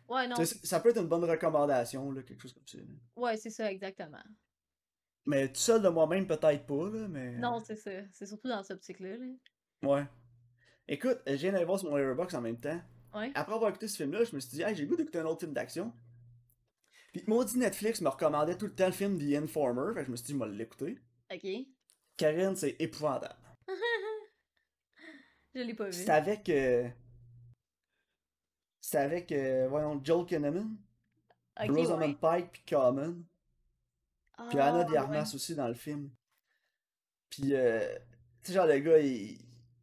Ouais, 0.09 0.29
non. 0.29 0.37
Ça 0.45 0.81
peut 0.81 0.91
être 0.91 1.01
une 1.01 1.09
bonne 1.09 1.25
recommandation, 1.25 2.11
là, 2.11 2.23
quelque 2.23 2.43
chose 2.43 2.53
comme 2.53 2.67
ça. 2.67 2.79
là. 2.79 2.85
Ouais, 3.17 3.37
c'est 3.37 3.51
ça, 3.51 3.71
exactement. 3.71 4.23
Mais 5.27 5.49
tout 5.49 5.61
seul 5.61 5.81
de 5.81 5.89
moi-même, 5.89 6.27
peut-être 6.27 6.67
pas, 6.67 6.91
là, 6.91 7.09
mais. 7.09 7.33
Non, 7.39 7.61
c'est 7.65 7.77
ça. 7.77 7.91
C'est 8.13 8.27
surtout 8.27 8.49
dans 8.49 8.63
cette 8.63 8.77
optique-là, 8.79 9.17
là. 9.17 9.27
Ouais. 9.83 10.07
Écoute, 10.89 11.19
je 11.27 11.33
viens 11.35 11.53
d'aller 11.53 11.65
voir 11.65 11.79
sur 11.79 11.89
mon 11.91 11.97
Letterboxd 11.97 12.37
en 12.37 12.43
même 12.43 12.61
temps. 12.61 12.81
Ouais. 13.15 13.31
Après 13.35 13.55
avoir 13.55 13.71
écouté 13.71 13.89
ce 13.89 13.97
film-là, 13.97 14.25
je 14.25 14.35
me 14.35 14.41
suis 14.41 14.51
dit, 14.51 14.63
hey, 14.63 14.75
j'ai 14.75 14.83
le 14.83 14.89
goût 14.89 14.97
d'écouter 14.97 15.21
un 15.21 15.25
autre 15.25 15.41
film 15.41 15.53
d'action. 15.55 15.93
Puis 17.13 17.23
maudit 17.29 17.57
Netflix 17.59 18.01
me 18.01 18.09
recommandait 18.09 18.59
tout 18.59 18.67
le 18.67 18.75
temps 18.75 18.87
le 18.87 18.93
film 18.93 19.17
The 19.19 19.37
Informer, 19.43 19.95
fait 19.95 20.01
que 20.01 20.07
je 20.07 20.11
me 20.11 20.17
suis 20.17 20.27
dit, 20.27 20.33
je 20.33 20.39
vais 20.39 20.49
l'écouter. 20.51 20.99
Ok. 21.33 21.47
Karine, 22.17 22.57
c'est 22.57 22.77
épouvantable. 22.81 23.35
Je 25.55 25.61
l'ai 25.61 25.75
pas 25.75 25.87
vu. 25.87 25.93
C'est 25.93 26.11
avec. 26.11 26.49
euh, 26.49 26.89
C'est 28.81 28.99
avec, 28.99 29.33
euh, 29.33 29.67
voyons, 29.69 30.01
Joel 30.05 30.27
Kinnaman, 30.27 30.77
Ok, 31.61 31.71
Rosamund 31.71 32.11
ouais. 32.11 32.19
Pike, 32.21 32.53
puis 32.53 32.63
Common. 32.69 33.25
Puis 34.51 34.59
Ah, 34.59 34.67
Anna 34.69 34.85
de 34.85 34.95
Armas 34.97 35.23
ouais. 35.29 35.35
aussi 35.35 35.55
dans 35.55 35.69
le 35.69 35.75
film. 35.75 36.11
Puis, 37.31 37.55
euh, 37.55 37.97
tu 38.43 38.49
sais, 38.49 38.53
genre, 38.55 38.67
le 38.67 38.79
gars, 38.81 38.99
il... 38.99 39.39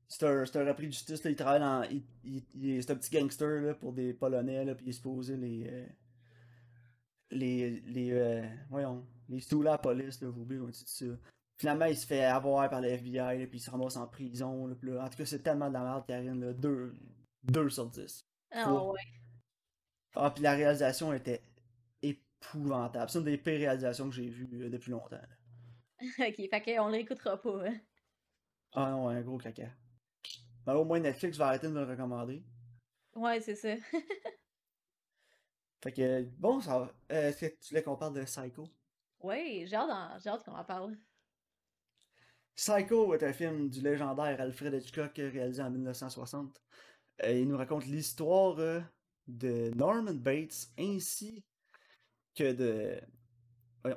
c'est 0.07 0.25
un, 0.25 0.41
repris 0.41 0.88
de 0.88 0.91
justice, 0.91 1.23
là, 1.23 1.29
il 1.31 1.35
travaille 1.35 1.59
dans. 1.61 1.83
Il, 1.89 2.03
il- 2.23 2.43
il 2.53 2.69
est- 2.71 2.81
c'est 2.81 2.91
un 2.91 2.95
petit 2.95 3.09
gangster, 3.11 3.61
là, 3.61 3.73
pour 3.73 3.93
des 3.93 4.13
Polonais, 4.13 4.65
là, 4.65 4.75
puis 4.75 4.85
il 4.85 4.89
est 4.89 4.93
supposé 4.93 5.35
les. 5.38 5.67
euh, 5.67 5.85
les. 7.31 7.79
les 7.81 8.11
euh, 8.11 8.45
voyons, 8.69 9.05
les 9.29 9.39
sous 9.39 9.61
la 9.63 9.77
police, 9.77 10.21
là, 10.21 10.29
vous 10.29 10.41
oubliez 10.41 10.59
dis 10.71 10.83
ça. 10.85 11.05
Finalement, 11.62 11.86
il 11.86 11.96
se 11.96 12.08
fait 12.08 12.24
avoir 12.24 12.68
par 12.72 12.82
le 12.82 12.88
FBI, 12.88 13.18
là, 13.38 13.46
puis 13.46 13.60
il 13.60 13.62
se 13.62 13.70
ramasse 13.70 13.96
en 13.96 14.08
prison, 14.08 14.65
là, 14.65 14.74
puis 14.74 14.89
là, 14.89 15.03
en 15.06 15.10
tout 15.10 15.18
cas, 15.18 15.25
c'est 15.25 15.44
tellement 15.44 15.68
de 15.68 15.74
la 15.74 15.84
merde, 15.84 16.08
Karine, 16.08 16.44
là, 16.44 16.53
2 16.53 16.96
deux 17.44 17.70
sur 17.70 17.86
10. 17.88 18.25
Ah, 18.50 18.63
Trois. 18.63 18.94
ouais. 18.94 19.00
Ah, 20.15 20.32
puis 20.32 20.41
la 20.41 20.53
réalisation 20.53 21.13
était 21.13 21.44
épouvantable. 22.01 23.12
C'est 23.12 23.20
une 23.20 23.25
des 23.25 23.38
pires 23.38 23.60
réalisations 23.60 24.10
que 24.10 24.15
j'ai 24.15 24.27
vues 24.27 24.63
euh, 24.65 24.70
depuis 24.72 24.89
longtemps. 24.89 25.22
Ok, 26.20 26.36
fait 26.50 26.62
qu'on 26.65 26.88
l'écoutera 26.88 27.39
pas. 27.39 27.68
hein. 27.68 27.77
Ah 28.74 28.89
non, 28.89 29.10
un 29.10 29.22
gros 29.22 29.38
caca. 29.38 29.70
Ben, 30.65 30.74
au 30.74 30.84
moins 30.84 31.00
Netflix 31.00 31.38
va 31.38 31.50
arrêter 31.50 31.68
de 31.68 31.74
me 31.74 31.86
le 31.86 31.91
recommander. 31.91 32.44
Ouais, 33.15 33.39
c'est 33.39 33.53
ça. 33.56 33.75
Fait 35.84 35.91
que, 35.91 36.24
bon, 36.39 36.60
ça 36.60 36.80
va. 36.80 36.91
Euh, 37.12 37.30
Est-ce 37.30 37.46
que 37.46 37.56
tu 37.60 37.70
voulais 37.70 37.84
qu'on 37.84 37.98
parle 37.98 38.15
de 38.15 38.24
Psycho? 38.24 38.68
Ouais, 39.20 39.63
j'ai 39.68 39.75
hâte, 39.75 39.89
d'en- 39.89 40.20
j'ai 40.20 40.30
hâte 40.30 40.43
qu'on 40.43 40.56
en 40.56 40.63
parle. 40.63 40.97
Psycho 42.55 43.13
est 43.13 43.23
un 43.23 43.33
film 43.33 43.69
du 43.69 43.81
légendaire 43.81 44.39
Alfred 44.39 44.73
Hitchcock 44.73 45.17
euh, 45.19 45.29
réalisé 45.31 45.61
en 45.61 45.71
1960. 45.71 46.61
Euh, 47.23 47.31
il 47.31 47.47
nous 47.47 47.57
raconte 47.57 47.85
l'histoire 47.85 48.59
euh, 48.59 48.81
de 49.27 49.71
Norman 49.75 50.13
Bates 50.13 50.67
ainsi 50.77 51.43
que 52.35 52.53
de 52.53 52.99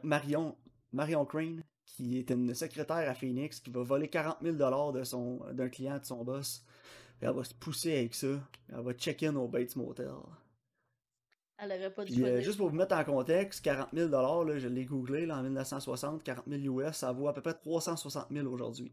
Marion, 0.02 0.56
Marion 0.92 1.24
Crane, 1.24 1.62
qui 1.84 2.18
est 2.18 2.30
une 2.30 2.54
secrétaire 2.54 3.08
à 3.08 3.14
Phoenix 3.14 3.60
qui 3.60 3.70
va 3.70 3.82
voler 3.82 4.08
40 4.08 4.38
000 4.42 4.92
de 4.92 5.04
son 5.04 5.40
d'un 5.52 5.68
client 5.68 5.98
de 5.98 6.04
son 6.04 6.24
boss. 6.24 6.64
Elle 7.20 7.30
va 7.30 7.44
se 7.44 7.54
pousser 7.54 7.96
avec 7.96 8.14
ça. 8.14 8.40
Elle 8.68 8.80
va 8.80 8.92
check-in 8.92 9.34
au 9.36 9.48
Bates 9.48 9.76
Motel. 9.76 10.10
Elle 11.64 11.80
aurait 11.80 11.94
pas 11.94 12.04
dû 12.04 12.24
euh, 12.24 12.40
juste 12.40 12.58
pour 12.58 12.68
vous 12.68 12.76
mettre 12.76 12.94
en 12.94 13.04
contexte, 13.04 13.64
40 13.64 13.88
000 13.92 14.10
là, 14.10 14.58
je 14.58 14.68
l'ai 14.68 14.84
googlé 14.84 15.26
là, 15.26 15.38
en 15.38 15.42
1960, 15.42 16.22
40 16.22 16.44
000 16.46 16.80
US, 16.80 16.96
ça 16.96 17.12
vaut 17.12 17.28
à 17.28 17.32
peu 17.32 17.40
près 17.40 17.54
360 17.54 18.26
000 18.30 18.46
aujourd'hui. 18.46 18.92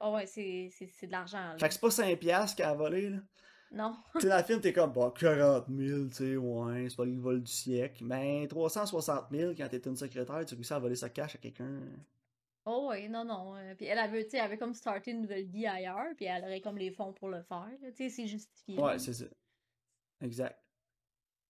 Ah 0.00 0.10
ouais, 0.10 0.26
c'est 0.26 0.70
de 1.02 1.10
l'argent. 1.10 1.56
Fait 1.58 1.68
que 1.68 1.74
c'est 1.74 1.80
pas 1.80 1.90
5 1.90 2.18
piastres 2.18 2.56
qu'elle 2.56 2.66
a 2.66 2.74
volé, 2.74 3.10
là. 3.10 3.18
Non. 3.72 3.96
tu 4.14 4.20
sais, 4.20 4.28
dans 4.28 4.36
le 4.36 4.44
film, 4.44 4.60
t'es 4.60 4.72
comme, 4.72 4.92
bah, 4.92 5.12
40 5.18 5.66
000, 5.68 6.06
tu 6.06 6.14
sais, 6.14 6.36
ouais, 6.36 6.86
c'est 6.88 6.96
pas 6.96 7.04
le 7.04 7.18
vol 7.18 7.42
du 7.42 7.50
siècle. 7.50 8.04
Mais 8.04 8.46
360 8.46 9.26
000, 9.30 9.52
quand 9.56 9.68
t'es 9.68 9.78
une 9.78 9.96
secrétaire, 9.96 10.44
tu 10.46 10.54
réussis 10.54 10.72
à 10.72 10.78
voler 10.78 10.96
sa 10.96 11.08
cash 11.08 11.34
à 11.34 11.38
quelqu'un. 11.38 11.80
Oh 12.64 12.88
ouais, 12.88 13.08
non, 13.08 13.24
non. 13.24 13.54
Puis 13.76 13.86
elle 13.86 13.98
avait, 13.98 14.24
tu 14.24 14.30
sais, 14.30 14.36
elle 14.38 14.44
avait 14.44 14.58
comme 14.58 14.74
starté 14.74 15.12
une 15.12 15.22
nouvelle 15.22 15.46
vie 15.46 15.66
ailleurs, 15.66 16.14
puis 16.16 16.26
elle 16.26 16.42
aurait 16.44 16.60
comme 16.60 16.78
les 16.78 16.90
fonds 16.90 17.12
pour 17.12 17.28
le 17.28 17.42
faire. 17.42 17.68
Tu 17.80 17.92
sais, 17.96 18.08
c'est 18.08 18.26
justifié. 18.26 18.78
Ouais, 18.78 18.98
c'est 18.98 19.14
ça. 19.14 19.26
Exact. 20.20 20.65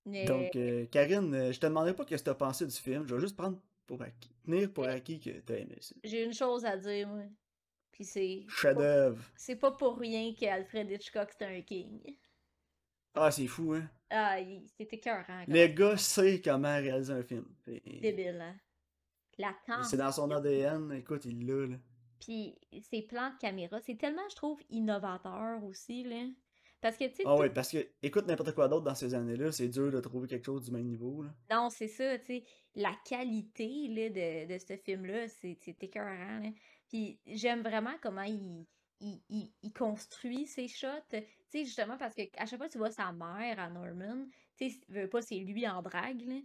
Mais 0.06 0.24
Donc, 0.24 0.54
euh, 0.56 0.86
Karine, 0.86 1.34
euh, 1.34 1.52
je 1.52 1.58
te 1.60 1.66
demanderai 1.66 1.94
pas 1.94 2.04
qu'est-ce 2.04 2.22
que 2.22 2.30
t'as 2.30 2.34
pensé 2.34 2.64
du 2.66 2.74
film. 2.74 3.06
Je 3.06 3.14
vais 3.14 3.20
juste 3.20 3.36
prendre 3.36 3.58
pour 3.86 4.00
acquis, 4.02 4.34
tenir 4.44 4.72
pour 4.72 4.84
acquis 4.84 5.20
que 5.20 5.30
t'as 5.40 5.56
aimé 5.56 5.76
ça. 5.80 5.94
j'ai 6.04 6.24
une 6.24 6.32
chose 6.32 6.64
à 6.64 6.76
dire, 6.76 7.08
moi. 7.08 7.24
Puis 7.90 8.04
c'est. 8.04 8.44
Chef-d'œuvre. 8.48 9.22
C'est 9.36 9.56
pas 9.56 9.72
pour 9.72 9.98
rien 9.98 10.32
qu'Alfred 10.34 10.90
Hitchcock 10.90 11.30
c'est 11.36 11.44
un 11.44 11.60
king. 11.62 12.00
Ah, 13.14 13.30
c'est 13.30 13.46
fou, 13.46 13.72
hein. 13.72 13.88
Ah, 14.10 14.36
c'était 14.78 14.96
écœurant. 14.96 15.44
Le 15.48 15.66
gars 15.68 15.96
sait 15.96 16.40
comment 16.40 16.76
réaliser 16.76 17.12
un 17.12 17.22
film. 17.22 17.46
Et- 17.66 18.00
Débile, 18.00 18.40
hein. 18.40 18.56
La 19.38 19.54
C'est 19.82 19.96
dans 19.96 20.12
son. 20.12 20.30
ADN, 20.30 20.92
écoute, 20.92 21.24
il 21.24 21.46
l'a, 21.46 21.66
là. 21.66 21.76
Puis 22.20 22.58
ses 22.82 23.02
plans 23.02 23.30
de 23.30 23.38
caméra, 23.38 23.80
c'est 23.80 23.96
tellement, 23.98 24.26
je 24.30 24.36
trouve, 24.36 24.60
innovateur 24.70 25.62
aussi, 25.64 26.04
là. 26.04 26.24
Parce 26.80 26.96
que, 26.96 27.04
tu 27.08 27.14
sais, 27.16 27.24
Ah 27.24 27.36
ouais, 27.36 27.50
parce 27.50 27.70
que, 27.72 27.92
écoute, 28.02 28.26
n'importe 28.26 28.54
quoi 28.54 28.68
d'autre 28.68 28.84
dans 28.84 28.94
ces 28.94 29.12
années-là, 29.14 29.52
c'est 29.52 29.68
dur 29.68 29.90
de 29.92 30.00
trouver 30.00 30.28
quelque 30.28 30.46
chose 30.46 30.64
du 30.64 30.70
même 30.70 30.86
niveau, 30.86 31.22
là. 31.22 31.36
non, 31.50 31.70
c'est 31.70 31.88
ça, 31.88 32.18
tu 32.18 32.26
sais, 32.26 32.44
la 32.74 32.92
qualité, 33.04 33.86
là, 33.88 34.10
de, 34.10 34.52
de 34.52 34.58
ce 34.58 34.76
film-là, 34.76 35.28
c'est 35.28 35.58
écœurant, 35.80 36.40
là. 36.40 36.50
Puis 36.88 37.20
j'aime 37.26 37.62
vraiment 37.62 37.94
comment 38.02 38.22
il, 38.22 38.66
il, 39.00 39.22
il, 39.28 39.54
il 39.62 39.72
construit 39.72 40.46
ses 40.46 40.66
shots, 40.68 40.88
tu 41.10 41.18
sais, 41.48 41.64
justement, 41.64 41.96
parce 41.98 42.14
que 42.14 42.22
à 42.36 42.46
chaque 42.46 42.58
fois 42.58 42.66
que 42.68 42.72
tu 42.72 42.78
vois 42.78 42.90
sa 42.90 43.12
mère 43.12 43.60
à 43.60 43.70
Norman, 43.70 44.26
tu 44.56 44.70
sais, 44.70 44.80
veux 44.88 45.08
pas, 45.08 45.22
c'est 45.22 45.38
lui 45.38 45.68
en 45.68 45.82
drague, 45.82 46.22
là. 46.22 46.40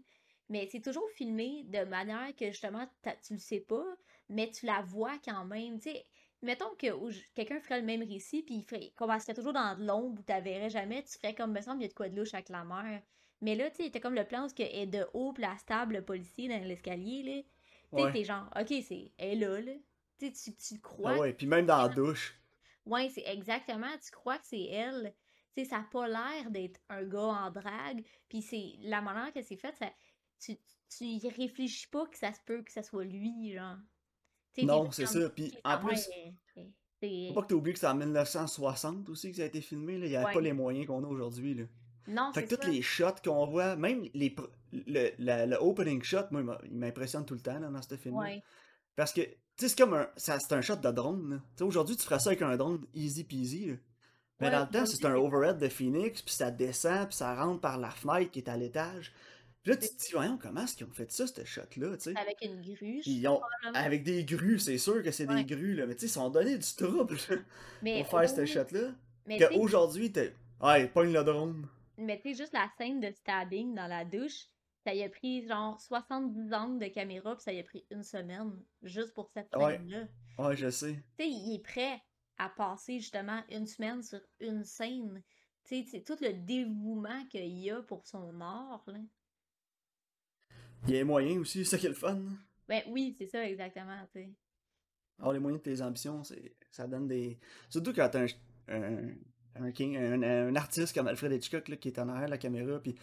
Mais 0.49 0.67
c'est 0.69 0.81
toujours 0.81 1.09
filmé 1.11 1.63
de 1.65 1.83
manière 1.85 2.35
que, 2.35 2.47
justement, 2.51 2.85
tu 3.23 3.33
le 3.33 3.39
sais 3.39 3.61
pas, 3.61 3.85
mais 4.29 4.51
tu 4.51 4.65
la 4.65 4.81
vois 4.81 5.17
quand 5.19 5.45
même, 5.45 5.79
tu 5.79 5.89
sais. 5.91 6.05
Mettons 6.41 6.73
que 6.75 6.87
quelqu'un 7.35 7.59
ferait 7.59 7.79
le 7.79 7.85
même 7.85 8.01
récit, 8.03 8.41
puis 8.43 8.55
il 8.55 8.63
ferait, 8.63 8.91
commencerait 8.95 9.33
toujours 9.35 9.53
dans 9.53 9.77
de 9.77 9.85
l'ombre 9.85 10.19
où 10.19 10.23
tu 10.23 10.41
verrais 10.41 10.69
jamais, 10.69 11.03
tu 11.03 11.17
ferais 11.17 11.35
comme, 11.35 11.51
me 11.51 11.61
semble, 11.61 11.79
il 11.79 11.83
y 11.83 11.85
a 11.85 11.89
de 11.89 11.93
quoi 11.93 12.09
de 12.09 12.15
louche 12.15 12.33
avec 12.33 12.49
la 12.49 12.63
mère. 12.63 13.01
Mais 13.41 13.55
là, 13.55 13.69
tu 13.69 13.83
sais, 13.83 13.91
t'as 13.91 13.99
comme 13.99 14.15
le 14.15 14.25
plan 14.25 14.47
où 14.47 14.49
elle 14.57 14.65
est 14.75 14.87
de 14.87 15.05
haut, 15.13 15.33
puis 15.33 15.43
la 15.43 15.57
stable, 15.57 15.95
le 15.95 16.05
policier 16.05 16.47
dans 16.47 16.63
l'escalier, 16.63 17.23
là. 17.23 17.41
Tu 17.43 18.03
sais, 18.03 18.03
Ouais. 18.05 18.11
t'es 18.11 18.23
genre, 18.23 18.49
ok, 18.59 18.67
c'est, 18.87 19.11
elle 19.17 19.43
est 19.43 19.47
là, 19.47 19.61
là. 19.61 19.73
Tu 20.19 20.33
sais, 20.33 20.51
tu, 20.51 20.55
tu 20.55 20.79
crois. 20.81 21.15
Ah 21.15 21.19
ouais, 21.19 21.33
puis 21.33 21.47
même 21.47 21.65
dans 21.65 21.81
la 21.81 21.89
douche. 21.89 22.35
Ouais, 22.85 23.09
c'est 23.09 23.23
exactement, 23.27 23.91
tu 24.03 24.11
crois 24.11 24.37
que 24.37 24.45
c'est 24.45 24.63
elle. 24.65 25.13
Tu 25.55 25.63
sais, 25.63 25.69
ça 25.69 25.79
a 25.79 25.83
pas 25.83 26.07
l'air 26.07 26.49
d'être 26.49 26.79
un 26.89 27.03
gars 27.03 27.19
en 27.19 27.51
drague, 27.51 28.03
puis 28.29 28.41
c'est 28.41 28.75
la 28.79 29.01
manière 29.01 29.33
que 29.33 29.41
c'est 29.41 29.57
fait, 29.57 29.75
ça, 29.77 29.91
tu, 30.39 30.57
tu 30.89 31.05
y 31.05 31.29
réfléchis 31.29 31.87
pas 31.87 32.05
que 32.07 32.17
ça 32.17 32.33
se 32.33 32.39
peut 32.45 32.63
que 32.63 32.71
ça 32.71 32.83
soit 32.83 33.03
lui, 33.03 33.53
genre. 33.53 33.77
Non, 34.63 34.91
c'est 34.91 35.05
ça. 35.05 35.29
Puis 35.29 35.53
en 35.63 35.77
plus, 35.79 36.07
faut 37.27 37.33
pas 37.33 37.41
que 37.43 37.47
tu 37.47 37.53
oublies 37.55 37.73
que 37.73 37.79
c'est 37.79 37.87
en 37.87 37.95
1960 37.95 39.09
aussi 39.09 39.31
que 39.31 39.37
ça 39.37 39.43
a 39.43 39.45
été 39.45 39.61
filmé, 39.61 39.97
là. 39.97 40.05
Il 40.05 40.11
y 40.11 40.15
avait 40.15 40.25
Ouais. 40.27 40.33
pas 40.33 40.41
les 40.41 40.53
moyens 40.53 40.85
qu'on 40.87 41.03
a 41.03 41.07
aujourd'hui, 41.07 41.53
là. 41.55 41.63
Non, 42.07 42.31
Fait 42.33 42.45
que 42.45 42.55
tous 42.55 42.67
les 42.67 42.81
shots 42.81 43.21
qu'on 43.23 43.45
voit, 43.45 43.75
même 43.75 44.03
les 44.13 44.35
le, 44.73 45.09
le 45.17 45.55
opening 45.57 46.01
shot, 46.01 46.25
moi, 46.31 46.57
il 46.65 46.77
m'impressionne 46.77 47.25
tout 47.25 47.33
le 47.35 47.39
temps 47.41 47.59
là, 47.59 47.67
dans 47.69 47.81
ce. 47.81 48.09
Ouais. 48.09 48.41
Parce 48.95 49.13
que, 49.13 49.21
tu 49.21 49.29
sais, 49.57 49.69
c'est 49.69 49.77
comme 49.77 49.93
un. 49.93 50.09
ça- 50.17 50.39
C'est 50.39 50.53
un 50.53 50.61
shot 50.61 50.77
de 50.77 50.91
drone, 50.91 51.41
aujourd'hui, 51.61 51.95
tu 51.95 52.03
ferais 52.03 52.19
ça 52.19 52.29
avec 52.31 52.41
un 52.41 52.55
drone 52.57 52.85
easy 52.93 53.23
peasy, 53.23 53.65
là. 53.67 53.73
Mais 54.39 54.47
Ouais, 54.47 54.53
dans 54.53 54.61
le 54.61 54.67
temps, 54.69 54.85
c'est 54.87 55.05
un 55.05 55.13
overhead 55.15 55.59
de 55.59 55.67
Phoenix, 55.69 56.21
puis 56.23 56.33
ça 56.33 56.49
descend, 56.49 57.07
puis 57.09 57.15
ça 57.17 57.35
rentre 57.35 57.61
par 57.61 57.77
la 57.77 57.91
fenêtre 57.91 58.31
qui 58.31 58.39
est 58.39 58.49
à 58.49 58.57
l'étage. 58.57 59.13
Puis 59.63 59.71
là, 59.71 59.77
tu 59.77 59.87
te 59.89 59.95
dis, 59.95 60.11
voyons, 60.13 60.37
comment 60.41 60.63
est-ce 60.63 60.75
qu'ils 60.75 60.87
ont 60.87 60.91
fait 60.91 61.11
ça, 61.11 61.27
ce 61.27 61.43
shot-là, 61.45 61.95
tu 61.97 62.03
sais? 62.11 62.17
Avec 62.17 62.37
une 62.41 62.61
grue, 62.61 63.01
Ils 63.05 63.27
ont. 63.27 63.41
Avec 63.75 64.03
des 64.03 64.25
grues, 64.25 64.57
c'est 64.59 64.77
sûr 64.79 65.03
que 65.03 65.11
c'est 65.11 65.27
Ouais. 65.29 65.43
des 65.43 65.55
grues, 65.55 65.75
là. 65.75 65.85
Mais 65.85 65.93
tu 65.93 66.01
sais, 66.01 66.05
ils 66.07 66.09
sont 66.09 66.29
donné 66.31 66.57
du 66.57 66.75
trouble 66.75 67.15
Mais 67.83 68.01
pour 68.03 68.19
faire 68.19 68.29
ce 68.29 68.45
shot-là. 68.45 68.91
mais 69.27 69.37
Qu'aujourd'hui, 69.37 70.11
t'es. 70.11 70.35
Ouais, 70.61 70.87
pogne 70.87 71.13
le 71.13 71.23
drone. 71.23 71.67
mais 71.97 72.17
tu 72.19 72.29
sais, 72.31 72.35
juste 72.43 72.53
la 72.53 72.69
scène 72.77 72.99
de 72.99 73.11
stabbing 73.11 73.75
dans 73.75 73.87
la 73.87 74.03
douche, 74.05 74.47
Ça 74.83 74.95
y 74.95 75.03
a 75.03 75.09
pris 75.09 75.45
genre 75.47 75.79
70 75.79 76.51
angles 76.55 76.79
de 76.79 76.87
caméra, 76.87 77.35
puis 77.35 77.43
ça 77.43 77.53
y 77.53 77.59
a 77.59 77.63
pris 77.63 77.85
une 77.91 78.01
semaine 78.01 78.51
juste 78.81 79.13
pour 79.13 79.29
cette 79.29 79.55
Ouais, 79.55 79.73
scène-là. 79.77 80.07
ouais, 80.39 80.55
je 80.55 80.71
sais. 80.71 80.93
Tu 81.19 81.23
sais, 81.23 81.29
il 81.29 81.53
est 81.53 81.59
prêt 81.63 82.01
à 82.39 82.49
passer 82.49 82.99
justement 82.99 83.43
une 83.51 83.67
semaine 83.67 84.01
sur 84.01 84.19
une 84.39 84.63
scène. 84.63 85.21
Tu 85.65 85.85
sais, 85.85 86.01
tout 86.01 86.17
le 86.19 86.33
dévouement 86.33 87.23
qu'il 87.27 87.45
y 87.59 87.69
a 87.69 87.83
pour 87.83 88.07
son 88.07 88.41
art, 88.41 88.83
là. 88.87 88.97
Il 90.87 90.91
y 90.91 90.95
a 90.95 90.97
les 90.99 91.03
moyens 91.03 91.37
aussi, 91.39 91.63
c'est 91.65 91.71
ça 91.71 91.77
qui 91.77 91.85
est 91.85 91.89
le 91.89 91.95
fun. 91.95 92.15
hein. 92.15 92.37
Ben 92.67 92.81
oui, 92.89 93.13
c'est 93.17 93.27
ça 93.27 93.47
exactement, 93.47 93.97
tu 94.13 94.19
sais. 94.21 94.29
Avoir 95.19 95.33
les 95.33 95.39
moyens 95.39 95.61
de 95.63 95.69
tes 95.71 95.81
ambitions, 95.81 96.23
c'est 96.23 96.55
ça 96.71 96.87
donne 96.87 97.07
des. 97.07 97.37
Surtout 97.69 97.93
quand 97.93 98.09
t'as 98.09 98.23
un, 98.23 98.27
un, 98.69 99.09
un, 99.55 99.71
king- 99.71 99.97
un, 99.97 100.23
un 100.23 100.55
artiste 100.55 100.93
comme 100.95 101.07
Alfred 101.07 101.31
Hitchcock 101.33 101.67
là, 101.67 101.75
qui 101.75 101.89
est 101.89 101.99
en 101.99 102.07
arrière 102.09 102.25
de 102.25 102.31
la 102.31 102.37
caméra. 102.37 102.79
Puis 102.79 102.95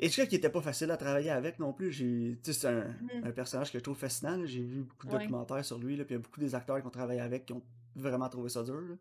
Hitchcock 0.00 0.28
qui 0.28 0.36
était 0.36 0.50
pas 0.50 0.62
facile 0.62 0.90
à 0.90 0.96
travailler 0.96 1.30
avec 1.30 1.58
non 1.60 1.72
plus. 1.72 1.92
J'ai, 1.92 2.38
c'est 2.42 2.66
un, 2.66 2.86
Mhm. 2.88 3.24
un 3.24 3.30
personnage 3.32 3.70
que 3.70 3.78
je 3.78 3.82
trouve 3.84 3.96
fascinant. 3.98 4.36
là. 4.36 4.46
J'ai 4.46 4.62
vu 4.62 4.82
beaucoup 4.82 5.06
de 5.06 5.12
Ouais. 5.12 5.18
documentaires 5.20 5.64
sur 5.64 5.78
lui. 5.78 5.96
Là, 5.96 6.04
puis 6.04 6.14
il 6.14 6.18
y 6.18 6.20
a 6.20 6.22
beaucoup 6.22 6.40
des 6.40 6.54
acteurs 6.54 6.80
qui 6.80 6.86
ont 6.86 6.90
travaillé 6.90 7.20
avec 7.20 7.46
qui 7.46 7.52
ont 7.52 7.62
vraiment 7.94 8.28
trouvé 8.28 8.48
ça 8.48 8.62
dur. 8.64 8.80
là. 8.80 8.96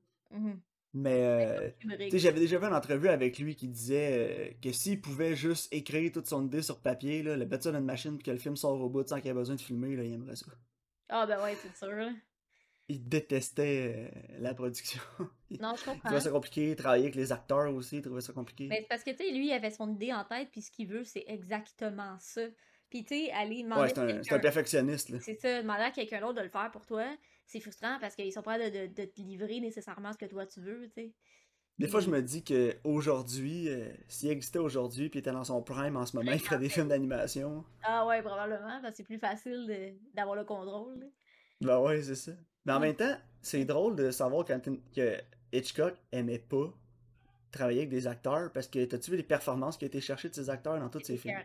Mais 1.01 1.71
Ben, 1.85 2.13
euh, 2.13 2.17
j'avais 2.17 2.39
déjà 2.39 2.57
vu 2.59 2.65
une 2.65 2.73
entrevue 2.73 3.09
avec 3.09 3.37
lui 3.39 3.55
qui 3.55 3.67
disait 3.67 4.51
euh, 4.51 4.53
que 4.61 4.71
s'il 4.71 5.01
pouvait 5.01 5.35
juste 5.35 5.71
écrire 5.73 6.11
toute 6.11 6.27
son 6.27 6.45
idée 6.45 6.61
sur 6.61 6.79
papier, 6.81 7.23
là, 7.23 7.35
le 7.35 7.45
mettre 7.45 7.63
ça 7.63 7.71
dans 7.71 7.79
une 7.79 7.85
machine 7.85 8.15
puis 8.17 8.23
que 8.25 8.31
le 8.31 8.37
film 8.37 8.55
sort 8.55 8.79
au 8.81 8.89
bout 8.89 9.07
sans 9.07 9.19
qu'il 9.19 9.29
ait 9.29 9.33
besoin 9.33 9.55
de 9.55 9.61
filmer, 9.61 9.95
là, 9.95 10.03
il 10.03 10.13
aimerait 10.13 10.35
ça. 10.35 10.45
Ah 11.09 11.25
ben 11.25 11.41
ouais, 11.43 11.55
c'est 11.55 11.75
sûr, 11.75 11.95
là. 11.95 12.11
Il 12.89 13.07
détestait 13.07 14.11
euh, 14.15 14.19
la 14.39 14.53
production. 14.53 15.01
il 15.49 15.61
Non, 15.61 15.75
je 15.75 15.81
trouvait 15.81 15.99
comprends. 16.01 16.19
ça 16.21 16.29
compliqué, 16.31 16.75
travailler 16.75 17.03
avec 17.03 17.15
les 17.15 17.31
acteurs 17.33 17.73
aussi, 17.73 17.97
il 17.97 18.01
trouvait 18.01 18.21
ça 18.21 18.31
compliqué. 18.33 18.67
Mais 18.67 18.79
c'est 18.81 18.87
parce 18.87 19.03
que, 19.03 19.11
tu 19.11 19.17
sais, 19.17 19.31
lui, 19.31 19.47
il 19.47 19.51
avait 19.53 19.71
son 19.71 19.93
idée 19.93 20.13
en 20.13 20.23
tête, 20.23 20.49
puis 20.51 20.61
ce 20.61 20.71
qu'il 20.71 20.87
veut, 20.87 21.03
c'est 21.03 21.25
exactement 21.27 22.17
ça. 22.19 22.41
Puis, 22.89 23.03
tu 23.03 23.15
sais, 23.25 23.31
aller 23.31 23.57
Ouais, 23.57 23.63
demander 23.63 23.89
c'est 23.89 23.99
un, 23.99 24.23
c'est 24.23 24.33
un 24.35 24.39
perfectionniste. 24.39 25.19
C'est 25.19 25.35
ça, 25.35 25.61
demander 25.61 25.83
à 25.83 25.91
quelqu'un 25.91 26.21
d'autre 26.21 26.35
de 26.35 26.41
le 26.43 26.49
faire 26.49 26.71
pour 26.71 26.85
toi, 26.85 27.05
c'est 27.47 27.59
frustrant 27.59 27.97
parce 27.99 28.15
qu'ils 28.15 28.31
sont 28.33 28.41
pas 28.43 28.57
de, 28.59 28.87
de, 28.87 28.87
de 28.93 29.05
te 29.05 29.21
livrer 29.21 29.59
nécessairement 29.59 30.13
ce 30.13 30.17
que 30.17 30.25
toi 30.25 30.45
tu 30.45 30.61
veux, 30.61 30.87
tu 30.87 30.93
sais. 31.03 31.13
Des 31.79 31.87
fois, 31.87 31.99
je 31.99 32.09
me 32.09 32.21
dis 32.21 32.43
que 32.43 32.75
aujourd'hui, 32.83 33.69
euh, 33.69 33.89
s'il 34.07 34.29
existait 34.29 34.57
aujourd'hui 34.59 35.09
puis 35.09 35.19
il 35.19 35.21
était 35.21 35.31
dans 35.31 35.43
son 35.43 35.61
prime 35.61 35.95
en 35.95 36.05
ce 36.07 36.15
moment, 36.17 36.31
il 36.31 36.39
ferait 36.39 36.57
des 36.57 36.69
films 36.69 36.87
d'animation. 36.87 37.63
ah 37.83 38.05
ouais, 38.05 38.21
probablement, 38.21 38.81
parce 38.81 38.91
que 38.91 38.97
c'est 38.97 39.03
plus 39.03 39.19
facile 39.19 39.65
de- 39.67 39.93
d'avoir 40.15 40.35
le 40.35 40.43
contrôle. 40.43 40.99
là. 40.99 41.05
Ben 41.61 41.79
ouais, 41.79 42.01
c'est 42.01 42.15
ça. 42.15 42.31
Mais 42.65 42.73
en 42.73 42.79
Ouais. 42.79 42.87
même 42.87 42.95
temps, 42.95 43.15
c'est 43.41 43.65
drôle 43.65 43.95
de 43.95 44.11
savoir 44.11 44.45
quand 44.45 44.59
que 44.93 45.17
Hitchcock 45.53 45.95
aimait 46.11 46.39
pas 46.39 46.73
travailler 47.51 47.79
avec 47.79 47.89
des 47.89 48.07
acteurs 48.07 48.51
parce 48.51 48.67
que 48.67 48.83
t'as-tu 48.85 49.11
vu 49.11 49.17
les 49.17 49.23
performances 49.23 49.77
qui 49.77 49.85
ont 49.85 49.87
été 49.87 50.01
cherchées 50.01 50.29
de 50.29 50.35
ces 50.35 50.49
acteurs 50.49 50.79
dans 50.79 50.89
tous 50.89 50.99
C'est 50.99 51.13
ses 51.13 51.17
films? 51.17 51.37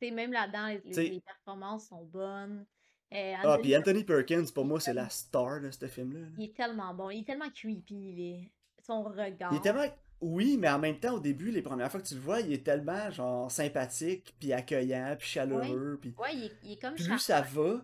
sais, 0.00 0.10
même 0.10 0.32
là-dedans, 0.32 0.66
les 0.84 1.20
performances 1.20 1.88
sont 1.88 2.04
bonnes. 2.04 2.66
Euh, 3.12 3.34
ah, 3.36 3.48
Anthony 3.54 3.62
puis 3.62 3.76
Anthony 3.76 4.04
Perkins, 4.04 4.44
pour 4.54 4.64
moi, 4.64 4.80
c'est 4.80 4.94
la 4.94 5.08
star 5.08 5.60
de 5.60 5.70
ce 5.70 5.86
film-là. 5.86 6.20
là. 6.20 6.26
il 6.38 6.44
est 6.44 6.54
tellement 6.54 6.94
bon, 6.94 7.10
il 7.10 7.20
est 7.20 7.24
tellement 7.24 7.50
creepy, 7.50 7.94
il 7.94 8.20
est... 8.20 8.52
son 8.82 9.12
Il 9.12 9.18
est 9.20 9.24
regard. 9.24 9.62
tellement. 9.62 9.84
Oui, 10.20 10.58
mais 10.58 10.68
en 10.68 10.78
même 10.78 11.00
temps, 11.00 11.14
au 11.14 11.20
début, 11.20 11.50
les 11.50 11.62
premières 11.62 11.90
fois 11.90 12.00
que 12.00 12.06
tu 12.06 12.14
le 12.14 12.20
vois, 12.20 12.40
il 12.40 12.52
est 12.52 12.62
tellement, 12.62 13.10
genre, 13.10 13.50
sympathique, 13.50 14.34
puis 14.38 14.52
accueillant, 14.52 15.16
puis 15.18 15.26
chaleureux, 15.26 15.98
puis... 16.00 16.14
ouais, 16.18 16.34
il 16.34 16.44
est, 16.44 16.52
il 16.62 16.72
est 16.72 16.76
comme 16.76 16.94
Plus 16.94 17.18
ça 17.18 17.40
va, 17.40 17.82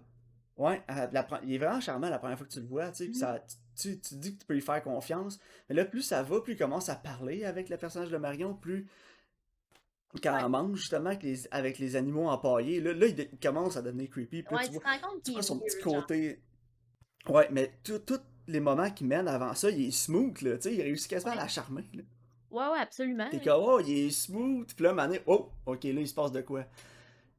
ouais, 0.58 0.82
la 1.12 1.26
il 1.44 1.54
est 1.54 1.58
vraiment 1.58 1.80
charmant 1.80 2.10
la 2.10 2.18
première 2.18 2.36
fois 2.36 2.46
que 2.46 2.52
tu 2.52 2.60
le 2.60 2.66
vois, 2.66 2.90
tu 2.90 2.96
sais, 2.96 3.04
puis 3.06 3.14
ça, 3.14 3.42
tu, 3.74 3.98
tu, 3.98 4.00
tu 4.00 4.14
dis 4.16 4.34
que 4.34 4.40
tu 4.40 4.46
peux 4.46 4.52
lui 4.54 4.60
faire 4.60 4.82
confiance, 4.82 5.40
mais 5.68 5.74
là, 5.74 5.86
plus 5.86 6.02
ça 6.02 6.22
va, 6.22 6.40
plus 6.42 6.52
il 6.52 6.58
commence 6.58 6.90
à 6.90 6.94
parler 6.94 7.44
avec 7.46 7.70
le 7.70 7.78
personnage 7.78 8.10
de 8.10 8.18
Marion, 8.18 8.52
plus 8.54 8.86
quand 10.20 10.36
elle 10.38 10.48
mange 10.48 10.78
justement 10.78 11.10
avec 11.10 11.22
les, 11.22 11.46
avec 11.50 11.78
les 11.78 11.96
animaux 11.96 12.28
empaillés, 12.28 12.80
là, 12.80 12.92
là 12.92 13.06
il, 13.06 13.28
commence 13.40 13.76
à 13.76 13.82
devenir 13.82 14.10
creepy, 14.10 14.42
puis 14.42 14.54
ouais, 14.54 14.62
tu 14.64 14.70
tu 14.70 14.72
vois, 14.74 14.82
te 14.82 14.88
rends 14.88 15.08
compte 15.10 15.22
tu 15.22 15.22
qu'il 15.22 15.32
vois 15.32 15.40
est 15.40 15.44
son 15.44 15.58
petit 15.58 15.80
genre. 15.80 15.94
côté... 15.94 16.42
Ouais, 17.28 17.48
mais 17.50 17.72
tous 17.82 18.20
les 18.46 18.60
moments 18.60 18.90
qu'il 18.90 19.06
mène 19.08 19.26
avant 19.28 19.54
ça, 19.54 19.70
il 19.70 19.88
est 19.88 19.90
smooth, 19.90 20.40
là, 20.42 20.56
tu 20.56 20.62
sais, 20.62 20.74
il 20.74 20.82
réussit 20.82 21.10
quasiment 21.10 21.32
à 21.32 21.36
la 21.36 21.48
charmer, 21.48 21.84
là. 21.94 22.02
ouais, 22.50 22.72
ouais, 22.72 22.78
absolument. 22.80 23.28
T'es 23.30 23.40
comme, 23.40 23.62
oh, 23.64 23.80
il 23.80 24.06
est 24.06 24.10
smooth. 24.10 24.72
Puis 24.74 24.84
là, 24.84 24.92
donné, 24.92 25.20
oh, 25.26 25.50
ok, 25.66 25.84
là, 25.84 26.00
il 26.00 26.08
se 26.08 26.14
passe 26.14 26.32
de 26.32 26.42
quoi. 26.42 26.66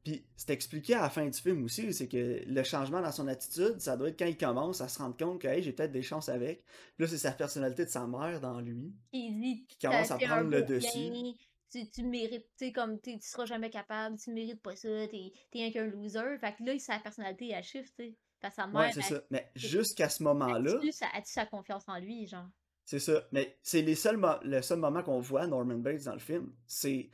Puis 0.04 0.24
c'est 0.36 0.50
expliqué 0.50 0.94
à 0.94 1.02
la 1.02 1.10
fin 1.10 1.26
du 1.26 1.38
film 1.38 1.64
aussi, 1.64 1.92
c'est 1.92 2.08
que 2.08 2.42
le 2.46 2.62
changement 2.62 3.00
dans 3.02 3.12
son 3.12 3.28
attitude, 3.28 3.78
ça 3.78 3.96
doit 3.96 4.08
être 4.08 4.18
quand 4.18 4.26
il 4.26 4.36
commence 4.36 4.80
à 4.80 4.88
se 4.88 4.98
rendre 4.98 5.16
compte 5.16 5.40
que, 5.40 5.48
hey, 5.48 5.62
j'ai 5.62 5.72
peut-être 5.72 5.92
des 5.92 6.02
chances 6.02 6.28
avec. 6.28 6.64
Puis 6.96 7.04
là, 7.04 7.08
c'est 7.08 7.18
sa 7.18 7.32
personnalité 7.32 7.84
de 7.84 7.90
sa 7.90 8.06
mère 8.06 8.40
dans 8.40 8.60
lui 8.60 8.92
Il 9.12 9.40
dit, 9.40 9.66
qui 9.68 9.78
commence 9.78 10.10
à 10.10 10.18
prendre 10.18 10.48
le 10.48 10.62
dessus. 10.62 11.34
Rien, 11.74 11.84
tu, 11.84 11.90
tu 11.90 12.02
mérites, 12.04 12.46
tu 12.58 12.66
sais, 12.66 12.72
comme, 12.72 13.00
tu 13.00 13.18
seras 13.20 13.44
jamais 13.46 13.70
capable, 13.70 14.18
tu 14.18 14.30
mérites 14.32 14.62
pas 14.62 14.76
ça, 14.76 14.88
t'es, 15.08 15.32
un 15.54 15.70
qu'un 15.70 15.86
loser. 15.86 16.38
Fait 16.40 16.54
que 16.56 16.64
là, 16.64 16.78
sa 16.78 16.98
personnalité, 16.98 17.50
elle 17.50 17.62
shift, 17.64 17.94
tu 17.96 18.04
sais. 18.04 18.14
Parce 18.40 18.54
que 18.54 18.62
sa 18.62 18.68
Ouais, 18.68 18.72
mère, 18.84 18.94
c'est 18.94 19.00
elle, 19.00 19.06
ça. 19.06 19.22
Mais 19.30 19.50
jusqu'à 19.56 20.08
ce 20.08 20.22
moment-là, 20.22 20.72
elle 20.82 20.90
tue 20.90 20.92
sa 21.32 21.46
confiance 21.46 21.84
en 21.88 21.98
lui, 21.98 22.26
genre. 22.26 22.46
c'est 22.84 23.00
ça. 23.00 23.22
Mais 23.32 23.58
c'est 23.62 23.82
les 23.82 23.94
seuls 23.96 24.20
le 24.42 24.62
seul 24.62 24.78
moment 24.78 25.02
qu'on 25.02 25.20
voit 25.20 25.46
Norman 25.46 25.78
Bates 25.78 26.04
dans 26.04 26.12
le 26.14 26.20
film, 26.20 26.52
c'est 26.66 27.10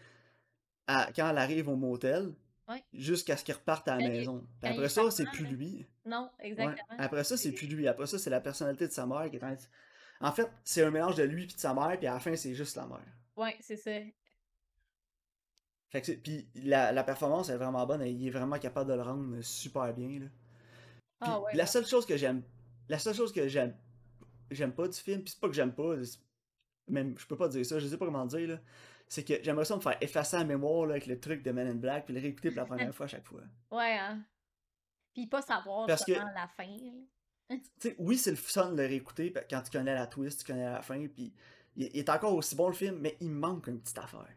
quand 0.87 1.31
elle 1.31 1.39
arrive 1.39 1.69
au 1.69 1.77
motel, 1.77 2.35
Ouais. 2.67 2.83
jusqu'à 2.95 3.37
ce 3.37 3.45
qu'il 3.45 3.55
reparte 3.55 3.87
à 3.89 3.97
la 3.97 4.09
maison. 4.09 4.47
Puis 4.63 4.71
après 4.73 4.89
ça, 4.89 5.11
c'est 5.11 5.27
plus 5.27 5.45
là. 5.45 5.51
lui. 5.51 5.87
Non, 6.07 6.31
Ouais. 6.39 6.47
exactement. 6.49 6.99
Après 6.99 7.23
ça, 7.25 7.37
c'est 7.37 7.51
C'est- 7.51 7.55
plus 7.55 7.67
lui. 7.67 7.87
Après 7.89 8.07
ça, 8.07 8.19
c'est 8.19 8.31
la 8.31 8.41
personnalité 8.41 8.87
de 8.87 8.93
sa 8.93 9.05
mère 9.07 9.29
qui 9.31 9.37
est 9.37 9.45
en... 9.45 9.55
En 10.21 10.33
fait, 10.33 10.49
c'est 10.65 10.83
un 10.83 10.91
mélange 10.91 11.17
de 11.17 11.25
lui 11.25 11.47
puis 11.47 11.57
de 11.57 11.61
sa 11.61 11.75
mère, 11.75 11.99
puis 11.99 12.07
à 12.07 12.15
la 12.15 12.21
fin, 12.21 12.35
c'est 12.37 12.55
juste 12.55 12.77
la 12.77 12.87
mère. 12.87 13.05
Ouais, 13.37 13.55
c'est 13.61 13.77
ça. 13.77 13.91
Fait 15.95 16.03
que. 16.03 16.13
Puis 16.13 16.49
la, 16.57 16.91
la 16.91 17.05
performance 17.05 17.49
est 17.51 17.57
vraiment 17.57 17.87
bonne, 17.87 18.03
et 18.03 18.11
il 18.11 18.27
est 18.27 18.31
vraiment 18.31 18.59
capable 18.59 18.91
de 18.91 18.97
le 18.97 19.03
rendre 19.03 19.41
super 19.43 19.95
bien, 19.95 20.19
là. 20.21 20.27
Ah 21.21 21.41
ouais, 21.41 21.55
la 21.55 21.67
seule 21.67 21.87
chose 21.87 22.05
que 22.05 22.17
j'aime... 22.17 22.43
La 22.89 22.99
seule 22.99 23.15
chose 23.15 23.33
que 23.33 23.47
j'aime... 23.47 23.75
J'aime 24.51 24.73
pas 24.73 24.89
du 24.89 24.99
film, 24.99 25.23
puis 25.23 25.31
c'est 25.31 25.41
pas 25.41 25.49
que 25.49 25.55
j'aime 25.55 25.73
pas, 25.73 25.95
même, 26.89 27.17
je 27.17 27.27
peux 27.27 27.37
pas 27.37 27.49
dire 27.49 27.65
ça, 27.65 27.79
je 27.79 27.87
sais 27.87 27.97
pas 27.97 28.05
comment 28.05 28.27
dire, 28.27 28.49
là. 28.49 28.61
C'est 29.09 29.23
que 29.23 29.35
j'aimerais 29.43 29.65
ça 29.65 29.77
me 29.77 29.81
faire 29.81 29.97
effacer 30.01 30.37
la 30.37 30.45
mémoire, 30.45 30.87
là, 30.87 30.95
avec 30.95 31.07
le 31.07 31.19
truc 31.19 31.43
de 31.43 31.53
Men 31.53 31.69
in 31.69 31.75
Black, 31.77 32.07
puis 32.07 32.15
le 32.15 32.21
réécouter 32.21 32.51
pour 32.51 32.59
la 32.59 32.67
première 32.67 32.95
fois 32.95 33.05
à 33.05 33.09
chaque 33.09 33.25
fois. 33.25 33.41
Ouais, 33.71 33.97
hein. 33.97 34.21
Puis 35.15 35.29
pas 35.29 35.43
savoir 35.43 35.87
Parce 35.87 36.05
que, 36.05 36.13
la 36.13 36.49
fin, 36.49 36.77
oui, 37.99 38.19
c'est 38.19 38.31
le 38.31 38.37
fun 38.37 38.73
de 38.73 38.83
le 38.83 38.89
réécouter 38.89 39.33
quand 39.49 39.63
tu 39.63 39.71
connais 39.71 39.95
la 39.95 40.09
twist, 40.09 40.41
tu 40.41 40.53
connais 40.53 40.65
la 40.65 40.83
fin, 40.83 41.07
puis 41.07 41.33
il, 41.77 41.87
il 41.87 41.99
est 41.99 42.09
encore 42.11 42.35
aussi 42.35 42.57
bon 42.57 42.67
le 42.67 42.75
film, 42.75 42.99
mais 42.99 43.17
il 43.21 43.31
manque 43.31 43.69
une 43.69 43.81
petite 43.81 43.99
affaire. 43.99 44.29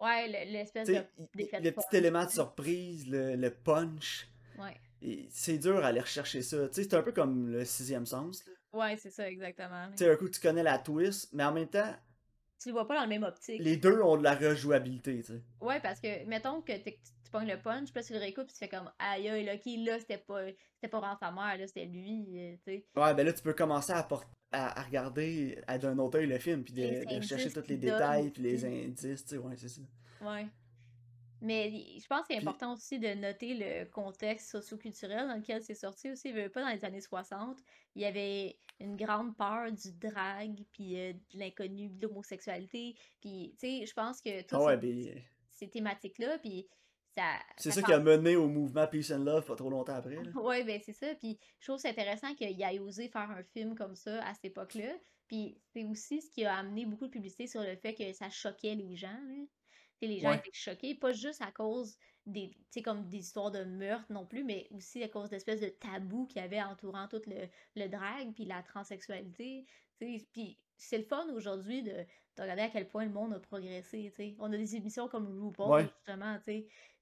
Ouais, 0.00 0.28
le- 0.28 0.52
l'espèce 0.52 0.88
de 0.88 0.94
le 0.94 1.70
petit 1.72 1.96
élément 1.96 2.24
de 2.24 2.30
surprise, 2.30 3.06
le, 3.08 3.36
le 3.36 3.50
punch, 3.50 4.28
Ouais. 4.58 4.76
c'est 5.30 5.58
dur 5.58 5.84
à 5.84 5.88
aller 5.88 6.00
rechercher 6.00 6.42
ça. 6.42 6.68
C'est 6.72 6.94
un 6.94 7.02
peu 7.02 7.12
comme 7.12 7.48
le 7.48 7.64
sixième 7.64 8.06
sens. 8.06 8.44
là. 8.46 8.52
Ouais, 8.72 8.96
c'est 8.96 9.10
ça, 9.10 9.28
exactement. 9.28 9.88
Tu 9.90 9.98
sais, 10.04 10.10
un 10.10 10.16
coup, 10.16 10.28
tu 10.28 10.40
connais 10.40 10.62
la 10.62 10.78
twist, 10.78 11.30
mais 11.32 11.44
en 11.44 11.52
même 11.52 11.68
temps, 11.68 11.94
Tu 12.58 12.68
le 12.68 12.72
vois 12.74 12.86
pas 12.86 12.94
dans 12.94 13.00
la 13.02 13.06
même 13.06 13.22
optique. 13.24 13.60
les 13.60 13.76
deux 13.76 14.00
ont 14.02 14.16
de 14.16 14.22
la 14.22 14.34
rejouabilité, 14.34 15.16
tu 15.22 15.32
sais. 15.34 15.42
Ouais, 15.60 15.80
parce 15.80 16.00
que, 16.00 16.24
mettons 16.26 16.60
que 16.62 16.72
tu, 16.72 16.94
tu 17.30 17.38
pognes 17.38 17.48
le 17.48 17.60
punch, 17.60 17.92
puis 17.92 18.00
là, 18.00 18.02
tu 18.02 18.12
le 18.12 18.18
réécoutes, 18.18 18.46
puis 18.46 18.54
tu 18.54 18.58
fais 18.58 18.68
comme, 18.68 18.90
aïe, 18.98 19.28
aïe, 19.28 19.48
ok, 19.48 19.86
là, 19.86 19.98
c'était 20.00 20.18
pas, 20.18 20.46
c'était 20.74 20.88
pas 20.88 20.98
vraiment 20.98 21.16
sa 21.16 21.30
mère, 21.30 21.56
là, 21.56 21.66
c'était 21.66 21.86
lui, 21.86 22.24
euh, 22.36 22.56
tu 22.56 22.62
sais. 22.64 22.86
Ouais, 22.96 23.14
ben 23.14 23.24
là, 23.24 23.32
tu 23.32 23.42
peux 23.42 23.54
commencer 23.54 23.92
à, 23.92 24.06
à, 24.52 24.80
à 24.80 24.82
regarder 24.82 25.58
à 25.66 25.78
d'un 25.78 25.98
autre 25.98 26.18
œil 26.18 26.26
le 26.26 26.38
film, 26.38 26.64
puis 26.64 26.74
de, 26.74 27.16
de 27.16 27.20
chercher 27.22 27.50
tous 27.50 27.68
les 27.68 27.76
détails, 27.76 28.30
puis 28.30 28.42
les 28.42 28.64
indices, 28.64 29.24
tu 29.24 29.30
sais, 29.30 29.38
ouais, 29.38 29.56
c'est 29.56 29.68
ça. 29.68 29.82
Ouais. 30.22 30.46
Mais 31.42 31.70
je 31.98 32.06
pense 32.06 32.26
qu'il 32.26 32.36
est 32.36 32.40
important 32.40 32.74
aussi 32.74 32.98
de 32.98 33.14
noter 33.14 33.54
le 33.54 33.90
contexte 33.90 34.50
socioculturel 34.50 35.26
dans 35.26 35.36
lequel 35.36 35.62
c'est 35.62 35.74
sorti 35.74 36.10
aussi. 36.10 36.32
Pas 36.50 36.60
dans 36.60 36.68
les 36.68 36.84
années 36.84 37.00
60, 37.00 37.58
il 37.94 38.02
y 38.02 38.04
avait 38.04 38.58
une 38.78 38.94
grande 38.94 39.34
peur 39.36 39.72
du 39.72 39.92
drag, 39.92 40.64
puis 40.72 40.98
euh, 40.98 41.12
de 41.12 41.38
l'inconnu, 41.38 41.88
de 41.88 42.06
l'homosexualité. 42.06 42.94
Puis, 43.20 43.54
tu 43.58 43.80
sais, 43.80 43.86
je 43.86 43.92
pense 43.94 44.20
que 44.20 44.40
ah 44.40 44.42
toutes 44.42 44.60
ouais, 44.60 44.78
ces, 44.80 45.12
ben, 45.14 45.22
ces 45.50 45.68
thématiques-là, 45.68 46.38
puis 46.38 46.66
c'est 47.56 47.70
ça 47.70 47.80
ça 47.80 47.82
qui 47.82 47.92
a 47.92 47.98
mené 48.00 48.36
au 48.36 48.48
mouvement 48.48 48.86
Peace 48.86 49.12
and 49.12 49.24
Love 49.24 49.44
pas 49.44 49.56
trop 49.56 49.70
longtemps 49.70 49.94
après. 49.94 50.18
Ouais, 50.34 50.64
ben 50.64 50.80
c'est 50.84 50.92
ça. 50.92 51.14
Puis 51.16 51.38
je 51.58 51.66
trouve 51.66 51.76
que 51.76 51.82
c'est 51.82 51.90
intéressant 51.90 52.34
qu'il 52.34 52.60
ait 52.62 52.78
osé 52.78 53.08
faire 53.08 53.30
un 53.30 53.42
film 53.42 53.74
comme 53.74 53.94
ça 53.96 54.24
à 54.24 54.34
cette 54.34 54.44
époque-là. 54.46 54.92
Puis 55.28 55.60
c'est 55.72 55.84
aussi 55.84 56.22
ce 56.22 56.30
qui 56.30 56.44
a 56.44 56.56
amené 56.56 56.86
beaucoup 56.86 57.06
de 57.06 57.10
publicité 57.12 57.46
sur 57.46 57.62
le 57.62 57.76
fait 57.76 57.94
que 57.94 58.12
ça 58.12 58.30
choquait 58.30 58.74
les 58.74 58.96
gens. 58.96 59.08
Là. 59.28 59.44
Les 60.02 60.18
gens 60.18 60.30
Ouais. 60.30 60.38
étaient 60.38 60.50
choqués, 60.54 60.94
pas 60.94 61.12
juste 61.12 61.42
à 61.42 61.52
cause 61.52 61.96
des, 62.26 62.50
comme 62.82 63.08
des 63.08 63.18
histoires 63.18 63.50
de 63.50 63.64
meurtre 63.64 64.10
non 64.10 64.24
plus, 64.26 64.44
mais 64.44 64.66
aussi 64.70 65.02
à 65.02 65.08
cause 65.08 65.28
d'espèces 65.30 65.60
de 65.60 65.68
tabous 65.68 66.26
qu'il 66.26 66.40
y 66.40 66.44
avait 66.44 66.62
entourant 66.62 67.06
tout 67.06 67.20
le, 67.26 67.48
le 67.76 67.88
drag 67.88 68.32
puis 68.34 68.44
la 68.46 68.62
transsexualité. 68.62 69.66
Puis 69.98 70.58
c'est 70.78 70.98
le 70.98 71.04
fun 71.04 71.26
aujourd'hui 71.34 71.82
de, 71.82 71.92
de 71.92 72.42
regarder 72.42 72.62
à 72.62 72.68
quel 72.70 72.88
point 72.88 73.04
le 73.04 73.10
monde 73.10 73.34
a 73.34 73.40
progressé. 73.40 74.10
On 74.38 74.50
a 74.52 74.56
des 74.56 74.74
émissions 74.74 75.08
comme 75.08 75.26
RuPaul, 75.38 75.68
Ouais, 75.70 75.82
justement. 76.06 76.38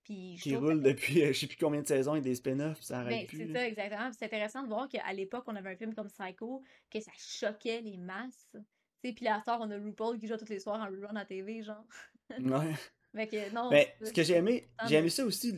Puis 0.09 0.37
je 0.39 0.43
qui 0.43 0.51
que 0.53 0.57
roule 0.57 0.83
depuis 0.83 1.23
euh, 1.23 1.33
je 1.35 1.39
sais 1.41 1.47
plus 1.47 1.59
combien 1.59 1.83
de 1.83 1.87
saisons 1.87 2.15
et 2.15 2.23
des 2.23 2.35
spin-offs, 2.35 2.81
ça 2.81 3.01
ben, 3.01 3.07
arrête 3.07 3.29
c'est 3.31 3.37
plus, 3.37 3.45
là. 3.47 3.61
ça, 3.61 3.69
exactement. 3.69 4.11
C'est 4.19 4.25
intéressant 4.25 4.63
de 4.63 4.69
voir 4.69 4.89
qu'à 4.89 5.13
l'époque, 5.13 5.45
on 5.49 5.55
avait 5.55 5.71
un 5.73 5.77
film 5.77 5.95
comme 5.95 6.09
Psycho, 6.09 6.63
que 6.91 6.99
ça 7.01 7.11
choquait 7.19 7.83
les 7.83 7.99
masses. 7.99 8.49
Tu 8.55 8.59
sais, 9.11 9.13
puis 9.15 9.27
ce 9.27 9.45
soir, 9.45 9.59
on 9.61 9.71
a 9.71 9.77
RuPaul 9.77 10.19
qui 10.19 10.27
joue 10.27 10.37
tous 10.39 10.49
les 10.49 10.61
soirs 10.61 10.81
en 10.81 10.87
rerun 10.87 11.15
à 11.17 11.25
TV, 11.27 11.63
genre. 11.63 11.85
Ouais. 12.41 12.75
Fait 13.15 13.27
que, 13.27 13.55
non, 13.55 13.69
Mais 13.71 13.95
c'est 14.01 14.07
ce 14.07 14.13
que 14.13 14.23
j'ai 14.23 14.35
aimé, 14.37 14.69
j'ai 14.85 14.95
de- 14.95 15.01
aimé 15.01 15.09
ça 15.11 15.25
aussi, 15.25 15.53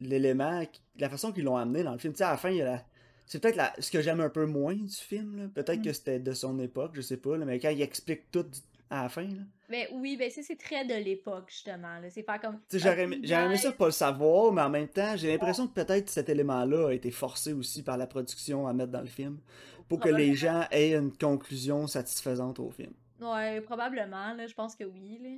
l'élément, 0.00 0.62
la 0.96 1.08
façon 1.10 1.32
qu'ils 1.32 1.44
l'ont 1.44 1.56
amené 1.56 1.82
dans 1.82 1.92
le 1.92 1.98
film. 1.98 2.12
Tu 2.12 2.18
sais, 2.18 2.24
à 2.24 2.30
la 2.32 2.36
fin, 2.36 2.50
il 2.50 2.56
y 2.58 2.62
a 2.62 2.64
la. 2.64 2.86
C'est 3.26 3.42
peut-être 3.42 3.56
la- 3.56 3.74
ce 3.78 3.90
que 3.90 4.00
j'aime 4.00 4.20
un 4.20 4.30
peu 4.30 4.46
moins 4.46 4.74
du 4.74 4.94
film, 4.94 5.36
là. 5.36 5.48
Peut-être 5.54 5.80
Mm. 5.80 5.84
que 5.84 5.92
c'était 5.92 6.18
de 6.20 6.32
son 6.32 6.58
époque, 6.60 6.92
je 6.94 7.00
sais 7.02 7.18
pas, 7.18 7.36
là, 7.36 7.44
mais 7.44 7.58
quand 7.58 7.68
il 7.70 7.82
explique 7.82 8.30
tout 8.30 8.42
du- 8.44 8.60
à 8.90 9.02
la 9.04 9.08
fin, 9.08 9.22
là. 9.24 9.42
Mais 9.68 9.88
oui, 9.92 10.16
ben 10.16 10.30
ça, 10.30 10.42
c'est 10.42 10.56
très 10.56 10.84
de 10.86 10.94
l'époque, 10.94 11.50
justement. 11.50 12.00
C'est 12.10 12.22
faire 12.22 12.40
comme. 12.40 12.60
J'aurais 12.72 13.02
aimé, 13.02 13.56
ça 13.58 13.72
pas 13.72 13.86
le 13.86 13.90
savoir, 13.92 14.52
mais 14.52 14.62
en 14.62 14.70
même 14.70 14.88
temps, 14.88 15.16
j'ai 15.16 15.30
l'impression 15.30 15.66
que 15.68 15.74
peut-être 15.74 16.08
cet 16.08 16.28
élément-là 16.28 16.88
a 16.88 16.92
été 16.92 17.10
forcé 17.10 17.52
aussi 17.52 17.82
par 17.82 17.96
la 17.98 18.06
production 18.06 18.66
à 18.66 18.72
mettre 18.72 18.92
dans 18.92 19.00
le 19.02 19.06
film 19.06 19.40
pour 19.88 20.00
que 20.00 20.08
les 20.08 20.34
gens 20.34 20.64
aient 20.70 20.94
une 20.94 21.16
conclusion 21.16 21.86
satisfaisante 21.86 22.58
au 22.60 22.70
film. 22.70 22.92
Ouais, 23.20 23.60
probablement, 23.60 24.32
là. 24.34 24.46
Je 24.46 24.54
pense 24.54 24.74
que 24.76 24.84
oui, 24.84 25.18
là. 25.22 25.36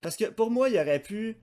Parce 0.00 0.16
que 0.16 0.24
pour 0.26 0.50
moi, 0.50 0.68
il 0.68 0.78
aurait 0.78 1.02
pu. 1.02 1.36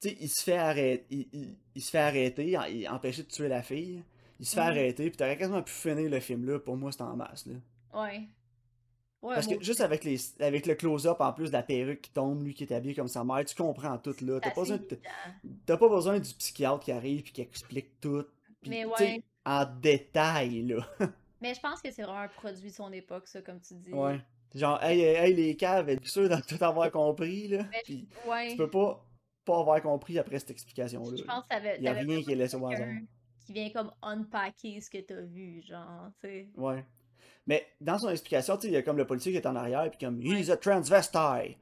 Tu 0.00 0.08
sais, 0.08 0.16
il 0.20 0.28
se 0.28 0.42
fait 0.42 0.56
arrêter. 0.58 1.06
Il, 1.10 1.28
il- 1.32 1.56
il 1.74 1.82
se 1.82 1.90
fait 1.90 1.98
arrêter, 1.98 2.56
il 2.70 2.88
empêcher 2.88 3.22
de 3.22 3.28
tuer 3.28 3.48
la 3.48 3.62
fille. 3.62 4.02
Il 4.40 4.46
se 4.46 4.54
fait 4.54 4.60
Mhm. 4.62 4.66
arrêter, 4.68 5.08
puis 5.10 5.16
t'aurais 5.16 5.36
quasiment 5.38 5.62
pu 5.62 5.72
finir 5.72 6.10
le 6.10 6.20
film 6.20 6.44
là. 6.46 6.58
Pour 6.58 6.76
moi, 6.76 6.90
c'est 6.92 7.02
en 7.02 7.16
masse, 7.16 7.46
là. 7.46 7.54
Ouais. 7.94 8.28
Ouais, 9.26 9.34
Parce 9.34 9.48
que 9.48 9.60
juste 9.60 9.80
avec, 9.80 10.04
les, 10.04 10.18
avec 10.38 10.66
le 10.66 10.76
close-up, 10.76 11.20
en 11.20 11.32
plus 11.32 11.48
de 11.48 11.54
la 11.54 11.64
perruque 11.64 12.00
qui 12.00 12.10
tombe, 12.10 12.44
lui 12.44 12.54
qui 12.54 12.62
est 12.62 12.72
habillé 12.72 12.94
comme 12.94 13.08
sa 13.08 13.24
mère, 13.24 13.44
tu 13.44 13.56
comprends 13.56 13.98
tout, 13.98 14.14
là. 14.20 14.38
T'as 14.38 14.50
c'est 14.50 14.54
pas, 14.54 14.60
besoin 14.60 14.78
pas 15.66 15.88
besoin 15.88 16.20
du 16.20 16.32
psychiatre 16.34 16.78
qui 16.78 16.92
arrive 16.92 17.22
puis 17.24 17.32
qui 17.32 17.40
explique 17.40 18.00
tout. 18.00 18.24
Mais 18.68 18.84
ouais. 18.84 19.24
En 19.44 19.64
détail, 19.64 20.62
là. 20.62 20.86
Mais 21.40 21.54
je 21.54 21.60
pense 21.60 21.82
que 21.82 21.90
c'est 21.90 22.02
vraiment 22.02 22.20
un 22.20 22.28
produit 22.28 22.70
de 22.70 22.74
son 22.74 22.92
époque, 22.92 23.26
ça, 23.26 23.42
comme 23.42 23.60
tu 23.60 23.74
dis. 23.74 23.92
ouais. 23.92 24.20
Genre, 24.54 24.80
hey, 24.82 25.00
hey, 25.00 25.16
hey, 25.16 25.34
les 25.34 25.56
caves, 25.56 25.88
êtes 25.88 26.06
sûr 26.06 26.28
de 26.28 26.36
tout 26.46 26.62
avoir 26.64 26.90
compris, 26.92 27.48
là? 27.48 27.66
Mais 27.70 28.06
ouais. 28.30 28.50
tu 28.50 28.56
peux 28.56 28.70
pas, 28.70 29.04
pas 29.44 29.58
avoir 29.58 29.82
compris 29.82 30.20
après 30.20 30.38
cette 30.38 30.52
explication-là. 30.52 31.16
Je 31.16 31.24
là. 31.24 31.34
pense 31.34 31.42
que 31.42 31.48
t'avais 31.48 31.76
Il 31.78 31.84
y 31.84 31.88
a 31.88 31.92
rien 31.92 32.22
qui 32.22 32.30
est 32.30 32.36
laissé 32.36 32.56
au 32.56 32.66
hasard. 32.66 32.86
qui 33.44 33.52
vient 33.52 33.70
comme 33.70 33.90
unpacker 34.02 34.80
ce 34.80 34.88
que 34.88 34.98
t'as 34.98 35.20
vu, 35.20 35.62
genre, 35.62 36.10
tu 36.20 36.28
sais. 36.28 36.48
Ouais. 36.56 36.86
Mais 37.46 37.66
dans 37.80 37.98
son 37.98 38.08
explication, 38.10 38.58
il 38.64 38.70
y 38.70 38.76
a 38.76 38.82
comme 38.82 38.96
le 38.96 39.06
policier 39.06 39.32
qui 39.32 39.38
est 39.38 39.46
en 39.46 39.54
arrière, 39.56 39.88
puis 39.90 39.98
comme. 40.06 40.20
He's 40.20 40.50
a 40.50 40.56
transvestite. 40.56 41.56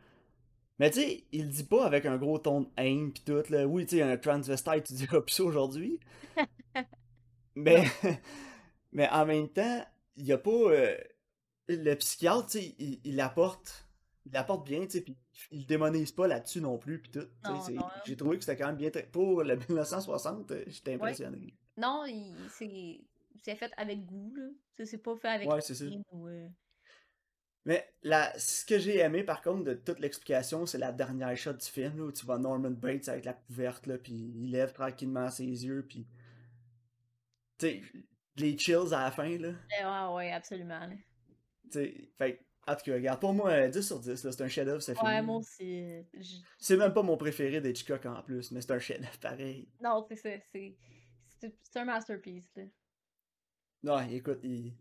Mais 0.79 0.90
tu 0.90 1.01
sais, 1.01 1.25
il 1.31 1.49
dit 1.51 1.64
pas 1.64 1.85
avec 1.87 2.05
un 2.07 2.16
gros 2.16 2.38
ton 2.38 2.62
de 2.62 2.68
haine 2.77 3.12
pis 3.12 3.23
tout, 3.23 3.42
là. 3.51 3.66
Oui, 3.66 3.87
tu 3.87 3.97
sais, 3.97 4.03
un 4.03 4.16
transvestite, 4.16 4.85
tu 4.85 4.94
diras 4.94 5.20
plus 5.20 5.33
ça 5.35 5.44
aujourd'hui. 5.44 6.01
mais, 7.55 7.85
mais 8.92 9.09
en 9.11 9.27
même 9.27 9.49
temps, 9.49 9.85
il 10.16 10.27
y 10.27 10.33
a 10.33 10.38
pas. 10.38 10.51
euh, 10.51 10.97
le 11.68 11.94
psychiatre, 11.94 12.47
tu 12.47 12.59
sais, 12.59 12.75
il, 12.79 13.01
il 13.05 13.16
l'apporte. 13.16 13.87
Il 14.27 14.33
l'apporte 14.33 14.66
bien, 14.66 14.81
tu 14.87 14.90
sais, 14.90 15.01
pis 15.03 15.16
il 15.51 15.66
démonise 15.66 16.12
pas 16.12 16.27
là-dessus 16.29 16.61
non 16.61 16.79
plus, 16.79 16.99
pis 17.01 17.11
tout. 17.11 17.27
J'ai 18.07 18.16
trouvé 18.16 18.38
que 18.38 18.44
c'était 18.44 18.57
quand 18.57 18.68
même 18.68 18.77
bien. 18.77 18.90
Pour 19.12 19.42
le 19.42 19.57
1960, 19.68 20.51
euh, 20.51 20.64
j'étais 20.66 20.94
impressionné. 20.94 21.55
Non, 21.77 22.05
il- 22.07 23.05
c'est 23.42 23.57
fait 23.57 23.73
avec 23.77 24.05
goût, 24.07 24.33
là. 24.37 24.49
C'est 24.85 24.99
pas 25.03 25.16
fait 25.16 25.29
avec 25.29 25.49
Ouais, 25.49 25.61
c'est 25.61 25.75
ça. 25.75 25.85
ou, 26.12 26.29
euh, 26.29 26.49
Mais 27.64 27.88
la, 28.03 28.37
ce 28.38 28.64
que 28.64 28.79
j'ai 28.79 28.99
aimé 28.99 29.25
par 29.25 29.40
contre 29.42 29.64
de 29.64 29.75
toute 29.75 29.99
l'explication, 30.01 30.66
c'est 30.66 30.79
la 30.79 30.92
dernière 30.92 31.37
shot 31.37 31.55
du 31.55 31.66
film 31.66 31.97
là, 31.99 32.05
où 32.05 32.12
tu 32.12 32.27
vois 32.27 32.38
Norman 32.38 32.70
Bates 32.70 33.09
avec 33.09 33.25
la 33.25 33.33
couverte 33.33 33.87
là, 33.87 33.97
puis 33.99 34.12
il 34.12 34.51
lève 34.51 34.73
tranquillement 34.73 35.31
ses 35.31 35.44
yeux, 35.44 35.85
puis 35.88 36.07
tu 37.59 37.66
sais 37.66 37.83
les 38.37 38.59
chills 38.59 38.92
à 38.92 39.05
la 39.05 39.11
fin 39.11 39.38
là. 39.38 39.53
eh, 39.81 39.85
Ouais, 39.85 40.14
ouais, 40.16 40.33
absolument. 40.33 40.88
Tu 40.90 41.70
sais, 41.70 41.94
fait 42.18 42.37
que, 42.37 42.42
en 42.70 42.77
tout 42.77 42.83
cas, 42.85 42.94
regarde, 42.94 43.20
pour 43.20 43.33
moi 43.33 43.51
euh, 43.51 43.68
10 43.68 43.83
sur 43.87 44.01
10 44.01 44.25
là, 44.25 44.33
c'est 44.33 44.42
un 44.42 44.49
chef-d'œuvre, 44.49 44.83
c'est 44.83 45.01
Ouais, 45.01 45.23
moi 45.23 45.37
aussi. 45.37 45.83
euh, 45.83 46.03
C'est 46.59 46.77
même 46.77 46.92
pas 46.92 47.03
mon 47.03 47.16
préféré 47.16 47.61
d'Hitchcock 47.61 48.05
en 48.07 48.23
plus, 48.23 48.51
mais 48.51 48.61
c'est 48.61 48.73
un 48.73 48.79
chef-d'œuvre 48.79 49.18
pareil. 49.20 49.68
Non, 49.83 50.05
c'est 50.09 50.16
ça. 50.16 50.31
C'est 50.51 50.77
un 51.77 51.85
masterpiece, 51.85 52.51
là. 52.57 52.64
Ouais, 53.85 54.14
écoute, 54.14 54.40
il 54.42 54.73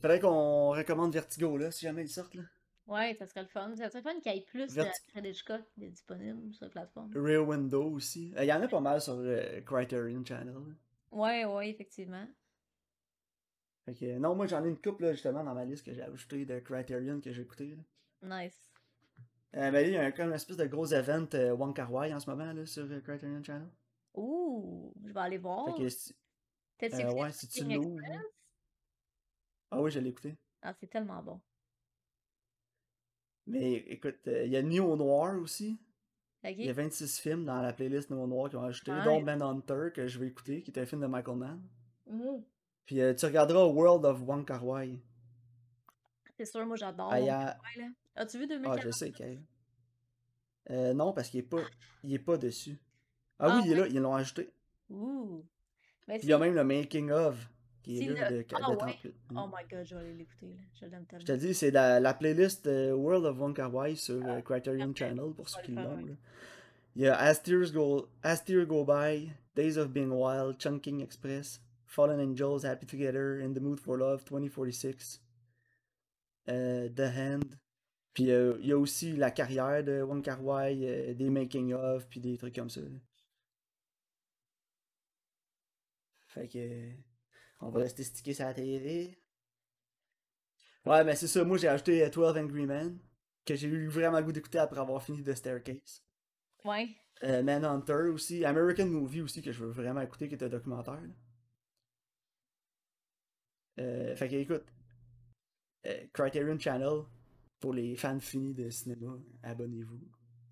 faudrait 0.00 0.20
qu'on 0.20 0.70
recommande 0.70 1.12
Vertigo 1.12 1.56
là, 1.56 1.70
si 1.70 1.86
jamais 1.86 2.02
ils 2.02 2.08
sortent 2.08 2.34
là. 2.34 2.42
Ouais, 2.86 3.14
ça 3.14 3.26
serait 3.26 3.42
le 3.42 3.48
fun. 3.48 3.74
Ça 3.76 3.88
serait 3.88 4.00
le 4.00 4.04
fun 4.10 4.20
qu'il 4.20 4.32
y 4.32 4.38
ait 4.38 4.42
plus 4.44 4.66
de 4.74 4.82
Verti- 4.82 5.26
Hitchcock 5.28 5.62
disponible 5.76 6.52
sur 6.52 6.66
la 6.66 6.70
plateforme. 6.70 7.12
Rear 7.14 7.46
Window 7.46 7.84
aussi. 7.92 8.34
Euh, 8.36 8.42
Il 8.44 8.48
y 8.48 8.52
en 8.52 8.60
a 8.60 8.68
pas 8.68 8.80
mal 8.80 9.00
sur 9.00 9.14
euh, 9.18 9.60
Criterion 9.62 10.24
Channel. 10.24 10.52
là. 10.54 10.60
Ouais, 11.12 11.44
ouais, 11.44 11.70
effectivement. 11.70 12.26
Fait 13.84 13.94
que, 13.94 14.18
non, 14.18 14.34
moi 14.34 14.46
j'en 14.46 14.64
ai 14.64 14.68
une 14.68 14.80
couple 14.80 15.04
là, 15.04 15.12
justement 15.12 15.42
dans 15.42 15.54
ma 15.54 15.64
liste 15.64 15.84
que 15.84 15.92
j'ai 15.92 16.02
ajouté 16.02 16.44
de 16.44 16.58
Criterion 16.60 17.20
que 17.20 17.32
j'ai 17.32 17.42
écouté. 17.42 17.76
là. 18.22 18.42
Nice. 18.44 18.58
Euh, 19.54 19.70
mais 19.70 19.86
il 19.88 19.92
y 19.92 19.96
a 19.96 20.04
un, 20.04 20.10
comme 20.12 20.28
une 20.28 20.34
espèce 20.34 20.56
de 20.56 20.66
gros 20.66 20.86
event 20.86 21.26
euh, 21.34 21.52
Wong 21.52 21.74
Kar 21.74 21.92
Wai 21.92 22.12
en 22.14 22.20
ce 22.20 22.28
moment 22.30 22.52
là, 22.52 22.64
sur 22.66 22.84
euh, 22.84 23.00
Criterion 23.00 23.42
Channel. 23.44 23.68
Ouh, 24.14 24.92
je 25.04 25.12
vais 25.12 25.20
aller 25.20 25.38
voir. 25.38 25.66
Fait 25.76 25.82
que, 25.82 25.88
si- 25.88 26.14
T'as-tu 26.90 26.96
euh, 26.96 27.08
écouté 27.08 27.20
ouais, 27.22 27.32
si 27.32 27.48
tu 27.48 27.64
l'ouvres. 27.64 28.00
Ah 29.70 29.80
oui, 29.80 29.90
je 29.90 30.00
l'ai 30.00 30.10
écouté. 30.10 30.36
Ah, 30.62 30.74
c'est 30.74 30.88
tellement 30.88 31.22
bon. 31.22 31.40
Mais 33.46 33.72
écoute, 33.74 34.18
euh, 34.26 34.44
il 34.44 34.52
y 34.52 34.56
a 34.56 34.62
Neo 34.62 34.96
Noir 34.96 35.36
aussi. 35.40 35.80
Il 36.44 36.64
y 36.64 36.68
a 36.68 36.72
26 36.72 37.20
films 37.20 37.44
dans 37.44 37.62
la 37.62 37.72
playlist 37.72 38.10
Neo 38.10 38.26
Noir 38.26 38.50
qui 38.50 38.56
ont 38.56 38.64
ajouté, 38.64 38.92
Nice. 38.92 39.04
dont 39.04 39.22
Manhunter 39.22 39.90
que 39.94 40.08
je 40.08 40.18
vais 40.18 40.26
écouter, 40.26 40.62
qui 40.62 40.72
est 40.72 40.78
un 40.80 40.86
film 40.86 41.00
de 41.02 41.06
Michael 41.06 41.36
Mann. 41.36 41.62
Mhm. 42.06 42.42
Puis 42.84 43.00
euh, 43.00 43.14
tu 43.14 43.24
regarderas 43.26 43.64
World 43.64 44.04
of 44.04 44.20
Wong 44.22 44.44
Kar 44.44 44.64
Wai. 44.66 45.00
C'est 46.36 46.46
sûr, 46.46 46.66
moi 46.66 46.76
j'adore. 46.76 47.12
Ah, 47.12 47.50
a-. 47.52 47.56
As-tu 48.16 48.38
vu 48.38 48.44
Ah, 48.44 48.48
2040? 48.48 48.80
je 48.82 48.90
sais 48.90 49.12
qu'il 49.12 49.40
euh, 50.70 50.92
Non, 50.94 51.12
parce 51.12 51.28
qu'il 51.30 51.40
est 51.40 51.44
pas, 51.44 51.62
il 52.02 52.12
est 52.12 52.18
pas 52.18 52.36
dessus. 52.36 52.78
Ah, 53.38 53.46
Ah 53.48 53.56
oui, 53.56 53.62
il 53.66 53.72
est 53.72 53.76
là, 53.76 53.86
ils 53.86 54.00
l'ont 54.00 54.14
ajouté. 54.16 54.52
Ouh. 54.90 55.44
Mais 56.08 56.18
il 56.22 56.28
y 56.28 56.32
a 56.32 56.38
même 56.38 56.54
le 56.54 56.64
making 56.64 57.10
of 57.10 57.48
qui 57.82 57.98
est 57.98 58.12
là 58.12 58.30
le- 58.30 58.36
de, 58.38 58.42
de 58.42 58.46
Ah 58.54 58.70
ouais? 58.70 58.76
38. 58.76 59.14
Oh 59.36 59.46
my 59.46 59.64
god, 59.70 59.84
je 59.84 59.94
vais 59.94 60.00
aller 60.00 60.14
l'écouter. 60.14 60.56
Je 60.80 60.86
l'aime 60.86 61.04
Je 61.18 61.24
te 61.24 61.32
dis, 61.32 61.54
c'est 61.54 61.70
la, 61.70 62.00
la 62.00 62.14
playlist 62.14 62.66
euh, 62.66 62.92
World 62.92 63.24
of 63.26 63.38
Wong 63.38 63.54
Kar 63.54 63.72
Wai 63.74 63.96
sur 63.96 64.24
euh, 64.24 64.40
Criterion 64.40 64.92
Channel 64.94 65.32
pour 65.34 65.48
ceux 65.48 65.62
qui 65.62 65.72
l'ont. 65.72 66.16
Il 66.94 67.02
y 67.02 67.06
a 67.08 67.16
As 67.18 67.42
Tears 67.42 67.72
Go, 67.72 68.08
As 68.22 68.44
Tears 68.44 68.66
Go 68.66 68.84
By, 68.84 69.30
Days 69.56 69.78
of 69.78 69.88
Being 69.90 70.10
Wild, 70.10 70.58
Chunking 70.60 71.00
Express, 71.00 71.60
Fallen 71.86 72.20
Angels, 72.20 72.64
Happy 72.66 72.86
Together, 72.86 73.40
In 73.42 73.54
the 73.54 73.60
Mood 73.60 73.80
for 73.80 73.96
Love, 73.96 74.24
2046, 74.24 75.22
euh, 76.48 76.88
The 76.90 77.00
Hand. 77.16 77.56
Puis 78.12 78.30
euh, 78.30 78.58
il 78.60 78.66
y 78.66 78.72
a 78.72 78.78
aussi 78.78 79.16
la 79.16 79.30
carrière 79.30 79.82
de 79.82 80.02
Wong 80.02 80.22
Kar 80.22 80.44
Wai, 80.44 80.78
euh, 80.82 81.14
des 81.14 81.30
making 81.30 81.72
of, 81.72 82.06
puis 82.08 82.20
des 82.20 82.36
trucs 82.36 82.54
comme 82.54 82.68
ça. 82.70 82.82
là. 82.82 82.88
Fait 86.32 86.48
que 86.48 86.58
euh, 86.58 86.92
on 87.60 87.70
va 87.70 87.80
rester 87.80 88.02
stické 88.02 88.34
sur 88.34 88.44
la 88.44 88.54
TV. 88.54 89.18
Ouais, 90.84 91.04
mais 91.04 91.14
c'est 91.14 91.28
ça, 91.28 91.44
moi 91.44 91.58
j'ai 91.58 91.68
ajouté 91.68 92.04
euh, 92.04 92.10
12 92.10 92.36
Angry 92.38 92.66
Men, 92.66 92.98
que 93.44 93.54
j'ai 93.54 93.68
eu 93.68 93.86
vraiment 93.88 94.18
le 94.18 94.24
goût 94.24 94.32
d'écouter 94.32 94.58
après 94.58 94.80
avoir 94.80 95.02
fini 95.02 95.22
The 95.22 95.34
Staircase. 95.34 96.02
Ouais. 96.64 96.88
Euh, 97.24 97.42
Manhunter 97.42 98.08
aussi, 98.12 98.44
American 98.44 98.86
Movie 98.86 99.20
aussi, 99.20 99.42
que 99.42 99.52
je 99.52 99.64
veux 99.64 99.70
vraiment 99.70 100.00
écouter, 100.00 100.28
qui 100.28 100.34
est 100.34 100.42
un 100.42 100.48
documentaire. 100.48 101.00
Euh, 103.78 104.16
fait 104.16 104.28
que 104.28 104.34
écoute, 104.36 104.66
euh, 105.86 106.06
Criterion 106.12 106.58
Channel, 106.58 107.02
pour 107.60 107.74
les 107.74 107.96
fans 107.96 108.18
finis 108.20 108.54
de 108.54 108.70
cinéma, 108.70 109.18
abonnez-vous. 109.42 110.00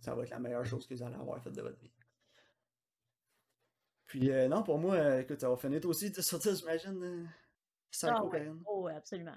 Ça 0.00 0.14
va 0.14 0.22
être 0.22 0.30
la 0.30 0.38
meilleure 0.38 0.64
chose 0.64 0.86
que 0.86 0.94
vous 0.94 1.02
allez 1.02 1.16
avoir 1.16 1.42
faite 1.42 1.54
de 1.54 1.62
votre 1.62 1.78
vie. 1.80 1.90
Puis 4.10 4.30
euh, 4.30 4.48
non, 4.48 4.62
pour 4.62 4.78
moi, 4.78 4.96
euh, 4.96 5.20
écoute, 5.20 5.40
ça 5.40 5.48
va 5.48 5.56
finir 5.56 5.80
toi 5.80 5.90
aussi 5.90 6.10
10 6.10 6.22
sur 6.26 6.38
10, 6.38 6.58
j'imagine. 6.60 7.02
euh, 7.02 7.24
Psycho, 7.90 8.12
Ah 8.12 8.24
ouais. 8.24 8.50
Oh, 8.66 8.88
absolument. 8.88 9.36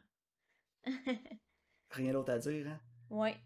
Rien 1.92 2.12
d'autre 2.12 2.34
à 2.34 2.40
dire, 2.40 2.68
hein? 2.68 2.82
ouais. 3.10 3.42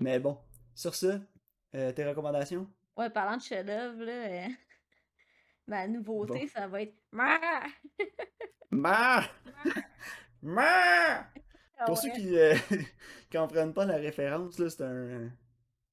Mais 0.00 0.18
bon, 0.18 0.38
sur 0.74 0.94
ce, 0.94 1.20
euh, 1.74 1.92
tes 1.92 2.04
recommandations? 2.04 2.68
Ouais, 2.96 3.10
parlant 3.10 3.36
de 3.36 3.42
chef-d'œuvre, 3.42 4.02
là, 4.04 4.48
ma 5.66 5.86
nouveauté, 5.88 6.46
Bon. 6.46 6.48
ça 6.48 6.66
va 6.68 6.82
être. 6.82 6.94
Mah! 7.12 7.64
Ma! 8.70 9.24
Ma! 10.42 11.26
Ah 11.78 11.84
Pour 11.84 11.96
ouais. 11.96 12.02
ceux 12.02 12.10
qui 12.10 12.38
euh, 12.38 12.54
comprennent 13.32 13.74
pas 13.74 13.86
la 13.86 13.96
référence, 13.96 14.58
là, 14.58 14.70
c'est 14.70 14.82
un, 14.84 15.30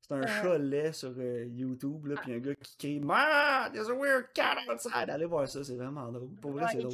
c'est 0.08 0.14
un 0.14 0.22
Euh. 0.22 0.28
chat 0.28 0.58
laid 0.58 0.92
sur 0.94 1.14
euh, 1.18 1.46
YouTube, 1.46 2.06
là, 2.08 2.16
puis 2.22 2.34
un 2.34 2.40
gars 2.40 2.56
qui 2.56 2.78
crie 2.78 3.00
Ma! 3.00 3.70
There's 3.72 3.90
a 3.90 3.94
weird 3.94 4.32
cat 4.34 4.56
outside! 4.72 5.10
Allez 5.10 5.26
voir 5.26 5.48
ça, 5.48 5.64
c'est 5.64 5.76
vraiment 5.76 6.12
drôle. 6.12 6.36
Pour 6.36 6.52
vrai, 6.52 6.66
Ouais, 6.66 6.70
c'est 6.72 6.78
drôle. 6.80 6.94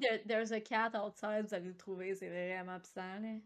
There- 0.00 0.22
There's 0.26 0.52
a 0.52 0.60
cat 0.60 0.92
outside, 0.94 1.46
vous 1.48 1.54
allez 1.54 1.68
le 1.68 1.76
trouver, 1.76 2.14
c'est 2.14 2.28
vraiment 2.28 2.78
puissant, 2.80 3.20
là. 3.20 3.38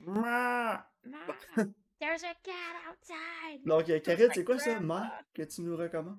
Ma! 0.00 0.86
There's 2.00 2.22
a 2.24 2.34
cat 2.42 2.90
outside! 2.90 3.64
Donc, 3.66 3.88
euh, 3.90 3.98
Karine, 4.00 4.28
c'est 4.32 4.44
quoi 4.44 4.58
ça. 4.58 4.78
Ma, 4.80 5.12
que 5.34 5.42
tu 5.42 5.62
nous 5.62 5.76
recommandes? 5.76 6.18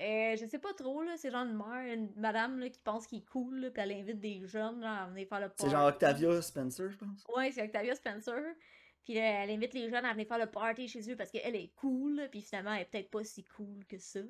Euh, 0.00 0.34
je 0.34 0.46
sais 0.46 0.58
pas 0.58 0.72
trop, 0.72 1.02
là, 1.02 1.16
c'est 1.18 1.30
genre 1.30 1.44
une 1.44 1.56
mère, 1.58 1.92
une 1.94 2.10
madame, 2.16 2.58
là, 2.58 2.70
qui 2.70 2.78
pense 2.80 3.06
qu'il 3.06 3.18
est 3.18 3.26
cool, 3.26 3.60
là, 3.60 3.70
puis 3.70 3.82
elle 3.82 3.92
invite 3.92 4.18
des 4.20 4.46
jeunes, 4.46 4.80
là, 4.80 5.02
à 5.02 5.06
venir 5.08 5.28
faire 5.28 5.40
le 5.40 5.50
C'est 5.58 5.68
genre. 5.68 5.88
Octavia 5.88 6.40
Spencer, 6.40 6.88
je 6.90 6.96
pense. 6.96 7.24
Ouais, 7.36 7.50
c'est 7.52 7.62
Octavia 7.62 7.94
Spencer. 7.94 8.40
Puis 9.04 9.14
là, 9.14 9.42
elle 9.44 9.50
invite 9.50 9.74
les 9.74 9.88
jeunes 9.90 10.04
à 10.04 10.12
venir 10.12 10.26
faire 10.28 10.38
le 10.38 10.50
party 10.50 10.86
chez 10.88 11.10
eux 11.10 11.16
parce 11.16 11.30
qu'elle 11.30 11.56
est 11.56 11.72
cool, 11.76 12.28
puis 12.30 12.42
finalement, 12.42 12.74
elle 12.74 12.82
est 12.82 12.90
peut-être 12.90 13.10
pas 13.10 13.24
si 13.24 13.44
cool 13.44 13.84
que 13.86 13.98
ça. 13.98 14.20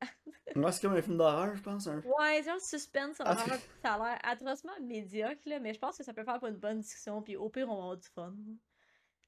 Moi, 0.56 0.72
c'est 0.72 0.80
comme 0.82 0.96
un 0.96 1.02
film 1.02 1.18
d'horreur, 1.18 1.54
je 1.54 1.62
pense. 1.62 1.86
Un... 1.86 1.98
Ouais, 2.00 2.42
genre 2.44 2.60
suspense, 2.60 3.16
ça, 3.16 3.24
Ah, 3.26 3.32
a 3.32 3.46
l'air- 3.46 3.58
ça 3.84 3.94
a 3.94 3.98
l'air 3.98 4.18
atrocement 4.22 4.72
médiocre, 4.82 5.42
là, 5.46 5.60
mais 5.60 5.74
je 5.74 5.78
pense 5.78 5.98
que 5.98 6.04
ça 6.04 6.14
peut 6.14 6.24
faire 6.24 6.38
pour 6.38 6.48
une 6.48 6.56
bonne 6.56 6.80
discussion, 6.80 7.20
puis 7.22 7.36
au 7.36 7.48
pire, 7.50 7.68
on 7.68 7.74
va 7.76 7.82
avoir 7.82 7.96
du 7.96 8.08
fun. 8.08 8.34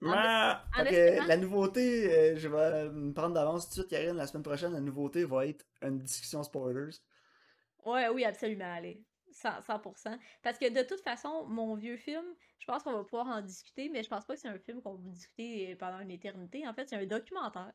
Ah, 0.05 0.65
en 0.77 0.85
espérant- 0.85 1.27
la 1.29 1.37
nouveauté, 1.37 2.12
euh, 2.12 2.37
je 2.37 2.49
vais 2.49 2.88
me 2.91 3.12
prendre 3.12 3.35
d'avance 3.35 3.65
tout 3.69 3.71
de 3.71 3.75
suite, 3.75 3.88
Karine. 3.88 4.17
La 4.17 4.27
semaine 4.27 4.43
prochaine, 4.43 4.73
la 4.73 4.81
nouveauté 4.81 5.25
va 5.25 5.47
être 5.47 5.65
une 5.83 5.99
discussion 6.01 6.43
spoilers. 6.43 6.91
Ouais, 7.85 8.09
oui, 8.09 8.25
absolument, 8.25 8.73
allez. 8.75 9.01
100%, 9.33 9.62
100%. 9.64 10.18
Parce 10.42 10.59
que 10.59 10.68
de 10.68 10.83
toute 10.87 11.01
façon, 11.01 11.47
mon 11.47 11.75
vieux 11.75 11.97
film, 11.97 12.25
je 12.59 12.66
pense 12.66 12.83
qu'on 12.83 12.92
va 12.92 13.05
pouvoir 13.05 13.27
en 13.27 13.40
discuter, 13.40 13.88
mais 13.88 14.03
je 14.03 14.09
pense 14.09 14.25
pas 14.25 14.35
que 14.35 14.40
c'est 14.40 14.49
un 14.49 14.59
film 14.59 14.81
qu'on 14.83 14.95
va 14.95 15.11
discuter 15.11 15.75
pendant 15.77 16.01
une 16.01 16.11
éternité. 16.11 16.66
En 16.66 16.75
fait, 16.75 16.88
c'est 16.88 16.97
un 16.97 17.07
documentaire. 17.07 17.73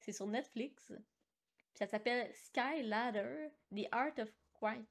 C'est 0.00 0.12
sur 0.12 0.26
Netflix. 0.26 0.92
Ça 1.74 1.86
s'appelle 1.86 2.30
Sky 2.34 2.82
Ladder, 2.82 3.48
The 3.74 3.86
Art 3.92 4.18
of 4.18 4.30
Kwai 4.52 4.84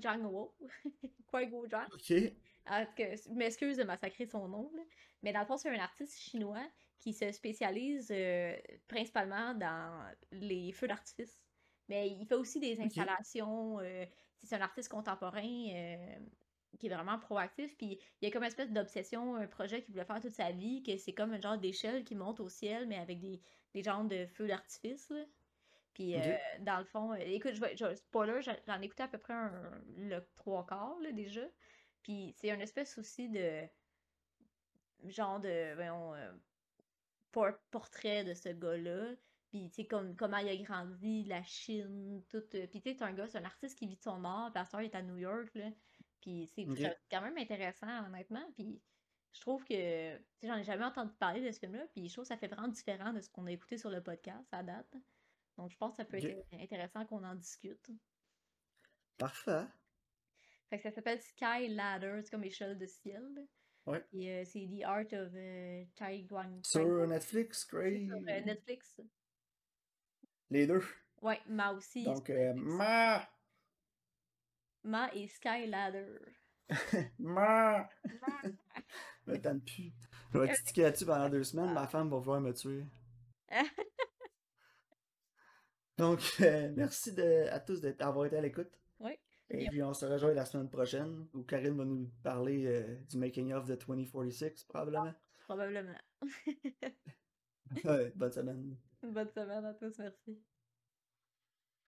Jang 0.00 0.22
Wo. 0.24 0.54
Kwai 1.26 1.46
Go 1.48 1.66
Jang. 1.68 1.88
Ok. 1.92 2.12
Que, 2.96 3.16
je 3.16 3.30
m'excuse 3.30 3.76
de 3.76 3.82
massacrer 3.82 4.26
son 4.26 4.46
nom, 4.46 4.70
là. 4.76 4.82
mais 5.22 5.32
dans 5.32 5.40
le 5.40 5.46
fond, 5.46 5.56
c'est 5.56 5.68
un 5.68 5.80
artiste 5.80 6.16
chinois 6.20 6.64
qui 7.00 7.12
se 7.12 7.32
spécialise 7.32 8.08
euh, 8.12 8.56
principalement 8.86 9.54
dans 9.54 10.08
les 10.30 10.70
feux 10.72 10.86
d'artifice. 10.86 11.44
Mais 11.88 12.08
il 12.08 12.24
fait 12.26 12.36
aussi 12.36 12.60
des 12.60 12.80
installations. 12.80 13.80
euh, 13.80 14.06
c'est 14.42 14.56
un 14.56 14.60
artiste 14.60 14.88
contemporain 14.90 15.42
euh, 15.44 16.16
qui 16.78 16.86
est 16.86 16.90
vraiment 16.94 17.18
proactif. 17.18 17.76
Puis 17.76 17.98
il 18.20 18.24
y 18.24 18.28
a 18.28 18.30
comme 18.32 18.42
une 18.42 18.48
espèce 18.48 18.70
d'obsession, 18.72 19.36
un 19.36 19.46
projet 19.46 19.82
qu'il 19.82 19.92
voulait 19.94 20.04
faire 20.04 20.20
toute 20.20 20.32
sa 20.34 20.52
vie, 20.52 20.82
que 20.82 20.96
c'est 20.96 21.12
comme 21.14 21.32
un 21.32 21.40
genre 21.40 21.58
d'échelle 21.58 22.04
qui 22.04 22.14
monte 22.14 22.40
au 22.40 22.48
ciel, 22.48 22.86
mais 22.86 22.98
avec 22.98 23.20
des, 23.20 23.40
des 23.74 23.82
genres 23.82 24.04
de 24.04 24.26
feux 24.26 24.46
d'artifice. 24.48 25.10
là. 25.10 25.24
Puis 25.94 26.16
euh, 26.16 26.20
dans 26.60 26.78
le 26.78 26.84
fond, 26.84 27.12
euh, 27.12 27.16
écoute, 27.18 27.54
je 27.54 27.60
vais, 27.60 27.76
je- 27.76 27.94
spoiler, 27.94 28.40
j'en 28.66 28.80
ai 28.80 28.84
écouté 28.86 29.02
à 29.02 29.08
peu 29.08 29.18
près 29.18 29.34
un- 29.34 29.82
le 29.96 30.20
trois 30.36 30.64
quarts 30.66 30.98
là, 31.00 31.12
déjà. 31.12 31.42
Puis 32.02 32.32
c'est 32.36 32.50
une 32.50 32.60
espèce 32.62 32.98
aussi 32.98 33.28
de 33.28 33.68
genre 35.04 35.40
de 35.40 35.74
voyons, 35.74 36.14
por- 37.32 37.58
portrait 37.70 38.24
de 38.24 38.34
ce 38.34 38.48
gars-là. 38.50 39.14
Puis 39.52 39.68
tu 39.68 39.74
sais 39.82 39.86
comme 39.86 40.16
comment 40.16 40.38
il 40.38 40.48
a 40.48 40.56
grandi, 40.56 41.24
la 41.24 41.42
Chine, 41.42 42.22
tout. 42.30 42.38
euh, 42.54 42.66
Puis 42.66 42.80
tu 42.80 42.90
sais, 42.90 42.94
c'est 42.96 43.04
un 43.04 43.12
gars, 43.12 43.28
c'est 43.28 43.36
un 43.36 43.44
artiste 43.44 43.78
qui 43.78 43.86
vit 43.86 43.96
de 43.96 44.02
son 44.02 44.24
art. 44.24 44.50
Il 44.80 44.84
est 44.86 44.94
à 44.94 45.02
New 45.02 45.18
York 45.18 45.54
là. 45.54 45.68
Puis 46.22 46.50
c'est 46.54 46.64
quand 47.10 47.20
même 47.20 47.36
intéressant 47.36 48.06
honnêtement. 48.06 48.44
Puis 48.54 48.80
je 49.34 49.40
trouve 49.42 49.62
que 49.64 50.16
tu 50.16 50.22
sais, 50.40 50.46
j'en 50.46 50.56
ai 50.56 50.64
jamais 50.64 50.86
entendu 50.86 51.12
parler 51.18 51.44
de 51.44 51.50
ce 51.52 51.58
film-là. 51.58 51.86
Puis 51.92 52.08
je 52.08 52.12
trouve 52.14 52.24
que 52.24 52.28
ça 52.28 52.38
fait 52.38 52.48
vraiment 52.48 52.68
différent 52.68 53.12
de 53.12 53.20
ce 53.20 53.28
qu'on 53.28 53.44
a 53.46 53.52
écouté 53.52 53.76
sur 53.76 53.90
le 53.90 54.02
podcast 54.02 54.48
à 54.52 54.62
date. 54.62 54.96
Donc 55.58 55.70
je 55.70 55.76
pense 55.76 55.90
que 55.92 55.96
ça 55.98 56.04
peut 56.06 56.16
être 56.16 56.46
intéressant 56.54 57.04
qu'on 57.04 57.22
en 57.22 57.34
discute. 57.34 57.90
Parfait. 59.18 59.66
Fait 60.70 60.78
que 60.78 60.82
ça 60.84 60.90
s'appelle 60.90 61.20
Sky 61.20 61.68
Ladder, 61.68 62.20
c'est 62.22 62.30
comme 62.30 62.44
échelle 62.44 62.78
de 62.78 62.86
ciel. 62.86 63.22
là. 63.34 63.42
Ouais. 63.84 64.04
Et 64.12 64.30
euh, 64.32 64.44
c'est 64.46 64.66
The 64.66 64.84
Art 64.84 65.12
of 65.12 65.32
euh, 65.34 65.84
Chai 65.98 66.22
Guang. 66.22 66.60
Sur 66.64 67.06
Netflix, 67.06 67.66
great. 67.66 68.06
sur 68.06 68.16
euh, 68.16 68.40
Netflix. 68.40 69.00
Les 70.52 70.66
deux. 70.66 70.82
Ouais, 71.22 71.40
Ma 71.48 71.72
aussi. 71.72 72.04
Donc, 72.04 72.28
euh, 72.28 72.52
ma, 72.56 73.26
Ma 74.84 75.10
et 75.14 75.26
Sky 75.28 75.66
Ladder. 75.66 76.18
ma. 77.18 77.88
Me 79.26 79.36
tente 79.40 79.64
plus. 79.64 79.92
Je 80.34 80.38
vais 80.38 80.52
tiquer 80.54 80.82
là-dessus 80.82 81.06
pendant 81.06 81.28
deux 81.30 81.42
semaines. 81.44 81.72
Ma 81.72 81.86
femme 81.86 82.10
va 82.10 82.18
vouloir 82.18 82.40
me 82.40 82.52
tuer. 82.52 82.84
Donc, 85.98 86.20
euh, 86.40 86.72
merci 86.76 87.12
de, 87.14 87.48
à 87.50 87.60
tous 87.60 87.80
d'avoir 87.80 88.26
été 88.26 88.36
à 88.36 88.40
l'écoute. 88.40 88.70
Ouais. 88.98 89.18
Et 89.50 89.62
Yep. 89.62 89.70
puis, 89.70 89.82
on 89.82 89.94
se 89.94 90.04
rejoint 90.06 90.32
la 90.34 90.44
semaine 90.46 90.68
prochaine 90.70 91.28
où 91.34 91.42
Karine 91.44 91.76
va 91.76 91.84
nous 91.84 92.10
parler 92.22 92.66
euh, 92.66 92.96
du 93.08 93.18
making 93.18 93.52
of 93.52 93.66
de 93.66 93.74
2046, 93.76 94.64
probablement. 94.64 95.14
Probablement. 95.40 95.98
Ouais, 97.84 98.12
bonne 98.14 98.32
semaine. 98.32 98.76
Bonne 99.02 99.28
semaine 99.30 99.64
à 99.64 99.74
tous, 99.74 99.98
merci. 99.98 100.42